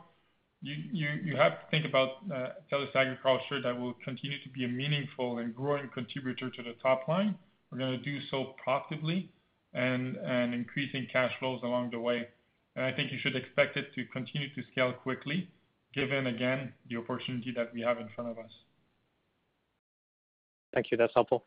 You 0.67 1.37
have 1.37 1.53
to 1.61 1.67
think 1.71 1.87
about 1.87 2.11
uh, 2.33 2.49
TELUS 2.73 2.95
Agriculture 2.95 3.63
that 3.63 3.79
will 3.79 3.95
continue 4.05 4.43
to 4.43 4.49
be 4.49 4.65
a 4.65 4.69
meaningful 4.69 5.39
and 5.39 5.55
growing 5.55 5.89
contributor 5.95 6.51
to 6.51 6.63
the 6.63 6.73
top 6.83 7.07
line. 7.07 7.37
We're 7.71 7.79
gonna 7.79 7.99
do 7.99 8.19
so 8.31 8.55
profitably 8.63 9.31
and 9.75 10.17
increasing 10.55 11.07
cash 11.13 11.33
flows 11.39 11.61
along 11.63 11.91
the 11.91 12.01
way. 12.01 12.29
And 12.75 12.85
I 12.85 12.93
think 12.93 13.13
you 13.13 13.19
should 13.19 13.37
expect 13.37 13.77
it 13.77 13.95
to 13.95 14.05
continue 14.07 14.49
to 14.55 14.63
scale 14.73 14.93
quickly, 14.93 15.49
given, 15.95 16.27
again, 16.27 16.73
the 16.91 16.97
opportunity 16.97 17.53
that 17.57 17.73
we 17.73 17.81
have 17.83 17.99
in 17.99 18.09
front 18.15 18.31
of 18.31 18.39
us. 18.39 18.51
Thank 20.75 20.91
you. 20.91 20.97
That's 20.97 21.15
helpful. 21.15 21.45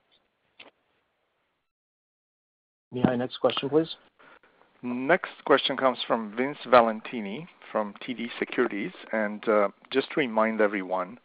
Mihai, 2.94 3.18
next 3.18 3.38
question, 3.38 3.70
please. 3.70 3.90
Next 4.82 5.32
question 5.46 5.76
comes 5.76 6.00
from 6.08 6.34
Vince 6.36 6.58
Valentini 6.70 7.48
from 7.72 7.94
TD 8.06 8.30
Securities. 8.40 8.92
And 9.12 9.48
uh, 9.48 9.70
just 9.92 10.10
to 10.12 10.20
remind 10.20 10.62
everyone, 10.62 11.20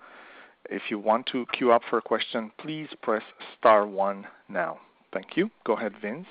if 0.70 0.82
you 0.88 0.98
want 0.98 1.26
to 1.26 1.46
queue 1.52 1.72
up 1.72 1.82
for 1.88 1.98
a 1.98 2.02
question, 2.02 2.50
please 2.58 2.88
press 3.02 3.22
star 3.58 3.86
one 3.86 4.26
now. 4.48 4.78
Thank 5.12 5.36
you. 5.36 5.50
Go 5.64 5.74
ahead, 5.74 5.92
Vince. 6.02 6.26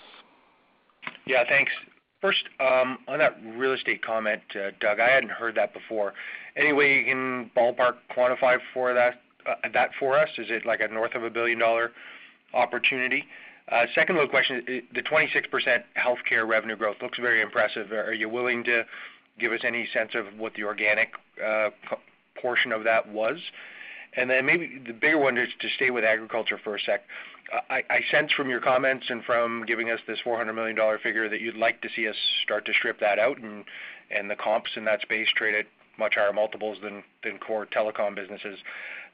Yeah, 1.25 1.43
thanks. 1.47 1.71
First, 2.19 2.43
um, 2.59 2.99
on 3.07 3.19
that 3.19 3.37
real 3.57 3.73
estate 3.73 4.03
comment, 4.03 4.41
uh, 4.55 4.71
Doug, 4.79 4.99
I 4.99 5.09
hadn't 5.09 5.31
heard 5.31 5.55
that 5.55 5.73
before. 5.73 6.13
Any 6.55 6.71
way 6.71 6.99
you 6.99 7.05
can 7.05 7.51
ballpark 7.55 7.95
quantify 8.15 8.57
for 8.73 8.93
that 8.93 9.21
uh, 9.45 9.85
for 9.99 10.17
us? 10.17 10.29
Is 10.37 10.47
it 10.49 10.65
like 10.65 10.79
a 10.81 10.87
north 10.87 11.15
of 11.15 11.23
a 11.23 11.29
billion-dollar 11.29 11.91
opportunity? 12.53 13.25
Uh, 13.69 13.85
second 13.95 14.15
little 14.15 14.29
question, 14.29 14.83
the 14.93 15.01
26% 15.01 15.83
healthcare 15.97 16.47
revenue 16.47 16.75
growth 16.75 16.97
looks 17.01 17.17
very 17.17 17.41
impressive. 17.41 17.91
Are 17.91 18.13
you 18.13 18.29
willing 18.29 18.63
to 18.65 18.83
give 19.39 19.51
us 19.51 19.61
any 19.63 19.87
sense 19.93 20.11
of 20.15 20.25
what 20.37 20.53
the 20.55 20.63
organic 20.63 21.09
uh, 21.43 21.69
portion 22.39 22.71
of 22.71 22.83
that 22.83 23.07
was? 23.07 23.37
And 24.15 24.29
then 24.29 24.45
maybe 24.45 24.81
the 24.85 24.93
bigger 24.93 25.17
one 25.17 25.37
is 25.37 25.49
to 25.59 25.69
stay 25.75 25.89
with 25.89 26.03
agriculture 26.03 26.59
for 26.63 26.75
a 26.75 26.79
sec. 26.79 27.03
I 27.69 28.01
sense 28.09 28.31
from 28.31 28.49
your 28.49 28.61
comments 28.61 29.07
and 29.09 29.23
from 29.23 29.65
giving 29.65 29.89
us 29.91 29.99
this 30.07 30.19
400 30.23 30.53
million 30.53 30.75
dollar 30.75 30.97
figure 30.97 31.29
that 31.29 31.41
you'd 31.41 31.57
like 31.57 31.81
to 31.81 31.89
see 31.95 32.07
us 32.07 32.15
start 32.43 32.65
to 32.65 32.73
strip 32.73 32.99
that 32.99 33.19
out 33.19 33.37
and 33.37 34.29
the 34.29 34.35
comps 34.35 34.71
in 34.75 34.85
that 34.85 35.01
space 35.01 35.27
trade 35.35 35.53
at 35.55 35.65
much 35.97 36.15
higher 36.15 36.33
multiples 36.33 36.77
than 36.81 37.03
core 37.39 37.65
telecom 37.65 38.15
businesses. 38.15 38.59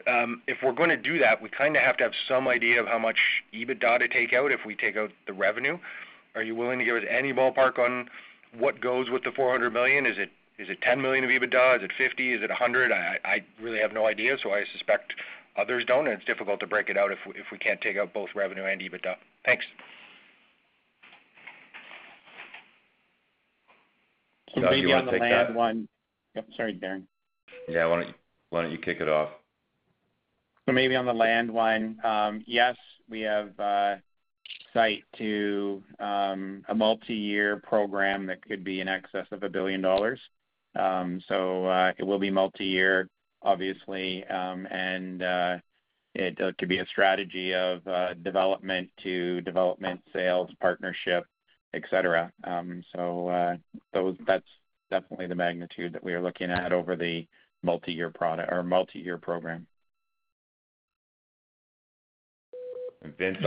Um, 0.07 0.41
if 0.47 0.57
we're 0.63 0.73
gonna 0.73 0.97
do 0.97 1.19
that, 1.19 1.41
we 1.41 1.49
kinda 1.49 1.79
have 1.79 1.97
to 1.97 2.03
have 2.03 2.13
some 2.27 2.47
idea 2.47 2.79
of 2.79 2.87
how 2.87 2.99
much 2.99 3.17
EBITDA 3.53 3.99
to 3.99 4.07
take 4.07 4.33
out 4.33 4.51
if 4.51 4.65
we 4.65 4.75
take 4.75 4.95
out 4.95 5.11
the 5.27 5.33
revenue. 5.33 5.77
Are 6.35 6.43
you 6.43 6.55
willing 6.55 6.79
to 6.79 6.85
give 6.85 6.95
us 6.95 7.03
any 7.09 7.33
ballpark 7.33 7.79
on 7.79 8.09
what 8.57 8.79
goes 8.79 9.09
with 9.09 9.23
the 9.23 9.31
400 9.31 9.73
million? 9.73 10.05
Is 10.05 10.17
it 10.17 10.81
10 10.81 11.01
million 11.01 11.23
of 11.23 11.29
EBITDA? 11.29 11.77
Is 11.77 11.83
it 11.83 11.91
50 11.97 12.23
million? 12.23 12.39
Is 12.39 12.43
it 12.43 12.49
100 12.49 12.89
million? 12.89 13.19
I 13.25 13.43
really 13.61 13.79
have 13.79 13.93
no 13.93 14.05
idea, 14.07 14.37
so 14.41 14.53
I 14.53 14.63
suspect 14.71 15.13
others 15.57 15.83
don't, 15.85 16.07
and 16.07 16.15
it's 16.15 16.25
difficult 16.25 16.59
to 16.61 16.67
break 16.67 16.89
it 16.89 16.97
out 16.97 17.11
if 17.11 17.51
we 17.51 17.57
can't 17.57 17.81
take 17.81 17.97
out 17.97 18.13
both 18.13 18.29
revenue 18.35 18.65
and 18.65 18.81
EBITDA. 18.81 19.15
Thanks. 19.45 19.65
Maybe 24.55 24.93
on 24.93 25.05
the 25.05 25.11
land 25.13 25.55
one. 25.55 25.87
Sorry, 26.55 26.73
Darren. 26.73 27.03
Yeah, 27.67 27.85
why 27.85 28.61
don't 28.61 28.71
you 28.71 28.77
kick 28.77 28.99
it 29.01 29.09
off? 29.09 29.29
So 30.65 30.73
maybe 30.73 30.95
on 30.95 31.05
the 31.05 31.13
land 31.13 31.51
one, 31.51 31.97
um, 32.03 32.43
yes, 32.45 32.75
we 33.09 33.21
have 33.21 33.59
uh, 33.59 33.95
sight 34.73 35.03
to 35.17 35.81
um, 35.99 36.63
a 36.69 36.75
multi-year 36.75 37.57
program 37.57 38.27
that 38.27 38.43
could 38.43 38.63
be 38.63 38.81
in 38.81 38.87
excess 38.87 39.25
of 39.31 39.41
a 39.41 39.47
1 39.47 39.51
billion 39.51 39.81
dollars. 39.81 40.19
Um, 40.75 41.21
so, 41.27 41.65
uh, 41.65 41.93
it 41.97 42.03
will 42.03 42.19
be 42.19 42.29
multi-year, 42.29 43.09
obviously, 43.41 44.23
and 44.29 45.23
uh, 45.23 45.57
it 46.13 46.37
could 46.59 46.69
be 46.69 46.77
a 46.77 46.85
strategy 46.85 47.55
of 47.55 47.81
development 48.23 48.89
to 49.01 49.41
development 49.41 50.01
sales, 50.13 50.51
partnership, 50.61 51.25
et 51.73 51.81
cetera. 51.89 52.31
So, 52.95 53.57
that's 54.27 54.45
definitely 54.89 55.27
the 55.27 55.35
magnitude 55.35 55.93
that 55.93 56.03
we 56.03 56.13
are 56.13 56.21
looking 56.21 56.49
at 56.49 56.73
over 56.73 56.95
the 56.95 57.27
multi-year 57.63 58.09
product 58.09 58.51
or 58.51 58.63
multi-year 58.63 59.17
program. 59.17 59.67
Vince, 63.17 63.37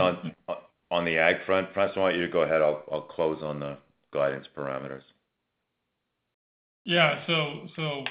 on 0.91 1.05
the 1.05 1.17
ag 1.17 1.37
front, 1.45 1.73
François, 1.73 1.89
I 1.89 1.93
don't 2.11 2.15
you 2.15 2.21
to 2.25 2.31
go 2.31 2.41
ahead? 2.41 2.61
I'll 2.61 3.07
close 3.09 3.41
on 3.43 3.59
the 3.59 3.77
guidance 4.11 4.47
parameters. 4.55 5.03
Yeah. 6.85 7.23
So 7.25 8.03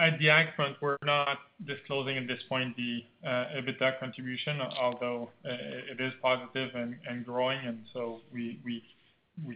at 0.00 0.18
the 0.18 0.30
ag 0.30 0.54
front, 0.56 0.76
we're 0.80 0.96
not 1.04 1.38
disclosing 1.66 2.16
at 2.16 2.26
this 2.26 2.42
point 2.48 2.76
the 2.76 3.04
uh, 3.24 3.46
EBITDA 3.56 4.00
contribution, 4.00 4.60
although 4.60 5.30
uh, 5.44 5.50
it 5.50 6.00
is 6.00 6.12
positive 6.22 6.70
and 6.74 7.24
growing, 7.24 7.58
and 7.66 7.80
so 7.92 8.22
we 8.32 8.82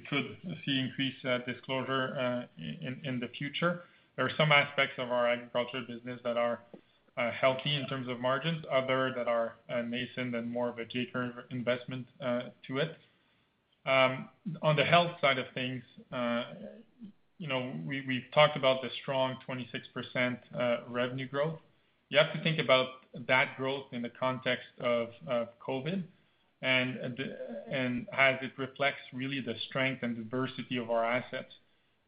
could 0.09 0.37
see 0.65 0.79
increased 0.79 1.25
uh, 1.25 1.39
disclosure 1.39 2.17
uh, 2.19 2.63
in 3.05 3.19
the 3.21 3.29
future. 3.29 3.83
There 4.17 4.27
are 4.27 4.31
some 4.37 4.53
aspects 4.53 4.95
of 4.99 5.11
our 5.11 5.29
agriculture 5.29 5.83
business 5.87 6.21
that 6.25 6.37
are 6.37 6.61
uh, 7.17 7.31
healthy 7.31 7.75
in 7.75 7.87
terms 7.87 8.09
of 8.09 8.21
margins, 8.21 8.65
other 8.71 9.13
that 9.17 9.29
are 9.29 9.57
nascent 9.85 10.35
and 10.35 10.51
more 10.51 10.69
of 10.69 10.79
a 10.79 10.85
J-curve 10.85 11.33
investment 11.51 12.07
to 12.21 12.79
it. 12.79 12.97
Um, 13.87 14.29
on 14.63 14.77
the 14.77 14.85
health 14.85 15.13
side 15.21 15.39
of 15.39 15.47
things, 15.55 15.83
you 17.39 17.49
know, 17.49 17.73
we've 17.87 18.31
talked 18.35 18.57
about 18.57 18.83
the 18.83 18.91
strong 19.03 19.37
26% 19.49 20.39
revenue 20.89 21.29
growth. 21.29 21.59
You 22.11 22.19
have 22.19 22.33
to 22.35 22.43
think 22.43 22.59
about 22.59 22.89
that 23.29 23.57
growth 23.57 23.87
in 23.93 24.03
the 24.03 24.11
context 24.11 24.69
of 24.81 25.09
COVID 25.67 26.03
Uh, 26.63 26.67
and 27.71 28.07
as 28.13 28.37
it 28.43 28.53
reflects 28.59 29.01
really 29.13 29.41
the 29.41 29.55
strength 29.69 30.03
and 30.03 30.17
diversity 30.17 30.77
of 30.77 30.91
our 30.91 31.05
assets. 31.05 31.55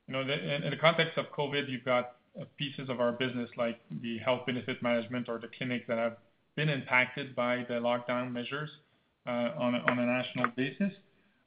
You 0.07 0.15
know, 0.15 0.21
in 0.21 0.71
the 0.71 0.77
context 0.77 1.17
of 1.17 1.27
COVID, 1.33 1.71
you've 1.71 1.85
got 1.85 2.17
uh, 2.39 2.45
pieces 2.59 2.89
of 2.89 3.01
our 3.01 3.13
business 3.13 3.49
like 3.57 3.81
the 4.03 4.19
health 4.19 4.45
benefit 4.47 4.83
management 4.83 5.29
or 5.29 5.39
the 5.39 5.49
clinics 5.57 5.87
that 5.89 5.99
have 5.99 6.17
been 6.57 6.69
impacted 6.69 7.35
by 7.35 7.65
the 7.69 7.75
lockdown 7.75 8.33
measures 8.33 8.69
uh, 9.27 9.51
on 9.59 9.75
a 9.75 10.07
national 10.07 10.49
basis. 10.57 10.93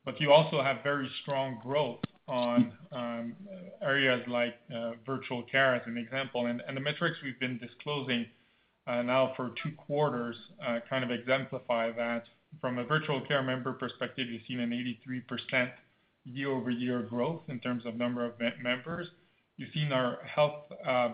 But 0.03 0.20
you 0.20 0.32
also 0.32 0.62
have 0.62 0.78
very 0.84 1.10
strong 1.22 1.60
growth 1.62 1.99
on 2.28 2.72
um, 2.91 3.36
areas 3.82 4.24
like 4.28 4.56
virtual 5.06 5.43
care, 5.43 5.76
as 5.76 5.82
an 5.86 5.97
example. 5.97 6.47
And 6.47 6.62
the 6.74 6.82
metrics 6.82 7.18
we've 7.24 7.39
been 7.39 7.60
disclosing 7.60 8.26
now 8.88 9.34
for 9.36 9.51
two 9.64 9.72
quarters 9.78 10.36
kind 10.89 11.03
of 11.03 11.12
exemplify 11.12 11.91
that. 11.91 12.26
From 12.62 12.78
a 12.80 12.84
virtual 12.84 13.22
care 13.22 13.43
member 13.43 13.74
perspective, 13.74 14.28
you've 14.30 14.43
seen 14.47 14.60
an 14.60 14.72
83% 14.72 15.72
year-over-year 16.26 17.03
growth 17.03 17.41
in 17.47 17.60
terms 17.60 17.86
of 17.86 17.95
number 17.95 18.26
of 18.26 18.34
members. 18.62 19.08
You've 19.58 19.72
seen 19.74 19.91
our 19.91 20.18
health 20.24 20.64
uh, 20.86 21.14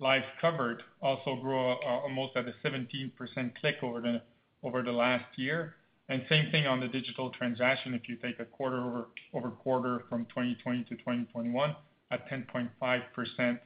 lives 0.00 0.24
covered 0.40 0.82
also 1.02 1.36
grow 1.36 1.72
uh, 1.72 1.76
almost 1.84 2.36
at 2.36 2.46
a 2.46 2.54
17% 2.64 3.12
clip 3.60 3.82
over 3.82 4.00
the 4.00 4.22
over 4.62 4.82
the 4.82 4.92
last 4.92 5.26
year. 5.36 5.76
And 6.08 6.24
same 6.28 6.50
thing 6.50 6.66
on 6.66 6.80
the 6.80 6.88
digital 6.88 7.30
transaction, 7.30 7.94
if 7.94 8.08
you 8.08 8.16
take 8.16 8.40
a 8.40 8.44
quarter-over-quarter 8.44 10.04
from 10.08 10.24
2020 10.26 10.84
to 10.84 10.96
2021 10.96 11.76
at 12.10 12.28
10.5% 12.28 13.58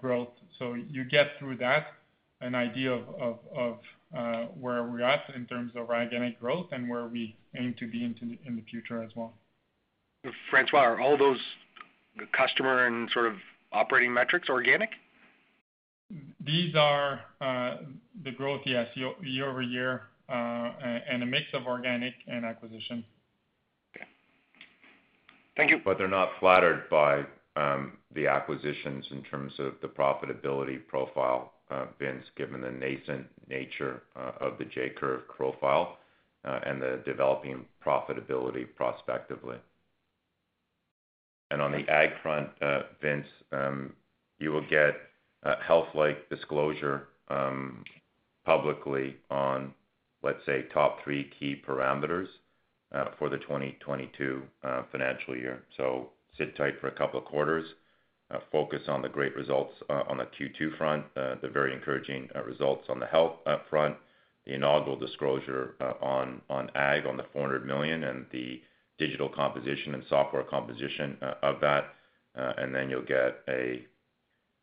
growth. 0.00 0.30
So 0.58 0.74
you 0.74 1.04
get 1.04 1.32
through 1.38 1.58
that 1.58 1.88
an 2.40 2.54
idea 2.54 2.92
of 2.92 3.78
Uh, 4.16 4.44
where 4.60 4.84
we're 4.84 5.02
at 5.02 5.22
in 5.34 5.44
terms 5.46 5.72
of 5.74 5.88
organic 5.88 6.38
growth 6.38 6.66
and 6.70 6.88
where 6.88 7.08
we 7.08 7.34
aim 7.56 7.74
to 7.76 7.88
be 7.88 8.04
in 8.04 8.54
the 8.54 8.62
future 8.70 9.02
as 9.02 9.10
well. 9.16 9.34
François, 10.52 10.74
are 10.74 11.00
all 11.00 11.18
those 11.18 11.40
customer 12.32 12.86
and 12.86 13.10
sort 13.10 13.26
of 13.26 13.34
operating 13.72 14.14
metrics 14.14 14.48
organic? 14.48 14.90
These 16.46 16.76
are 16.76 17.22
uh, 17.40 17.78
the 18.22 18.30
growth, 18.30 18.60
yes, 18.66 18.86
year-over-year, 18.94 20.02
uh, 20.28 20.32
and 20.32 21.24
a 21.24 21.26
mix 21.26 21.46
of 21.52 21.66
organic 21.66 22.14
and 22.28 22.44
acquisition. 22.44 23.04
Okay. 23.96 24.06
Thank 25.56 25.70
you. 25.70 25.80
But 25.84 25.98
they're 25.98 26.06
not 26.06 26.28
flattered 26.38 26.88
by 26.88 27.24
um, 27.56 27.94
the 28.14 28.28
acquisitions 28.28 29.06
in 29.10 29.22
terms 29.22 29.54
of 29.58 29.74
the 29.82 29.88
profitability 29.88 30.86
profile, 30.86 31.53
Uh, 31.74 31.86
Vince, 31.98 32.24
given 32.36 32.60
the 32.60 32.70
nascent 32.70 33.26
nature 33.48 34.02
uh, 34.14 34.30
of 34.40 34.58
the 34.58 34.64
J-curve 34.64 35.26
profile, 35.26 35.98
uh, 36.44 36.60
and 36.64 36.80
the 36.80 37.00
developing 37.04 37.64
profitability 37.84 38.64
prospectively. 38.76 39.56
And 41.50 41.60
on 41.60 41.72
the 41.72 41.88
ag 41.88 42.10
front, 42.22 42.48
Vince, 43.02 43.26
um, 43.50 43.92
you 44.38 44.52
will 44.52 44.66
get 44.68 44.94
health-like 45.66 46.28
disclosure 46.28 47.08
um, 47.28 47.82
publicly 48.44 49.16
on, 49.30 49.72
let's 50.22 50.44
say, 50.46 50.66
top 50.72 51.02
three 51.02 51.30
key 51.40 51.60
parameters 51.66 52.28
for 53.18 53.28
the 53.28 53.38
2022 53.38 54.42
financial 54.92 55.36
year. 55.36 55.64
So 55.76 56.10
sit 56.38 56.56
tight 56.56 56.74
for 56.80 56.88
a 56.88 56.92
couple 56.92 57.18
of 57.18 57.26
quarters, 57.26 57.66
Uh, 58.30 58.38
focus 58.50 58.80
on 58.88 59.02
the 59.02 59.08
great 59.08 59.36
results 59.36 59.74
uh, 59.90 60.02
on 60.08 60.16
the 60.16 60.24
Q2 60.24 60.78
front, 60.78 61.04
uh, 61.14 61.34
the 61.42 61.48
very 61.48 61.74
encouraging 61.74 62.26
results 62.46 62.86
on 62.88 62.98
the 62.98 63.04
health 63.04 63.34
front, 63.68 63.96
the 64.46 64.54
inaugural 64.54 64.96
disclosure 64.96 65.74
on 66.00 66.40
on 66.48 66.70
ag 66.74 67.04
on 67.04 67.18
the 67.18 67.26
400 67.34 67.66
million 67.66 68.04
and 68.04 68.24
the 68.32 68.62
digital 68.98 69.28
composition 69.28 69.92
and 69.94 70.04
software 70.08 70.42
composition 70.42 71.18
of 71.42 71.60
that. 71.60 71.94
Uh 72.36 72.52
and 72.56 72.74
then 72.74 72.88
you'll 72.88 73.02
get 73.02 73.42
a 73.48 73.84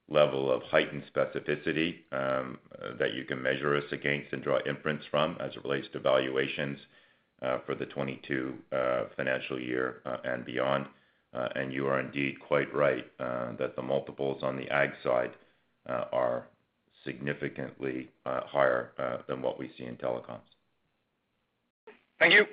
level 0.09 0.51
of 0.51 0.63
heightened 0.63 1.03
specificity 1.15 1.97
um, 2.11 2.57
that 2.99 3.13
you 3.13 3.23
can 3.25 3.41
measure 3.41 3.77
us 3.77 3.83
against 3.91 4.33
and 4.33 4.43
draw 4.43 4.59
inference 4.67 5.03
from 5.11 5.37
as 5.39 5.51
it 5.55 5.63
relates 5.63 5.87
to 5.93 5.99
valuations 5.99 6.79
for 7.65 7.75
the 7.75 7.85
2022 7.85 8.55
financial 9.15 9.59
year 9.59 10.01
and 10.25 10.45
beyond. 10.45 10.85
Uh, 11.33 11.47
and 11.55 11.71
you 11.71 11.87
are 11.87 11.99
indeed 11.99 12.35
quite 12.45 12.73
right 12.73 13.05
uh, 13.19 13.53
that 13.57 13.75
the 13.75 13.81
multiples 13.81 14.43
on 14.43 14.57
the 14.57 14.69
ag 14.69 14.89
side 15.01 15.31
uh, 15.89 16.05
are 16.11 16.47
significantly 17.05 18.09
higher 18.25 18.91
than 19.27 19.41
what 19.41 19.57
we 19.57 19.71
see 19.77 19.85
in 19.85 19.95
telecoms. 19.95 20.39
Thank 22.19 22.33
you. 22.33 22.45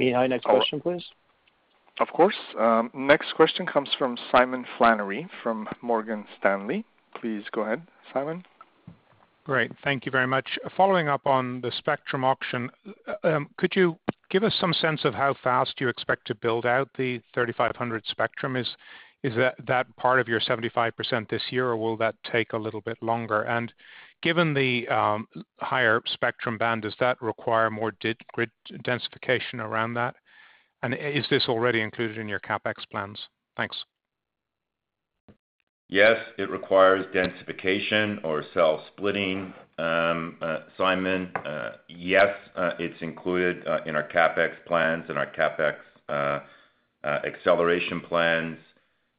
Mihai, 0.00 0.28
next 0.28 0.46
oh. 0.48 0.56
question, 0.56 0.80
please. 0.80 1.04
Of 2.00 2.08
course. 2.08 2.34
Um, 2.58 2.90
next 2.92 3.34
question 3.36 3.66
comes 3.66 3.88
from 3.96 4.18
Simon 4.32 4.64
Flannery 4.76 5.28
from 5.42 5.68
Morgan 5.80 6.24
Stanley. 6.38 6.84
Please 7.20 7.44
go 7.52 7.62
ahead, 7.62 7.82
Simon. 8.12 8.44
Great. 9.44 9.70
Thank 9.84 10.04
you 10.06 10.10
very 10.10 10.26
much. 10.26 10.58
Following 10.76 11.08
up 11.08 11.26
on 11.26 11.60
the 11.60 11.70
spectrum 11.78 12.24
auction, 12.24 12.70
um, 13.22 13.48
could 13.58 13.76
you 13.76 13.96
give 14.34 14.42
us 14.42 14.54
some 14.60 14.74
sense 14.74 15.04
of 15.04 15.14
how 15.14 15.32
fast 15.44 15.80
you 15.80 15.88
expect 15.88 16.26
to 16.26 16.34
build 16.34 16.66
out 16.66 16.90
the 16.98 17.20
3500 17.34 18.04
spectrum? 18.08 18.56
Is 18.56 18.66
is 19.22 19.32
that 19.66 19.96
part 19.96 20.20
of 20.20 20.28
your 20.28 20.40
75% 20.40 20.92
this 21.30 21.40
year, 21.48 21.68
or 21.68 21.78
will 21.78 21.96
that 21.96 22.14
take 22.30 22.52
a 22.52 22.58
little 22.58 22.82
bit 22.82 22.98
longer? 23.00 23.40
And 23.42 23.72
given 24.22 24.52
the 24.52 24.86
um, 24.88 25.26
higher 25.60 26.02
spectrum 26.04 26.58
band, 26.58 26.82
does 26.82 26.94
that 27.00 27.22
require 27.22 27.70
more 27.70 27.94
grid 28.34 28.50
densification 28.84 29.60
around 29.60 29.94
that? 29.94 30.14
Is 30.82 31.24
this 31.30 31.44
already 31.48 31.80
included 31.80 32.18
in 32.18 32.28
your 32.28 32.40
CapEx 32.40 32.74
plans? 32.90 33.18
Thanks. 33.56 33.76
Yes, 35.94 36.18
it 36.38 36.50
requires 36.50 37.06
densification 37.14 38.24
or 38.24 38.42
cell 38.52 38.84
splitting, 38.88 39.54
um, 39.78 40.36
uh, 40.42 40.62
Simon. 40.76 41.30
Uh, 41.36 41.74
yes, 41.88 42.34
uh, 42.56 42.70
it's 42.80 43.00
included 43.00 43.58
in 43.86 43.94
our 43.94 44.02
CapEx 44.08 44.54
plans 44.66 45.04
and 45.08 45.16
our 45.16 45.28
CapEx 45.28 45.76
acceleration 47.24 48.00
plans. 48.00 48.58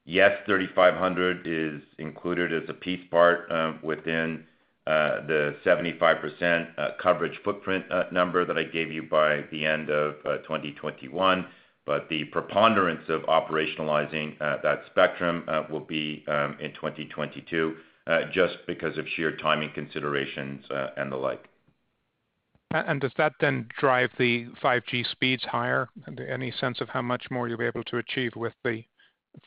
Yes, 0.03 0.31
3500 0.45 1.47
is 1.47 1.81
included 1.97 2.51
as 2.51 2.67
a 2.67 2.73
piece 2.73 3.07
part 3.09 3.49
within 3.81 4.43
the 4.85 5.55
75% 5.65 6.97
coverage 7.01 7.39
footprint 7.45 7.85
number 8.11 8.43
that 8.43 8.57
I 8.57 8.63
gave 8.63 8.91
you 8.91 9.03
by 9.03 9.45
the 9.49 9.65
end 9.65 9.89
of 9.89 10.15
2021. 10.43 11.47
But 11.85 12.09
the 12.09 12.23
preponderance 12.25 13.07
of 13.09 13.21
operationalizing 13.23 14.41
uh, 14.41 14.57
that 14.63 14.81
spectrum 14.87 15.43
uh, 15.47 15.63
will 15.69 15.81
be 15.81 16.23
um, 16.27 16.57
in 16.59 16.73
2022 16.73 17.75
uh, 18.07 18.21
just 18.33 18.57
because 18.65 18.97
of 18.97 19.05
sheer 19.15 19.35
timing 19.37 19.71
considerations 19.73 20.65
and 20.97 21.11
the 21.11 21.15
like. 21.15 21.47
And 22.71 22.99
does 22.99 23.13
that 23.17 23.33
then 23.39 23.67
drive 23.79 24.09
the 24.17 24.47
5G 24.63 25.09
speeds 25.11 25.43
higher? 25.43 25.87
Any 26.29 26.51
sense 26.59 26.81
of 26.81 26.89
how 26.89 27.01
much 27.01 27.27
more 27.29 27.47
you'll 27.47 27.57
be 27.57 27.65
able 27.65 27.83
to 27.85 27.97
achieve 27.97 28.31
with 28.35 28.53
the 28.63 28.83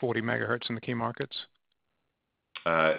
40 0.00 0.22
MHz 0.22 0.68
in 0.68 0.76
the 0.76 0.80
key 0.80 0.94
markets? 0.94 1.36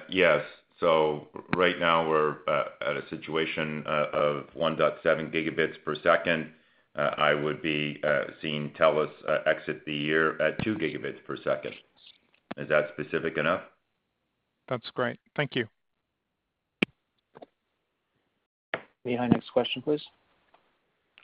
Yes. 0.09 0.43
So 0.79 1.27
right 1.55 1.79
now 1.79 2.07
we're 2.07 2.37
at 2.47 2.97
a 2.97 3.03
situation 3.09 3.83
of 3.87 4.45
1.7 4.55 5.03
Gbps. 5.03 5.75
Uh, 6.99 7.13
I 7.17 7.33
would 7.33 7.61
be 7.61 7.97
uh, 8.03 8.23
seeing 8.41 8.71
TELUS 8.71 9.09
uh, 9.25 9.37
exit 9.45 9.85
the 9.85 9.93
year 9.93 10.41
at 10.41 10.61
2 10.65 10.75
gigabits 10.75 11.23
per 11.25 11.37
second. 11.37 11.73
Is 12.57 12.67
that 12.67 12.89
specific 12.93 13.37
enough? 13.37 13.61
That's 14.67 14.89
great. 14.93 15.17
Thank 15.33 15.55
you. 15.55 15.65
Mihai, 19.07 19.31
next 19.31 19.49
question, 19.51 19.81
please. 19.81 20.03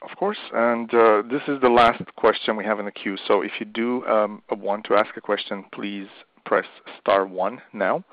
Of 0.10 0.16
course. 0.18 0.38
And 0.54 0.90
this 1.30 1.42
is 1.50 1.60
the 1.62 1.70
last 1.70 2.04
question 2.16 2.56
we 2.56 2.64
have 2.64 2.80
in 2.80 2.86
the 2.86 2.92
queue. 2.92 3.18
So 3.28 3.42
If 3.42 3.52
you 3.60 3.66
do 3.66 4.06
um, 4.06 4.44
want 4.50 4.86
to 4.86 4.96
ask 4.96 5.18
a 5.18 5.22
question, 5.22 5.66
please 5.74 6.08
press 6.46 6.66
star 7.02 7.26
one 7.28 7.62
now. 7.74 8.06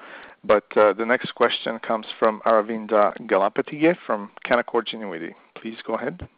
But 0.43 0.65
the 0.75 1.05
next 1.07 1.33
question 1.37 1.79
comes 1.79 2.07
from 2.19 2.41
Aravinda 2.45 3.17
Galappatthige 3.29 3.97
from 4.05 4.33
Canaccord 4.45 4.89
Genuity. 4.93 5.35
Please 5.55 5.77
go 5.87 5.95
ahead. 5.95 6.29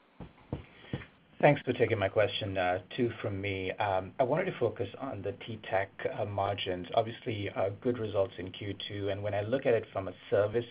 Thanks 1.44 1.60
for 1.60 1.74
taking 1.74 1.98
my 1.98 2.08
question. 2.08 2.56
Uh, 2.56 2.78
two 2.96 3.10
from 3.20 3.38
me. 3.38 3.70
Um, 3.72 4.12
I 4.18 4.22
wanted 4.22 4.46
to 4.46 4.58
focus 4.58 4.88
on 4.98 5.20
the 5.20 5.32
TTech 5.32 5.88
uh, 6.18 6.24
margins. 6.24 6.86
Obviously, 6.94 7.50
uh, 7.54 7.68
good 7.82 7.98
results 7.98 8.32
in 8.38 8.46
Q2, 8.46 9.12
and 9.12 9.22
when 9.22 9.34
I 9.34 9.42
look 9.42 9.66
at 9.66 9.74
it 9.74 9.84
from 9.92 10.08
a 10.08 10.12
service 10.30 10.64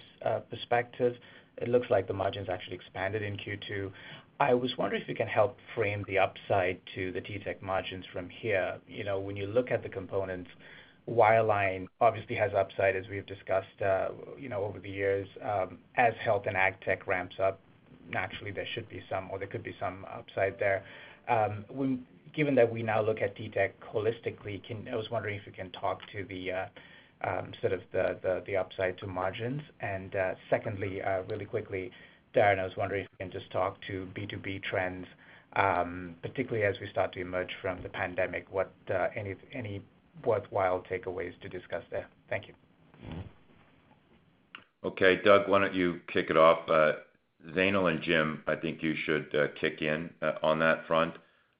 perspective, 0.49 1.15
it 1.59 1.69
looks 1.69 1.91
like 1.91 2.07
the 2.07 2.13
margins 2.15 2.49
actually 2.49 2.78
expanded 2.78 3.21
in 3.21 3.38
Q2. 3.38 3.91
I 4.39 4.55
was 4.55 4.71
wondering 4.76 5.03
if 5.03 5.07
you 5.07 5.13
can 5.13 5.28
help 5.28 5.57
frame 5.76 6.03
the 6.07 6.17
upside 6.17 6.82
to 6.95 7.11
the 7.11 7.21
TTech 7.21 7.61
margins 7.61 8.05
from 8.11 8.28
here. 8.28 8.80
You 8.88 9.03
know, 9.03 9.19
when 9.19 9.36
you 9.36 9.45
look 9.45 9.69
at 9.69 9.84
the 9.84 9.89
components, 9.89 10.49
wireline 11.07 11.86
obviously 12.01 12.36
has 12.38 12.51
upside, 12.57 12.95
as 12.95 13.07
we've 13.11 13.28
discussed, 13.28 13.67
you 14.39 14.49
know, 14.49 14.63
over 14.63 14.80
the 14.80 14.89
years. 14.89 15.28
Um, 15.39 15.78
as 15.97 16.13
health 16.19 16.45
and 16.47 16.57
ag 16.57 16.82
tech 16.82 17.05
ramps 17.05 17.36
up, 17.39 17.59
naturally 18.10 18.51
there 18.51 18.68
should 18.74 18.88
be 18.89 19.01
some 19.10 19.30
or 19.32 19.39
there 19.39 19.47
could 19.47 19.64
be 19.64 19.76
some 19.80 20.06
upside 20.12 20.60
there. 20.60 20.84
Um, 21.28 21.66
given 22.34 22.56
that 22.56 22.72
we 22.72 22.84
now 22.84 23.01
look 23.01 23.22
at 23.22 23.36
TTech 23.36 23.72
holistically, 23.93 24.62
I 24.91 24.95
was 24.95 25.10
wondering 25.12 25.36
if 25.36 25.45
you 25.45 25.51
can 25.51 25.70
talk 25.72 26.01
to 26.12 26.26
the 26.26 26.51
uh, 26.51 26.66
um, 27.24 27.51
sort 27.62 27.74
of 27.74 27.82
the 27.91 28.58
upside 28.58 28.97
to 28.99 29.08
margins. 29.08 29.62
And 29.80 30.16
uh, 30.16 30.34
secondly, 30.49 31.01
uh, 31.01 31.22
really 31.30 31.45
quickly, 31.45 31.91
Darren, 32.36 32.60
I 32.60 32.64
was 32.64 32.76
wondering 32.76 33.04
if 33.04 33.10
you 33.20 33.26
can 33.26 33.32
just 33.32 33.51
talk 33.51 33.78
to 33.88 34.08
B2B 34.16 34.64
trends, 34.64 35.06
um, 35.56 36.16
particularly 36.22 36.66
as 36.66 36.76
we 36.82 36.89
start 36.89 37.14
to 37.14 37.22
emerge 37.22 37.51
from 37.62 37.82
the 37.84 37.89
pandemic, 37.89 38.51
what 38.51 38.72
any 39.16 39.82
worthwhile 40.26 40.84
takeaways 40.91 41.39
to 41.41 41.49
discuss 41.49 41.84
there? 41.91 42.08
Thank 42.30 42.47
you. 42.47 42.54
Okay. 44.84 45.20
Doug, 45.24 45.47
why 45.47 45.60
don't 45.60 45.76
you 45.76 46.01
kick 46.12 46.30
it 46.30 46.38
off? 46.38 46.60
Zainul 47.52 47.91
and 47.91 48.02
Jim, 48.02 48.44
I 48.48 48.56
think 48.56 48.82
you 48.82 48.96
should 49.06 49.34
uh, 49.36 49.48
kick 49.60 49.82
in 49.82 50.10
uh, 50.22 50.34
on 50.41 50.60
that 50.60 50.88
front. 50.88 51.16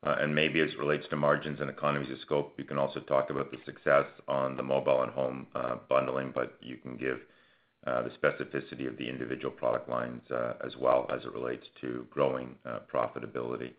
Uh 0.06 0.16
and 0.20 0.36
maybe 0.36 0.60
as 0.60 0.70
it 0.70 0.78
relates 0.78 1.08
to 1.10 1.16
margins 1.16 1.62
and 1.62 1.70
economies 1.70 2.12
of 2.12 2.20
scope, 2.20 2.56
you 2.58 2.66
can 2.66 2.78
also 2.78 3.00
talk 3.02 3.30
about 3.30 3.52
the 3.52 3.58
success 3.66 4.06
on 4.28 4.58
the 4.58 4.64
mobile 4.64 5.02
and 5.02 5.12
home 5.14 5.48
uh, 5.56 5.76
bundling, 5.88 6.32
but 6.36 6.58
you 6.62 6.76
can 6.76 6.98
give 6.98 7.20
the 7.86 8.12
specificity 8.22 8.88
of 8.88 8.98
the 8.98 9.08
individual 9.08 9.52
product 9.52 9.88
lines 9.90 10.22
as 10.66 10.76
well 10.78 11.06
as 11.10 11.24
it 11.24 11.34
relates 11.34 11.66
to 11.80 12.06
growing 12.10 12.56
profitability. 12.94 13.72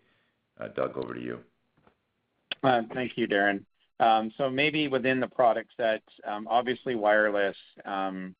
Doug, 0.74 0.96
over 0.96 1.14
to 1.14 1.20
you. 1.20 1.38
Thank 2.62 3.18
you, 3.18 3.26
Darren. 3.28 3.62
Um 4.00 4.32
so 4.38 4.48
maybe 4.48 4.88
within 4.88 5.20
the 5.20 5.28
product 5.28 5.70
set, 5.76 6.02
um, 6.26 6.48
obviously 6.48 6.94
wireless 6.94 7.56
um, 7.84 8.34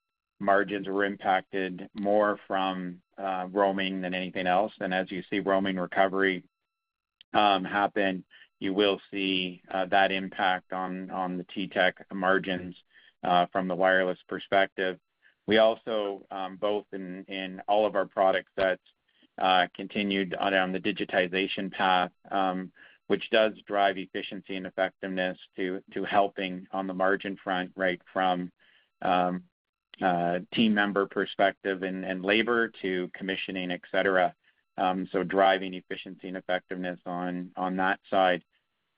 margins 0.45 0.87
were 0.87 1.05
impacted 1.05 1.89
more 1.95 2.39
from 2.47 3.01
uh, 3.19 3.47
roaming 3.51 4.01
than 4.01 4.15
anything 4.15 4.47
else. 4.47 4.73
And 4.81 4.93
as 4.93 5.11
you 5.11 5.23
see 5.31 5.41
roaming 5.41 5.77
recovery 5.77 6.45
um, 7.33 7.65
happen, 7.65 8.25
you 8.61 8.73
will 8.73 9.01
see 9.11 9.63
uh, 9.73 9.87
that 9.87 10.13
impact 10.13 10.73
on 10.73 11.09
the 11.09 11.45
TTech 11.45 11.93
margins 12.13 12.77
uh, 13.25 13.47
from 13.53 13.69
the 13.69 13.75
wireless 13.75 14.19
perspective. 14.29 14.99
We 15.47 15.59
also 15.59 16.25
um, 16.31 16.57
both 16.57 16.87
in 16.93 17.61
all 17.69 17.87
of 17.87 17.95
our 17.97 18.07
product 18.07 18.49
sets 18.59 18.83
continued 19.75 20.35
on 20.35 20.73
the 20.73 20.81
digitization 20.81 21.71
path, 21.73 22.13
um, 22.31 22.71
which 23.09 23.29
does 23.31 23.53
drive 23.67 23.99
efficiency 23.99 24.57
and 24.57 24.67
effectiveness 24.67 25.37
to 25.57 25.83
helping 26.09 26.67
on 26.73 26.87
the 26.87 26.95
margin 26.95 27.37
front, 27.43 27.71
right 27.77 28.01
from 28.13 28.51
team 30.53 30.75
member 30.75 31.07
perspective 31.07 31.83
and 31.83 32.25
labor 32.25 32.71
to 32.83 33.11
commissioning, 33.15 33.71
et 33.71 33.81
cetera. 33.91 34.35
Um, 34.77 35.09
so 35.13 35.23
driving 35.23 35.75
efficiency 35.75 36.29
and 36.29 36.37
effectiveness 36.37 36.99
on 37.07 37.53
that 37.57 38.01
side. 38.11 38.43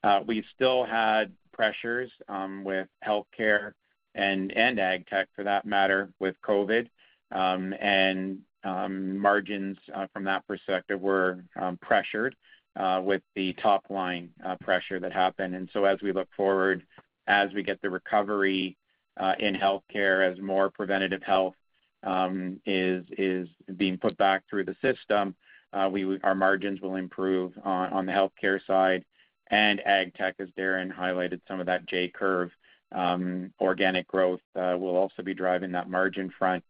Uh, 0.02 0.20
we 0.26 0.44
still 0.54 0.84
had 0.84 1.32
pressures 1.52 2.10
um, 2.28 2.64
with 2.64 2.88
healthcare 3.06 3.72
and 4.14 4.52
ag 4.56 5.06
tech 5.06 5.28
for 5.34 5.44
that 5.44 5.66
matter 5.66 6.10
with 6.18 6.34
COVID. 6.42 6.88
Um, 7.30 7.74
and 7.80 8.38
margins 8.64 9.76
uh, 9.94 10.06
from 10.12 10.24
that 10.24 10.46
perspective 10.46 11.00
were 11.00 11.44
pressured. 11.80 12.34
Uh, 12.78 13.00
with 13.02 13.22
the 13.34 13.54
top 13.54 13.84
line 13.88 14.28
pressure 14.60 15.00
that 15.00 15.10
happened. 15.10 15.54
And 15.54 15.66
so 15.72 15.86
as 15.86 15.98
we 16.02 16.12
look 16.12 16.28
forward, 16.36 16.84
as 17.26 17.50
we 17.54 17.62
get 17.62 17.80
the 17.80 17.88
recovery 17.88 18.76
Uh, 19.18 19.34
in 19.38 19.54
healthcare, 19.54 20.30
as 20.30 20.38
more 20.40 20.70
preventative 20.70 21.22
health 21.22 21.54
um 22.02 22.60
is 22.66 23.04
is 23.16 23.48
being 23.76 23.96
put 23.98 24.16
back 24.18 24.42
through 24.48 24.64
the 24.64 24.76
system, 24.82 25.34
Uh 25.72 25.88
we 25.90 26.20
our 26.22 26.34
margins 26.34 26.80
will 26.80 26.96
improve 26.96 27.52
on 27.64 28.06
the 28.06 28.12
healthcare 28.12 28.60
side. 28.66 29.04
And 29.48 29.80
AgTech, 29.86 30.34
as 30.40 30.48
Darren 30.58 30.92
highlighted 30.92 31.40
some 31.46 31.60
of 31.60 31.66
that 31.66 31.86
J-curve 31.86 32.50
um, 32.92 33.52
organic 33.60 34.06
growth, 34.08 34.40
uh, 34.56 34.76
will 34.78 34.96
also 34.96 35.22
be 35.22 35.34
driving 35.34 35.72
that 35.72 35.88
margin 35.88 36.32
front. 36.36 36.64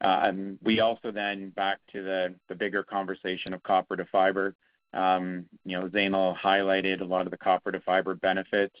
Um, 0.00 0.58
we 0.62 0.80
also 0.80 1.10
then 1.12 1.50
back 1.50 1.78
to 1.92 2.02
the 2.48 2.54
bigger 2.54 2.82
conversation 2.82 3.52
of 3.54 3.62
copper 3.62 3.96
to 3.96 4.06
fiber. 4.06 4.54
Um, 4.92 5.46
you 5.64 5.78
know, 5.78 5.88
Zainul 5.88 6.36
highlighted 6.38 7.00
a 7.00 7.04
lot 7.04 7.26
of 7.26 7.30
the 7.30 7.36
copper 7.36 7.72
to 7.72 7.80
fiber 7.80 8.14
benefits, 8.14 8.76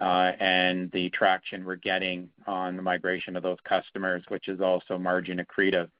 Uh, 0.00 0.32
and 0.40 0.90
the 0.92 1.10
traction 1.10 1.64
we're 1.64 1.76
getting 1.76 2.28
on 2.46 2.76
the 2.76 2.82
migration 2.82 3.36
of 3.36 3.42
those 3.42 3.58
customers, 3.64 4.22
which 4.28 4.48
is 4.48 4.60
also 4.60 4.98
margin 4.98 5.38
accretive. 5.38 5.90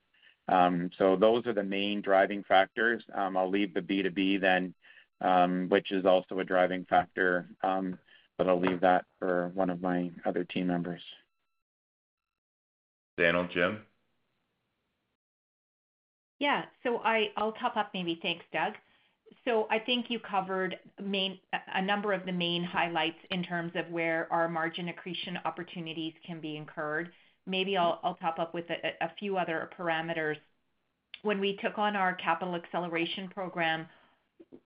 Um, 0.48 0.90
so 0.98 1.14
those 1.14 1.46
are 1.46 1.52
the 1.52 1.62
main 1.62 2.00
driving 2.00 2.42
factors. 2.42 3.02
Um, 3.14 3.36
I'll 3.36 3.50
leave 3.50 3.74
the 3.74 3.80
B2B 3.80 4.40
then, 4.40 4.74
um, 5.20 5.68
which 5.68 5.92
is 5.92 6.06
also 6.06 6.38
a 6.38 6.44
driving 6.44 6.84
factor, 6.86 7.46
but 7.62 8.48
I'll 8.48 8.60
leave 8.60 8.80
that 8.80 9.04
for 9.18 9.52
one 9.54 9.70
of 9.70 9.80
my 9.80 10.10
other 10.24 10.44
team 10.44 10.66
members. 10.66 11.02
Zainul, 13.18 13.50
Jim? 13.50 13.82
Yeah. 16.38 16.64
So 16.82 16.96
I'll 17.36 17.52
top 17.52 17.76
up 17.76 17.90
maybe. 17.94 18.18
Thanks, 18.20 18.44
Doug. 18.52 18.74
I 19.70 19.78
think 19.78 20.06
you 20.08 20.18
covered 20.18 20.78
a 20.98 21.82
number 21.82 22.12
of 22.12 22.26
the 22.26 22.32
main 22.32 22.64
highlights 22.64 23.18
in 23.30 23.42
terms 23.42 23.72
of 23.74 23.90
where 23.90 24.28
our 24.32 24.48
margin 24.48 24.88
accretion 24.88 25.38
opportunities 25.44 26.14
can 26.26 26.40
be 26.40 26.56
incurred. 26.56 27.10
Maybe 27.46 27.76
I'll 27.76 28.16
top 28.20 28.38
up 28.38 28.54
with 28.54 28.66
a 28.70 29.10
few 29.18 29.36
other 29.36 29.70
parameters. 29.78 30.36
When 31.22 31.40
we 31.40 31.56
took 31.62 31.78
on 31.78 31.96
our 31.96 32.14
capital 32.14 32.54
acceleration 32.54 33.28
program 33.28 33.86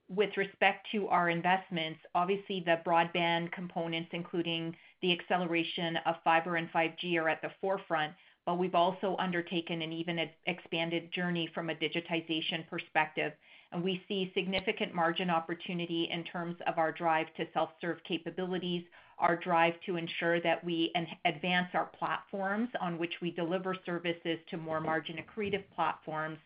with 0.09 0.37
respect 0.37 0.87
to 0.93 1.07
our 1.09 1.29
investments, 1.31 2.01
obviously 2.15 2.63
the 2.65 2.81
broadband 2.87 3.53
components, 3.53 4.09
including 4.13 4.75
the 5.03 5.13
acceleration 5.13 5.97
of 6.07 6.17
fiber 6.25 6.57
and 6.57 6.73
5G 6.73 7.17
are 7.21 7.29
at 7.29 7.43
the 7.43 7.51
forefront, 7.61 8.15
but 8.47 8.59
we've 8.59 8.75
also 8.75 9.17
undertaken 9.19 9.83
an 9.83 9.93
even 9.93 10.19
expanded 10.47 11.13
journey 11.13 11.49
from 11.55 11.69
a 11.71 11.75
digitization 11.75 12.67
perspective. 12.69 13.33
And 13.73 13.83
we 13.83 14.03
see 14.09 14.33
significant 14.35 14.95
margin 14.95 15.29
opportunity 15.29 16.09
in 16.11 16.25
terms 16.25 16.57
of 16.67 16.79
our 16.79 16.93
drive 16.93 17.27
to 17.37 17.47
self-serve 17.53 17.99
capabilities, 18.07 18.85
our 19.19 19.37
drive 19.37 19.75
to 19.87 19.97
ensure 19.97 20.41
that 20.41 20.63
we 20.65 20.93
advance 21.25 21.69
our 21.75 21.91
platforms 21.99 22.69
on 22.81 22.99
which 22.99 23.15
we 23.21 23.31
deliver 23.31 23.77
services 23.85 24.39
to 24.51 24.57
more 24.57 24.81
margin 24.81 25.17
accretive 25.17 25.65
platforms, 25.75 26.39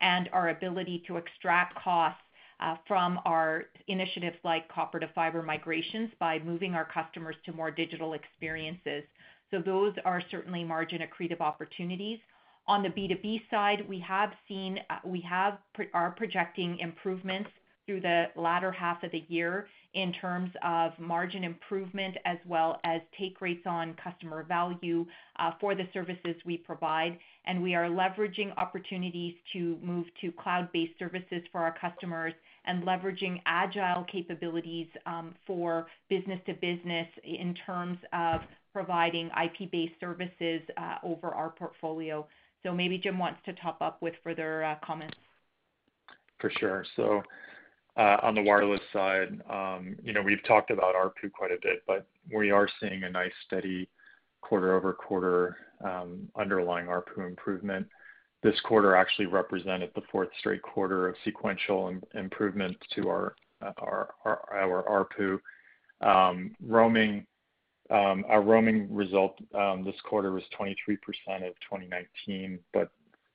and 0.00 0.28
our 0.32 0.50
ability 0.50 1.02
to 1.06 1.16
extract 1.16 1.74
costs 1.82 2.22
uh, 2.60 2.76
from 2.86 3.20
our 3.24 3.64
initiatives 3.86 4.36
like 4.44 4.68
copper 4.68 4.98
to 4.98 5.08
fiber 5.14 5.42
migrations 5.42 6.10
by 6.18 6.38
moving 6.40 6.74
our 6.74 6.84
customers 6.84 7.36
to 7.44 7.52
more 7.52 7.70
digital 7.70 8.14
experiences. 8.14 9.04
So 9.50 9.60
those 9.60 9.94
are 10.04 10.22
certainly 10.30 10.64
margin 10.64 11.00
accretive 11.00 11.40
opportunities. 11.40 12.18
On 12.68 12.82
the 12.82 12.90
B2B 12.90 13.48
side, 13.50 13.88
we 13.88 13.98
have 14.00 14.30
seen 14.46 14.78
uh, 14.90 14.98
we 15.02 15.22
have 15.22 15.56
are 15.94 16.10
projecting 16.10 16.78
improvements 16.80 17.48
through 17.86 18.02
the 18.02 18.26
latter 18.36 18.70
half 18.70 19.02
of 19.02 19.10
the 19.10 19.24
year 19.28 19.66
in 19.94 20.12
terms 20.12 20.50
of 20.62 20.92
margin 20.98 21.44
improvement 21.44 22.18
as 22.26 22.36
well 22.46 22.78
as 22.84 23.00
take 23.18 23.40
rates 23.40 23.62
on 23.64 23.94
customer 23.94 24.42
value 24.42 25.06
uh, 25.38 25.52
for 25.58 25.74
the 25.74 25.88
services 25.94 26.36
we 26.44 26.58
provide. 26.58 27.18
And 27.46 27.62
we 27.62 27.74
are 27.74 27.88
leveraging 27.88 28.54
opportunities 28.58 29.34
to 29.54 29.78
move 29.82 30.04
to 30.20 30.30
cloud-based 30.30 30.98
services 30.98 31.42
for 31.50 31.62
our 31.62 31.74
customers 31.80 32.34
and 32.66 32.82
leveraging 32.84 33.40
agile 33.46 34.04
capabilities 34.04 34.88
um, 35.06 35.34
for 35.46 35.86
business 36.10 36.40
to 36.44 36.52
business 36.52 37.08
in 37.24 37.54
terms 37.64 37.96
of 38.12 38.42
providing 38.74 39.30
IP-based 39.42 39.98
services 39.98 40.60
uh, 40.76 40.96
over 41.02 41.28
our 41.28 41.48
portfolio. 41.48 42.26
So 42.62 42.72
maybe 42.72 42.98
Jim 42.98 43.18
wants 43.18 43.40
to 43.44 43.52
top 43.54 43.80
up 43.80 44.02
with 44.02 44.14
further 44.24 44.64
uh, 44.64 44.76
comments. 44.84 45.16
For 46.40 46.50
sure. 46.58 46.84
So 46.96 47.22
uh 47.96 48.18
on 48.22 48.34
the 48.34 48.42
wireless 48.42 48.80
side, 48.92 49.40
um, 49.50 49.96
you 50.02 50.12
know, 50.12 50.22
we've 50.22 50.42
talked 50.46 50.70
about 50.70 50.94
ARPU 50.94 51.32
quite 51.32 51.50
a 51.50 51.58
bit, 51.62 51.82
but 51.86 52.06
we 52.32 52.50
are 52.50 52.68
seeing 52.80 53.02
a 53.04 53.10
nice 53.10 53.32
steady 53.46 53.88
quarter-over-quarter 54.40 55.56
um, 55.84 56.28
underlying 56.38 56.86
ARPU 56.86 57.26
improvement. 57.26 57.86
This 58.42 58.58
quarter 58.60 58.94
actually 58.94 59.26
represented 59.26 59.90
the 59.94 60.02
fourth 60.12 60.28
straight 60.38 60.62
quarter 60.62 61.08
of 61.08 61.16
sequential 61.24 61.92
improvement 62.14 62.76
to 62.94 63.08
our 63.08 63.34
uh, 63.60 64.04
ARPU. 64.24 65.38
Um, 66.00 66.54
Um, 67.90 68.24
our 68.28 68.42
roaming 68.42 68.92
result 68.94 69.38
um, 69.54 69.84
this 69.84 69.94
quarter 70.04 70.32
was 70.32 70.42
23% 70.58 70.74
of 71.46 71.54
2019, 71.60 72.58
but 72.72 72.90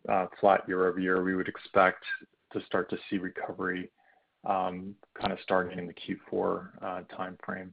uh, 0.10 0.28
flat 0.40 0.62
year-over-year. 0.68 1.24
We 1.24 1.36
would 1.36 1.48
expect 1.48 2.04
to 2.52 2.64
start 2.66 2.90
to 2.92 2.98
see 3.10 3.18
recovery 3.18 3.90
um, 4.48 4.94
kind 5.20 5.32
of 5.32 5.40
starting 5.42 5.80
in 5.80 5.88
the 5.88 5.94
Q4 5.94 6.68
uh, 6.82 7.02
timeframe. 7.18 7.70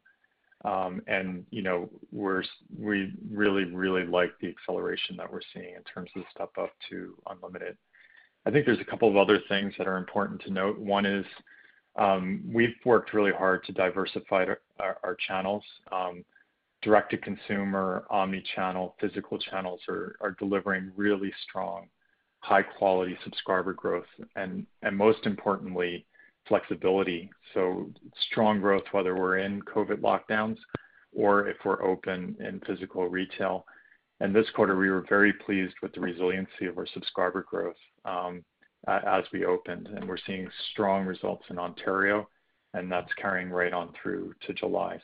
Um 0.64 1.00
and 1.06 1.46
you 1.50 1.62
know, 1.62 1.88
we 2.12 3.14
really 3.30 3.64
really 3.64 4.04
like 4.04 4.32
the 4.40 4.48
acceleration 4.48 5.16
that 5.16 5.32
we're 5.32 5.40
seeing 5.54 5.74
in 5.74 5.82
terms 5.84 6.10
of 6.16 6.22
step 6.34 6.50
up 6.58 6.70
to 6.90 7.14
unlimited. 7.30 7.78
I 8.46 8.50
think 8.50 8.66
there's 8.66 8.80
a 8.80 8.84
couple 8.84 9.08
of 9.08 9.16
other 9.16 9.38
things 9.48 9.74
that 9.78 9.86
are 9.86 9.96
important 9.96 10.40
to 10.42 10.50
note. 10.50 10.78
One 10.78 11.04
is, 11.04 11.26
we've 12.46 12.74
worked 12.86 13.12
really 13.12 13.32
hard 13.32 13.64
to 13.64 13.72
diversify 13.72 14.46
our 14.78 15.16
channels. 15.26 15.62
Direct 16.82 17.10
to 17.10 17.18
consumer, 17.18 18.04
omni-channel, 18.10 18.96
physical 19.00 19.38
channels 19.38 19.80
are 19.88 20.36
delivering 20.38 20.92
really 20.96 21.32
strong, 21.48 21.88
high 22.38 22.62
quality 22.62 23.18
subscriber 23.22 23.74
growth 23.74 24.06
and 24.36 24.66
most 24.92 25.26
importantly, 25.26 26.06
flexibility. 26.48 27.30
So 27.52 27.90
strong 28.30 28.60
growth, 28.60 28.84
whether 28.92 29.14
we're 29.14 29.38
in 29.38 29.60
COVID 29.62 30.00
lockdowns 30.00 30.56
or 31.12 31.48
if 31.48 31.56
we're 31.64 31.82
open 31.82 32.36
in 32.40 32.60
physical 32.66 33.08
retail. 33.08 33.66
And 34.20 34.34
this 34.34 34.48
quarter, 34.54 34.76
we 34.76 34.90
were 34.90 35.04
very 35.08 35.32
pleased 35.32 35.74
with 35.82 35.92
the 35.92 36.00
resiliency 36.00 36.66
of 36.66 36.78
our 36.78 36.86
subscriber 36.86 37.42
growth, 37.42 37.76
um, 38.04 38.44
as 38.86 39.24
we 39.32 39.44
opened, 39.44 39.88
and 39.88 40.08
we're 40.08 40.16
seeing 40.26 40.48
strong 40.72 41.04
results 41.04 41.44
in 41.50 41.58
Ontario, 41.58 42.28
and 42.74 42.90
that's 42.90 43.12
carrying 43.14 43.50
right 43.50 43.72
on 43.72 43.92
through 44.00 44.32
to 44.46 44.54
July. 44.54 44.98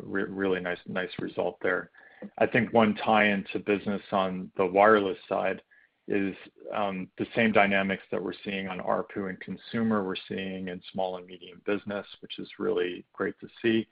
Really 0.00 0.60
nice 0.60 0.78
nice 0.86 1.10
result 1.20 1.58
there. 1.62 1.90
I 2.38 2.46
think 2.46 2.72
one 2.72 2.94
tie-in 2.96 3.44
to 3.52 3.60
business 3.60 4.02
on 4.10 4.50
the 4.56 4.66
wireless 4.66 5.18
side 5.28 5.62
is 6.08 6.34
the 6.72 7.26
same 7.36 7.52
dynamics 7.52 8.02
that 8.10 8.22
we're 8.22 8.32
seeing 8.44 8.66
on 8.68 8.80
ARPU 8.80 9.28
and 9.28 9.38
consumer, 9.40 10.02
we're 10.04 10.16
seeing 10.26 10.68
in 10.68 10.80
small 10.92 11.18
and 11.18 11.26
medium 11.26 11.60
business, 11.66 12.06
which 12.20 12.38
is 12.38 12.48
really 12.58 13.04
great 13.12 13.38
to 13.40 13.48
see. 13.62 13.86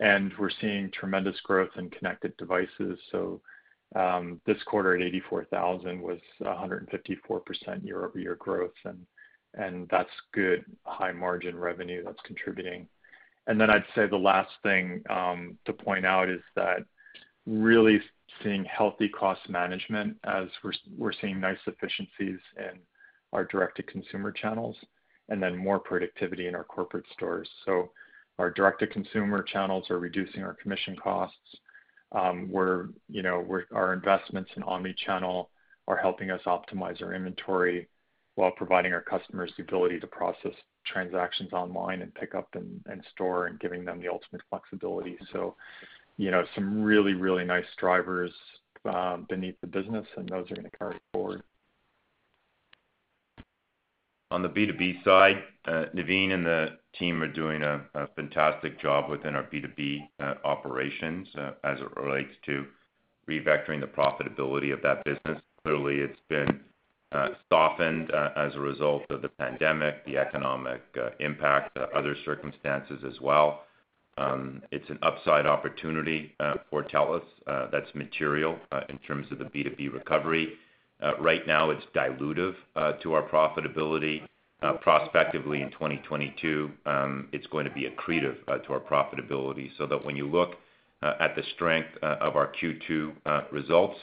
And 0.00 0.32
we're 0.38 0.50
seeing 0.60 0.90
tremendous 0.92 1.38
growth 1.40 1.70
in 1.76 1.90
connected 1.90 2.36
devices. 2.36 2.98
So 3.10 3.40
um 3.96 4.40
this 4.46 4.62
quarter 4.64 4.94
at 4.94 5.02
84,000 5.02 6.00
was 6.00 6.18
154% 6.42 7.84
year-over-year 7.84 8.36
growth, 8.36 8.74
and 8.84 9.06
and 9.54 9.88
that's 9.90 10.10
good 10.32 10.64
high 10.84 11.12
margin 11.12 11.56
revenue 11.56 12.04
that's 12.04 12.20
contributing. 12.24 12.86
I'd 13.48 13.84
say 13.94 14.06
the 14.06 14.16
last 14.16 14.50
thing 14.62 15.02
um, 15.08 15.58
to 15.64 15.72
point 15.72 16.04
out 16.04 16.28
is 16.28 16.42
that 16.54 16.80
really 17.46 18.00
seeing 18.42 18.64
healthy 18.64 19.08
cost 19.08 19.40
management 19.48 20.16
as 20.24 20.48
we're 20.96 21.12
seeing 21.12 21.40
nice 21.40 21.58
efficiencies 21.66 22.38
in 22.58 22.78
our 23.32 23.44
direct-to-consumer 23.44 24.32
channels 24.32 24.76
and 25.28 25.42
then 25.42 25.56
more 25.56 25.78
productivity 25.78 26.46
in 26.46 26.54
our 26.54 26.64
corporate 26.64 27.06
stores. 27.12 27.48
So 27.64 27.90
our 28.38 28.50
direct-to-consumer 28.50 29.42
channels 29.42 29.90
are 29.90 29.98
reducing 29.98 30.42
our 30.42 30.54
commission 30.54 30.96
costs. 30.96 31.36
Um, 32.12 32.50
you 33.08 33.22
know, 33.22 33.46
our 33.72 33.92
investments 33.92 34.50
in 34.56 34.62
omni-channel 34.62 35.50
are 35.86 35.96
helping 35.96 36.30
us 36.30 36.40
optimize 36.46 37.02
our 37.02 37.14
inventory 37.14 37.88
while 38.38 38.52
providing 38.52 38.92
our 38.92 39.00
customers 39.00 39.52
the 39.56 39.64
ability 39.64 39.98
to 39.98 40.06
process 40.06 40.52
transactions 40.86 41.52
online 41.52 42.02
and 42.02 42.14
pick 42.14 42.36
up 42.36 42.46
in 42.54 43.02
store 43.10 43.48
and 43.48 43.58
giving 43.58 43.84
them 43.84 44.00
the 44.00 44.06
ultimate 44.06 44.40
flexibility. 44.48 45.18
So, 45.32 45.56
you 46.18 46.30
know, 46.30 46.44
some 46.54 46.80
really, 46.80 47.14
really 47.14 47.44
nice 47.44 47.64
drivers 47.78 48.30
um, 48.84 49.26
beneath 49.28 49.56
the 49.60 49.66
business, 49.66 50.06
and 50.16 50.28
those 50.28 50.48
are 50.52 50.54
gonna 50.54 50.70
carry 50.70 50.96
forward. 51.12 51.42
On 54.30 54.40
the 54.40 54.48
B2B 54.48 55.02
side, 55.02 55.42
uh, 55.64 55.86
Navin 55.92 56.30
and 56.30 56.46
the 56.46 56.78
team 56.96 57.20
are 57.20 57.32
doing 57.32 57.62
a 57.64 57.80
fantastic 58.14 58.80
job 58.80 59.10
within 59.10 59.34
our 59.34 59.48
B2B 59.52 60.08
uh, 60.20 60.34
operations 60.44 61.26
uh, 61.36 61.54
as 61.64 61.80
it 61.80 61.96
relates 61.96 62.34
to 62.46 62.66
revectoring 63.28 63.80
the 63.80 63.88
profitability 63.88 64.72
of 64.72 64.80
that 64.82 65.02
business. 65.02 65.42
Clearly, 65.64 65.96
it's 65.96 66.20
been 66.28 66.60
Uh, 67.10 67.28
softened 67.50 68.10
uh, 68.10 68.28
as 68.36 68.54
a 68.54 68.60
result 68.60 69.02
of 69.08 69.22
the 69.22 69.30
pandemic, 69.30 70.04
the 70.04 70.18
economic 70.18 70.82
uh, 71.00 71.08
impact, 71.20 71.74
other 71.94 72.14
circumstances 72.22 73.02
as 73.02 73.18
well. 73.18 73.62
Um, 74.18 74.60
it's 74.72 74.90
an 74.90 74.98
upside 75.00 75.46
opportunity 75.46 76.34
for 76.68 76.82
TELUS 76.82 77.22
that's 77.72 77.94
material 77.94 78.58
in 78.90 78.98
terms 78.98 79.26
of 79.30 79.38
the 79.38 79.46
B2B 79.46 79.90
recovery. 79.90 80.54
Right 81.18 81.46
now, 81.46 81.70
it's 81.70 81.84
dilutive 81.94 82.56
to 83.00 83.12
our 83.14 83.22
profitability. 83.22 84.22
Prospectively 84.82 85.62
in 85.62 85.70
2022, 85.70 86.70
um, 86.84 87.28
it's 87.32 87.46
going 87.46 87.64
to 87.64 87.70
be 87.72 87.88
accretive 87.88 88.44
to 88.66 88.72
our 88.72 88.80
profitability, 88.80 89.70
so 89.78 89.86
that 89.86 90.04
when 90.04 90.16
you 90.16 90.26
look 90.26 90.56
at 91.00 91.36
the 91.36 91.44
strength 91.54 91.96
of 92.02 92.36
our 92.36 92.52
Q2 92.60 93.52
results, 93.52 93.98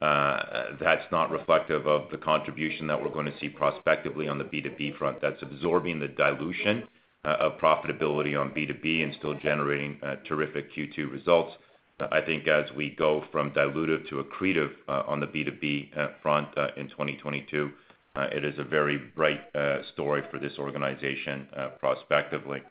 that's 0.00 1.10
not 1.12 1.30
reflective 1.30 1.86
of 1.86 2.10
the 2.10 2.18
contribution 2.18 2.86
that 2.86 3.00
we're 3.00 3.10
gonna 3.10 3.38
see 3.38 3.48
prospectively 3.48 4.28
on 4.28 4.38
the 4.38 4.44
B2B 4.44 4.96
front. 4.96 5.20
That's 5.20 5.42
absorbing 5.42 6.00
the 6.00 6.08
dilution 6.08 6.84
uh, 7.22 7.36
of 7.38 7.58
profitability 7.58 8.40
on 8.40 8.48
B2B 8.50 9.02
and 9.04 9.14
still 9.18 9.34
generating 9.34 9.98
uh, 10.02 10.16
terrific 10.26 10.74
Q2 10.74 11.12
results. 11.12 11.54
Uh, 12.00 12.06
I 12.10 12.22
think 12.22 12.48
as 12.48 12.64
we 12.74 12.94
go 12.96 13.24
from 13.30 13.50
dilutive 13.50 14.08
to 14.08 14.24
accretive 14.24 14.70
on 14.88 15.20
the 15.20 15.26
B2B 15.26 16.22
front 16.22 16.48
in 16.78 16.88
2022, 16.88 17.70
it 18.16 18.42
is 18.42 18.58
a 18.58 18.64
very 18.64 18.96
bright 19.14 19.42
story 19.92 20.22
for 20.30 20.38
this 20.38 20.54
organization 20.58 21.46
prospectively. 21.78 22.62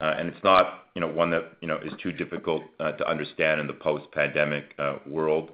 Uh 0.00 0.14
and 0.16 0.28
it's 0.28 0.44
not, 0.44 0.84
you 0.94 1.00
know, 1.00 1.08
one 1.08 1.30
that, 1.30 1.52
you 1.60 1.66
know, 1.66 1.78
is 1.78 1.92
too 2.00 2.12
difficult 2.12 2.62
to 2.78 3.08
understand 3.08 3.60
in 3.60 3.66
the 3.66 3.72
post-pandemic 3.72 4.76
world. 5.06 5.50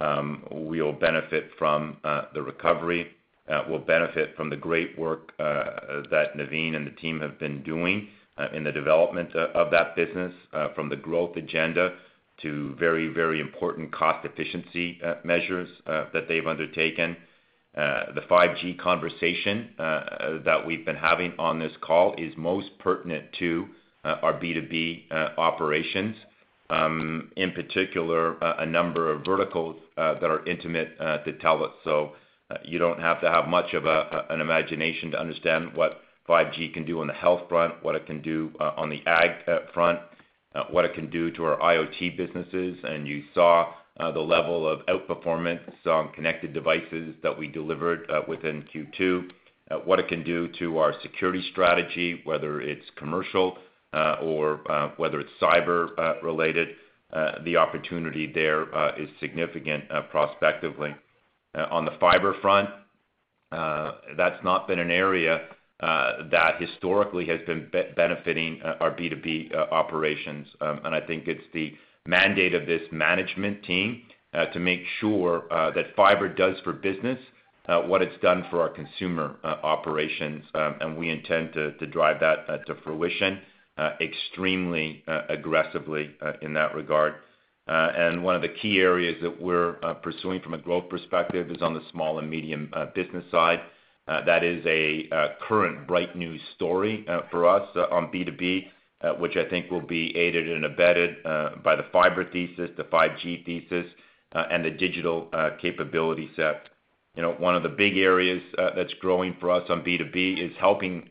Um, 0.00 0.44
we'll 0.50 0.92
benefit 0.92 1.50
from 1.58 1.98
uh, 2.04 2.22
the 2.32 2.42
recovery. 2.42 3.08
Uh, 3.48 3.64
we'll 3.68 3.80
benefit 3.80 4.34
from 4.36 4.48
the 4.48 4.56
great 4.56 4.98
work 4.98 5.32
uh, 5.38 6.02
that 6.10 6.36
Navin 6.36 6.74
and 6.74 6.86
the 6.86 6.92
team 6.92 7.20
have 7.20 7.38
been 7.38 7.62
doing 7.62 8.08
in 8.54 8.64
the 8.64 8.72
development 8.72 9.34
of 9.36 9.70
that 9.70 9.94
business 9.94 10.32
from 10.74 10.88
the 10.88 10.96
growth 10.96 11.36
agenda 11.36 11.92
to 12.40 12.74
very, 12.78 13.08
very 13.08 13.38
important 13.38 13.92
cost 13.92 14.24
efficiency 14.24 14.98
measures 15.24 15.68
that 15.86 16.26
they've 16.26 16.46
undertaken. 16.46 17.14
The 17.74 18.22
5G 18.30 18.78
conversation 18.78 19.74
that 19.76 20.62
we've 20.66 20.86
been 20.86 20.96
having 20.96 21.34
on 21.38 21.58
this 21.58 21.72
call 21.82 22.14
is 22.16 22.32
most 22.38 22.70
pertinent 22.78 23.26
to 23.40 23.66
our 24.04 24.32
B2B 24.32 25.12
operations. 25.36 26.16
Um, 26.70 27.32
in 27.36 27.50
particular, 27.50 28.38
a 28.40 28.64
number 28.64 29.10
of 29.10 29.24
verticals 29.24 29.76
uh, 29.96 30.14
that 30.20 30.30
are 30.30 30.46
intimate 30.46 30.90
uh, 31.00 31.18
to 31.18 31.32
TELUS. 31.32 31.72
So 31.82 32.12
uh, 32.50 32.58
you 32.64 32.78
don't 32.78 33.00
have 33.00 33.20
to 33.22 33.28
have 33.28 33.48
much 33.48 33.74
of 33.74 33.86
an 33.86 34.40
imagination 34.40 35.10
to 35.10 35.20
understand 35.20 35.74
what 35.74 36.02
5G 36.28 36.72
can 36.72 36.84
do 36.84 37.00
on 37.00 37.08
the 37.08 37.12
health 37.12 37.48
front, 37.48 37.82
what 37.82 37.96
it 37.96 38.06
can 38.06 38.22
do 38.22 38.52
on 38.60 38.88
the 38.88 39.02
ag 39.06 39.44
front, 39.74 39.98
what 40.70 40.84
it 40.84 40.94
can 40.94 41.10
do 41.10 41.32
to 41.32 41.44
our 41.44 41.58
IoT 41.58 42.16
businesses. 42.16 42.78
And 42.84 43.06
you 43.06 43.24
saw 43.34 43.72
the 43.98 44.20
level 44.20 44.68
of 44.68 44.86
outperformance 44.86 45.60
on 45.86 46.12
connected 46.12 46.54
devices 46.54 47.14
that 47.24 47.36
we 47.36 47.48
delivered 47.48 48.06
within 48.28 48.64
Q2. 48.72 49.30
What 49.84 49.98
it 49.98 50.06
can 50.06 50.22
do 50.22 50.48
to 50.60 50.78
our 50.78 50.94
security 51.02 51.44
strategy, 51.50 52.20
whether 52.24 52.60
it's 52.60 52.84
commercial 52.96 53.58
Uh, 53.92 54.18
or 54.22 54.60
uh, 54.70 54.92
whether 54.98 55.18
it's 55.18 55.32
cyber 55.42 55.88
uh, 55.98 56.14
related. 56.22 56.76
The 57.44 57.56
opportunity 57.56 58.30
there 58.32 58.62
is 58.96 59.08
significant 59.18 59.82
prospectively. 60.12 60.94
On 61.56 61.84
the 61.84 61.96
fiber 61.98 62.36
front, 62.40 62.70
that's 63.50 64.44
not 64.44 64.68
been 64.68 64.78
an 64.78 64.92
area 64.92 65.40
that 65.80 66.60
historically 66.60 67.26
has 67.26 67.40
been 67.48 67.68
benefiting 67.96 68.62
our 68.62 68.92
B2B 68.92 69.52
operations. 69.72 70.46
Um, 70.60 70.82
and 70.84 70.94
I 70.94 71.00
think 71.00 71.26
it's 71.26 71.42
the 71.52 71.74
mandate 72.06 72.54
of 72.54 72.66
this 72.66 72.82
management 72.92 73.64
team 73.64 74.02
to 74.52 74.60
make 74.60 74.82
sure 75.00 75.48
that 75.50 75.96
fiber 75.96 76.32
does 76.32 76.54
for 76.62 76.72
business 76.72 77.18
what 77.66 78.02
it's 78.02 78.20
done 78.22 78.46
for 78.50 78.62
our 78.62 78.68
consumer 78.68 79.34
operations. 79.42 80.44
Um, 80.54 80.76
and 80.80 80.96
we 80.96 81.10
intend 81.10 81.54
to 81.54 81.86
drive 81.88 82.20
that 82.20 82.46
to 82.66 82.76
fruition 82.84 83.40
Uh, 83.80 83.96
extremely 84.02 85.02
uh, 85.08 85.22
aggressively 85.30 86.10
uh, 86.20 86.32
in 86.42 86.52
that 86.52 86.74
regard. 86.74 87.14
Uh 87.66 87.90
and 87.96 88.22
one 88.22 88.36
of 88.36 88.42
the 88.42 88.48
key 88.60 88.78
areas 88.78 89.16
that 89.22 89.40
we're 89.40 89.72
pursuing 90.02 90.38
from 90.42 90.52
a 90.52 90.58
growth 90.58 90.86
perspective 90.90 91.50
is 91.50 91.62
on 91.62 91.72
the 91.72 91.80
small 91.90 92.18
and 92.18 92.28
medium 92.28 92.70
business 92.94 93.24
side. 93.30 93.60
That 94.06 94.44
is 94.44 94.62
a 94.66 95.08
current 95.48 95.86
bright 95.86 96.14
news 96.14 96.42
story 96.56 97.06
for 97.30 97.48
us 97.48 97.66
on 97.90 98.12
B2B, 98.12 98.66
which 99.18 99.36
I 99.36 99.48
think 99.48 99.70
will 99.70 99.86
be 99.86 100.14
aided 100.14 100.50
and 100.50 100.66
abetted 100.66 101.22
by 101.62 101.74
the 101.76 101.86
fiber 101.90 102.24
thesis, 102.30 102.70
the 102.76 102.84
5G 102.84 103.46
thesis, 103.46 103.86
and 104.32 104.62
the 104.62 104.70
digital 104.70 105.28
capability 105.62 106.28
set. 106.36 106.68
You 107.14 107.22
know, 107.22 107.32
one 107.32 107.56
of 107.56 107.62
the 107.62 107.70
big 107.84 107.96
areas 107.96 108.42
that's 108.76 108.94
growing 109.00 109.36
for 109.40 109.50
us 109.50 109.64
on 109.70 109.82
B2B 109.82 110.44
is 110.44 110.52
helping 110.58 111.08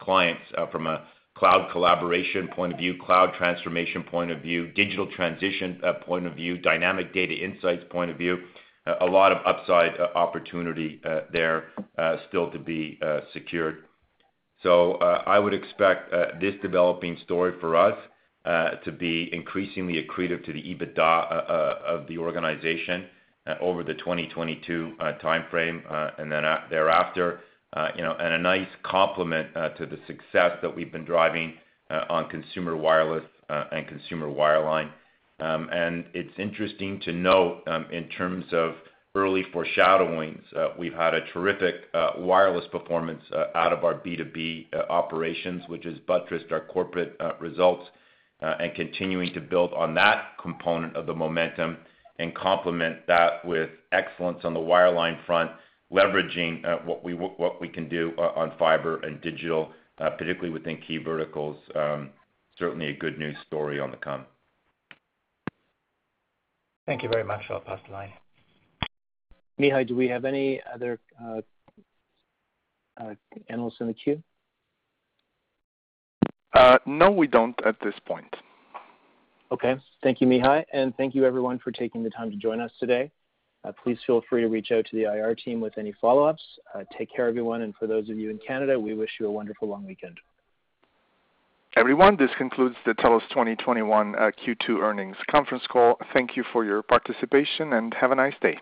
clients 0.00 0.42
from 0.72 0.86
a 0.86 1.04
cloud 1.44 1.70
collaboration 1.72 2.48
point 2.48 2.72
of 2.72 2.78
view, 2.78 2.94
cloud 3.04 3.34
transformation 3.36 4.02
point 4.02 4.30
of 4.30 4.40
view, 4.40 4.68
digital 4.68 5.06
transition 5.14 5.78
uh, 5.84 5.92
point 5.92 6.26
of 6.26 6.34
view, 6.34 6.56
dynamic 6.56 7.12
data 7.12 7.34
insights 7.34 7.84
point 7.90 8.10
of 8.10 8.16
view. 8.16 8.38
Uh, 8.86 8.94
a 9.02 9.04
lot 9.04 9.30
of 9.30 9.44
upside 9.44 9.92
uh, 10.00 10.08
opportunity 10.14 11.02
there 11.34 11.64
still 12.28 12.50
to 12.50 12.58
be 12.58 12.98
secured. 13.34 13.84
So 14.62 14.92
uh 14.94 15.22
I 15.26 15.38
would 15.38 15.52
expect 15.52 16.10
this 16.40 16.54
developing 16.62 17.18
story 17.24 17.52
for 17.60 17.76
us 17.76 17.98
to 18.84 18.92
be 18.92 19.28
increasingly 19.30 20.02
accretive 20.02 20.42
to 20.46 20.52
the 20.54 20.62
EBITDA 20.62 21.30
of 21.94 22.06
the 22.08 22.16
organization 22.16 23.04
over 23.60 23.84
the 23.84 23.94
2022 23.94 24.94
timeframe, 25.22 25.78
and 26.18 26.32
then 26.32 26.44
thereafter, 26.70 27.40
Uh, 27.74 27.88
you 27.96 28.02
know, 28.02 28.14
and 28.20 28.32
a 28.32 28.38
nice 28.38 28.68
complement 28.84 29.48
uh, 29.56 29.70
to 29.70 29.84
the 29.84 29.98
success 30.06 30.52
that 30.62 30.74
we've 30.74 30.92
been 30.92 31.04
driving 31.04 31.54
uh, 31.90 32.04
on 32.08 32.28
consumer 32.28 32.76
wireless 32.76 33.24
and 33.48 33.86
consumer 33.88 34.26
wireline. 34.26 34.90
Um 35.40 35.68
and 35.70 36.06
it's 36.14 36.32
interesting 36.38 37.00
to 37.00 37.12
note, 37.12 37.62
um, 37.66 37.86
in 37.92 38.08
terms 38.08 38.44
of 38.52 38.74
early 39.14 39.44
foreshadowings, 39.52 40.42
we've 40.78 40.94
had 40.94 41.14
a 41.14 41.20
terrific 41.32 41.74
wireless 42.16 42.64
performance 42.72 43.22
out 43.54 43.72
of 43.72 43.84
our 43.84 43.94
B2B 43.94 44.72
operations, 44.88 45.62
which 45.68 45.84
has 45.84 45.98
buttressed 46.06 46.50
our 46.52 46.60
corporate 46.60 47.20
results, 47.38 47.86
and 48.40 48.74
continuing 48.74 49.32
to 49.34 49.40
build 49.40 49.72
on 49.74 49.94
that 49.94 50.38
component 50.40 50.96
of 50.96 51.06
the 51.06 51.14
momentum 51.14 51.76
and 52.18 52.34
complement 52.34 53.06
that 53.06 53.44
with 53.44 53.70
excellence 53.92 54.40
on 54.44 54.54
the 54.54 54.60
wireline 54.60 55.18
front, 55.26 55.50
leveraging 55.94 56.64
uh, 56.64 56.78
what 56.84 57.60
we 57.60 57.68
can 57.68 57.88
do 57.88 58.12
uh, 58.18 58.32
on 58.34 58.52
fiber 58.58 58.98
and 59.00 59.20
digital, 59.20 59.70
uh, 59.98 60.10
particularly 60.10 60.50
within 60.50 60.78
key 60.86 60.98
verticals. 60.98 61.56
Um, 61.74 62.10
certainly 62.58 62.88
a 62.88 62.96
good 62.96 63.18
news 63.18 63.36
story 63.46 63.78
on 63.78 63.90
the 63.90 63.96
come. 63.96 64.24
Thank 66.86 67.02
you 67.02 67.08
very 67.08 67.24
much. 67.24 67.42
I'll 67.48 67.60
pass 67.60 67.80
the 67.86 67.92
line. 67.92 68.12
Mihai, 69.60 69.86
do 69.86 69.94
we 69.94 70.08
have 70.08 70.24
any 70.24 70.60
other 70.72 70.98
analysts 73.48 73.76
in 73.80 73.86
the 73.86 73.94
queue? 73.94 74.22
No, 76.86 77.10
we 77.10 77.26
don't 77.26 77.58
at 77.64 77.76
this 77.82 77.94
point. 78.04 78.34
Okay. 79.52 79.76
Thank 80.02 80.20
you, 80.20 80.26
Mihai, 80.26 80.64
and 80.72 80.94
thank 80.96 81.14
you 81.14 81.24
everyone 81.24 81.60
for 81.60 81.70
taking 81.70 82.02
the 82.02 82.10
time 82.10 82.30
to 82.30 82.36
join 82.36 82.60
us 82.60 82.72
today. 82.80 83.10
Uh, 83.64 83.72
please 83.82 83.98
feel 84.06 84.22
free 84.28 84.42
to 84.42 84.48
reach 84.48 84.70
out 84.72 84.84
to 84.86 84.96
the 84.96 85.04
IR 85.04 85.34
team 85.34 85.60
with 85.60 85.78
any 85.78 85.92
follow-ups. 86.00 86.42
Uh, 86.74 86.84
take 86.96 87.14
care, 87.14 87.26
everyone, 87.28 87.62
and 87.62 87.74
for 87.76 87.86
those 87.86 88.08
of 88.10 88.18
you 88.18 88.30
in 88.30 88.38
Canada, 88.46 88.78
we 88.78 88.94
wish 88.94 89.10
you 89.18 89.26
a 89.26 89.30
wonderful 89.30 89.68
long 89.68 89.86
weekend. 89.86 90.18
Everyone, 91.76 92.16
this 92.16 92.30
concludes 92.38 92.76
the 92.86 92.94
TELUS 92.94 93.22
2021 93.30 94.14
uh, 94.14 94.30
Q2 94.46 94.80
earnings 94.80 95.16
conference 95.28 95.64
call. 95.68 95.98
Thank 96.12 96.36
you 96.36 96.44
for 96.52 96.64
your 96.64 96.82
participation, 96.82 97.72
and 97.72 97.92
have 97.94 98.12
a 98.12 98.14
nice 98.14 98.34
day. 98.40 98.58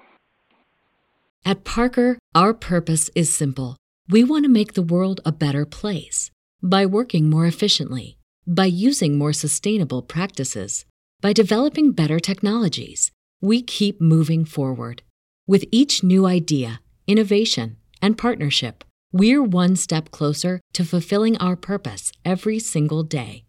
At 1.45 1.65
Parker, 1.65 2.17
our 2.35 2.55
purpose 2.55 3.11
is 3.15 3.35
simple. 3.35 3.77
We 4.09 4.25
want 4.25 4.45
to 4.45 4.49
make 4.49 4.75
the 4.75 4.83
world 4.83 5.21
a 5.25 5.33
better 5.33 5.67
place 5.67 6.31
by 6.63 6.87
working 6.87 7.29
more 7.29 7.47
efficiently, 7.47 8.17
by 8.47 8.67
using 8.67 9.19
more 9.19 9.33
sustainable 9.33 10.03
practices, 10.03 10.87
by 11.21 11.33
developing 11.33 11.93
better 11.93 12.21
technologies. 12.21 13.11
We 13.43 13.61
keep 13.61 14.01
moving 14.01 14.45
forward. 14.45 15.03
With 15.49 15.65
each 15.73 16.05
new 16.05 16.27
idea, 16.27 16.81
innovation, 17.09 17.77
and 18.01 18.17
partnership, 18.17 18.85
we're 19.13 19.43
one 19.43 19.75
step 19.75 20.13
closer 20.13 20.61
to 20.75 20.85
fulfilling 20.85 21.37
our 21.39 21.57
purpose 21.57 22.13
every 22.25 22.61
single 22.61 23.03
day. 23.03 23.43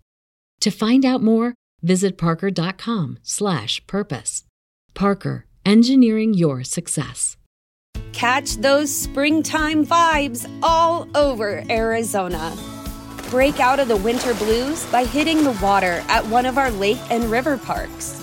To 0.61 0.71
find 0.71 1.05
out 1.05 1.21
more, 1.21 1.53
visit 1.83 2.17
parker.com/purpose. 2.17 4.43
Parker, 4.95 5.45
engineering 5.63 6.33
your 6.33 6.63
success. 6.63 7.37
Catch 8.13 8.57
those 8.57 8.91
springtime 8.91 9.85
vibes 9.85 10.49
all 10.63 11.07
over 11.15 11.63
Arizona. 11.69 12.57
Break 13.29 13.59
out 13.59 13.79
of 13.79 13.87
the 13.87 13.97
winter 13.97 14.33
blues 14.33 14.83
by 14.91 15.05
hitting 15.05 15.43
the 15.43 15.55
water 15.61 16.03
at 16.07 16.25
one 16.25 16.47
of 16.47 16.57
our 16.57 16.71
lake 16.71 16.97
and 17.11 17.25
river 17.25 17.59
parks. 17.59 18.22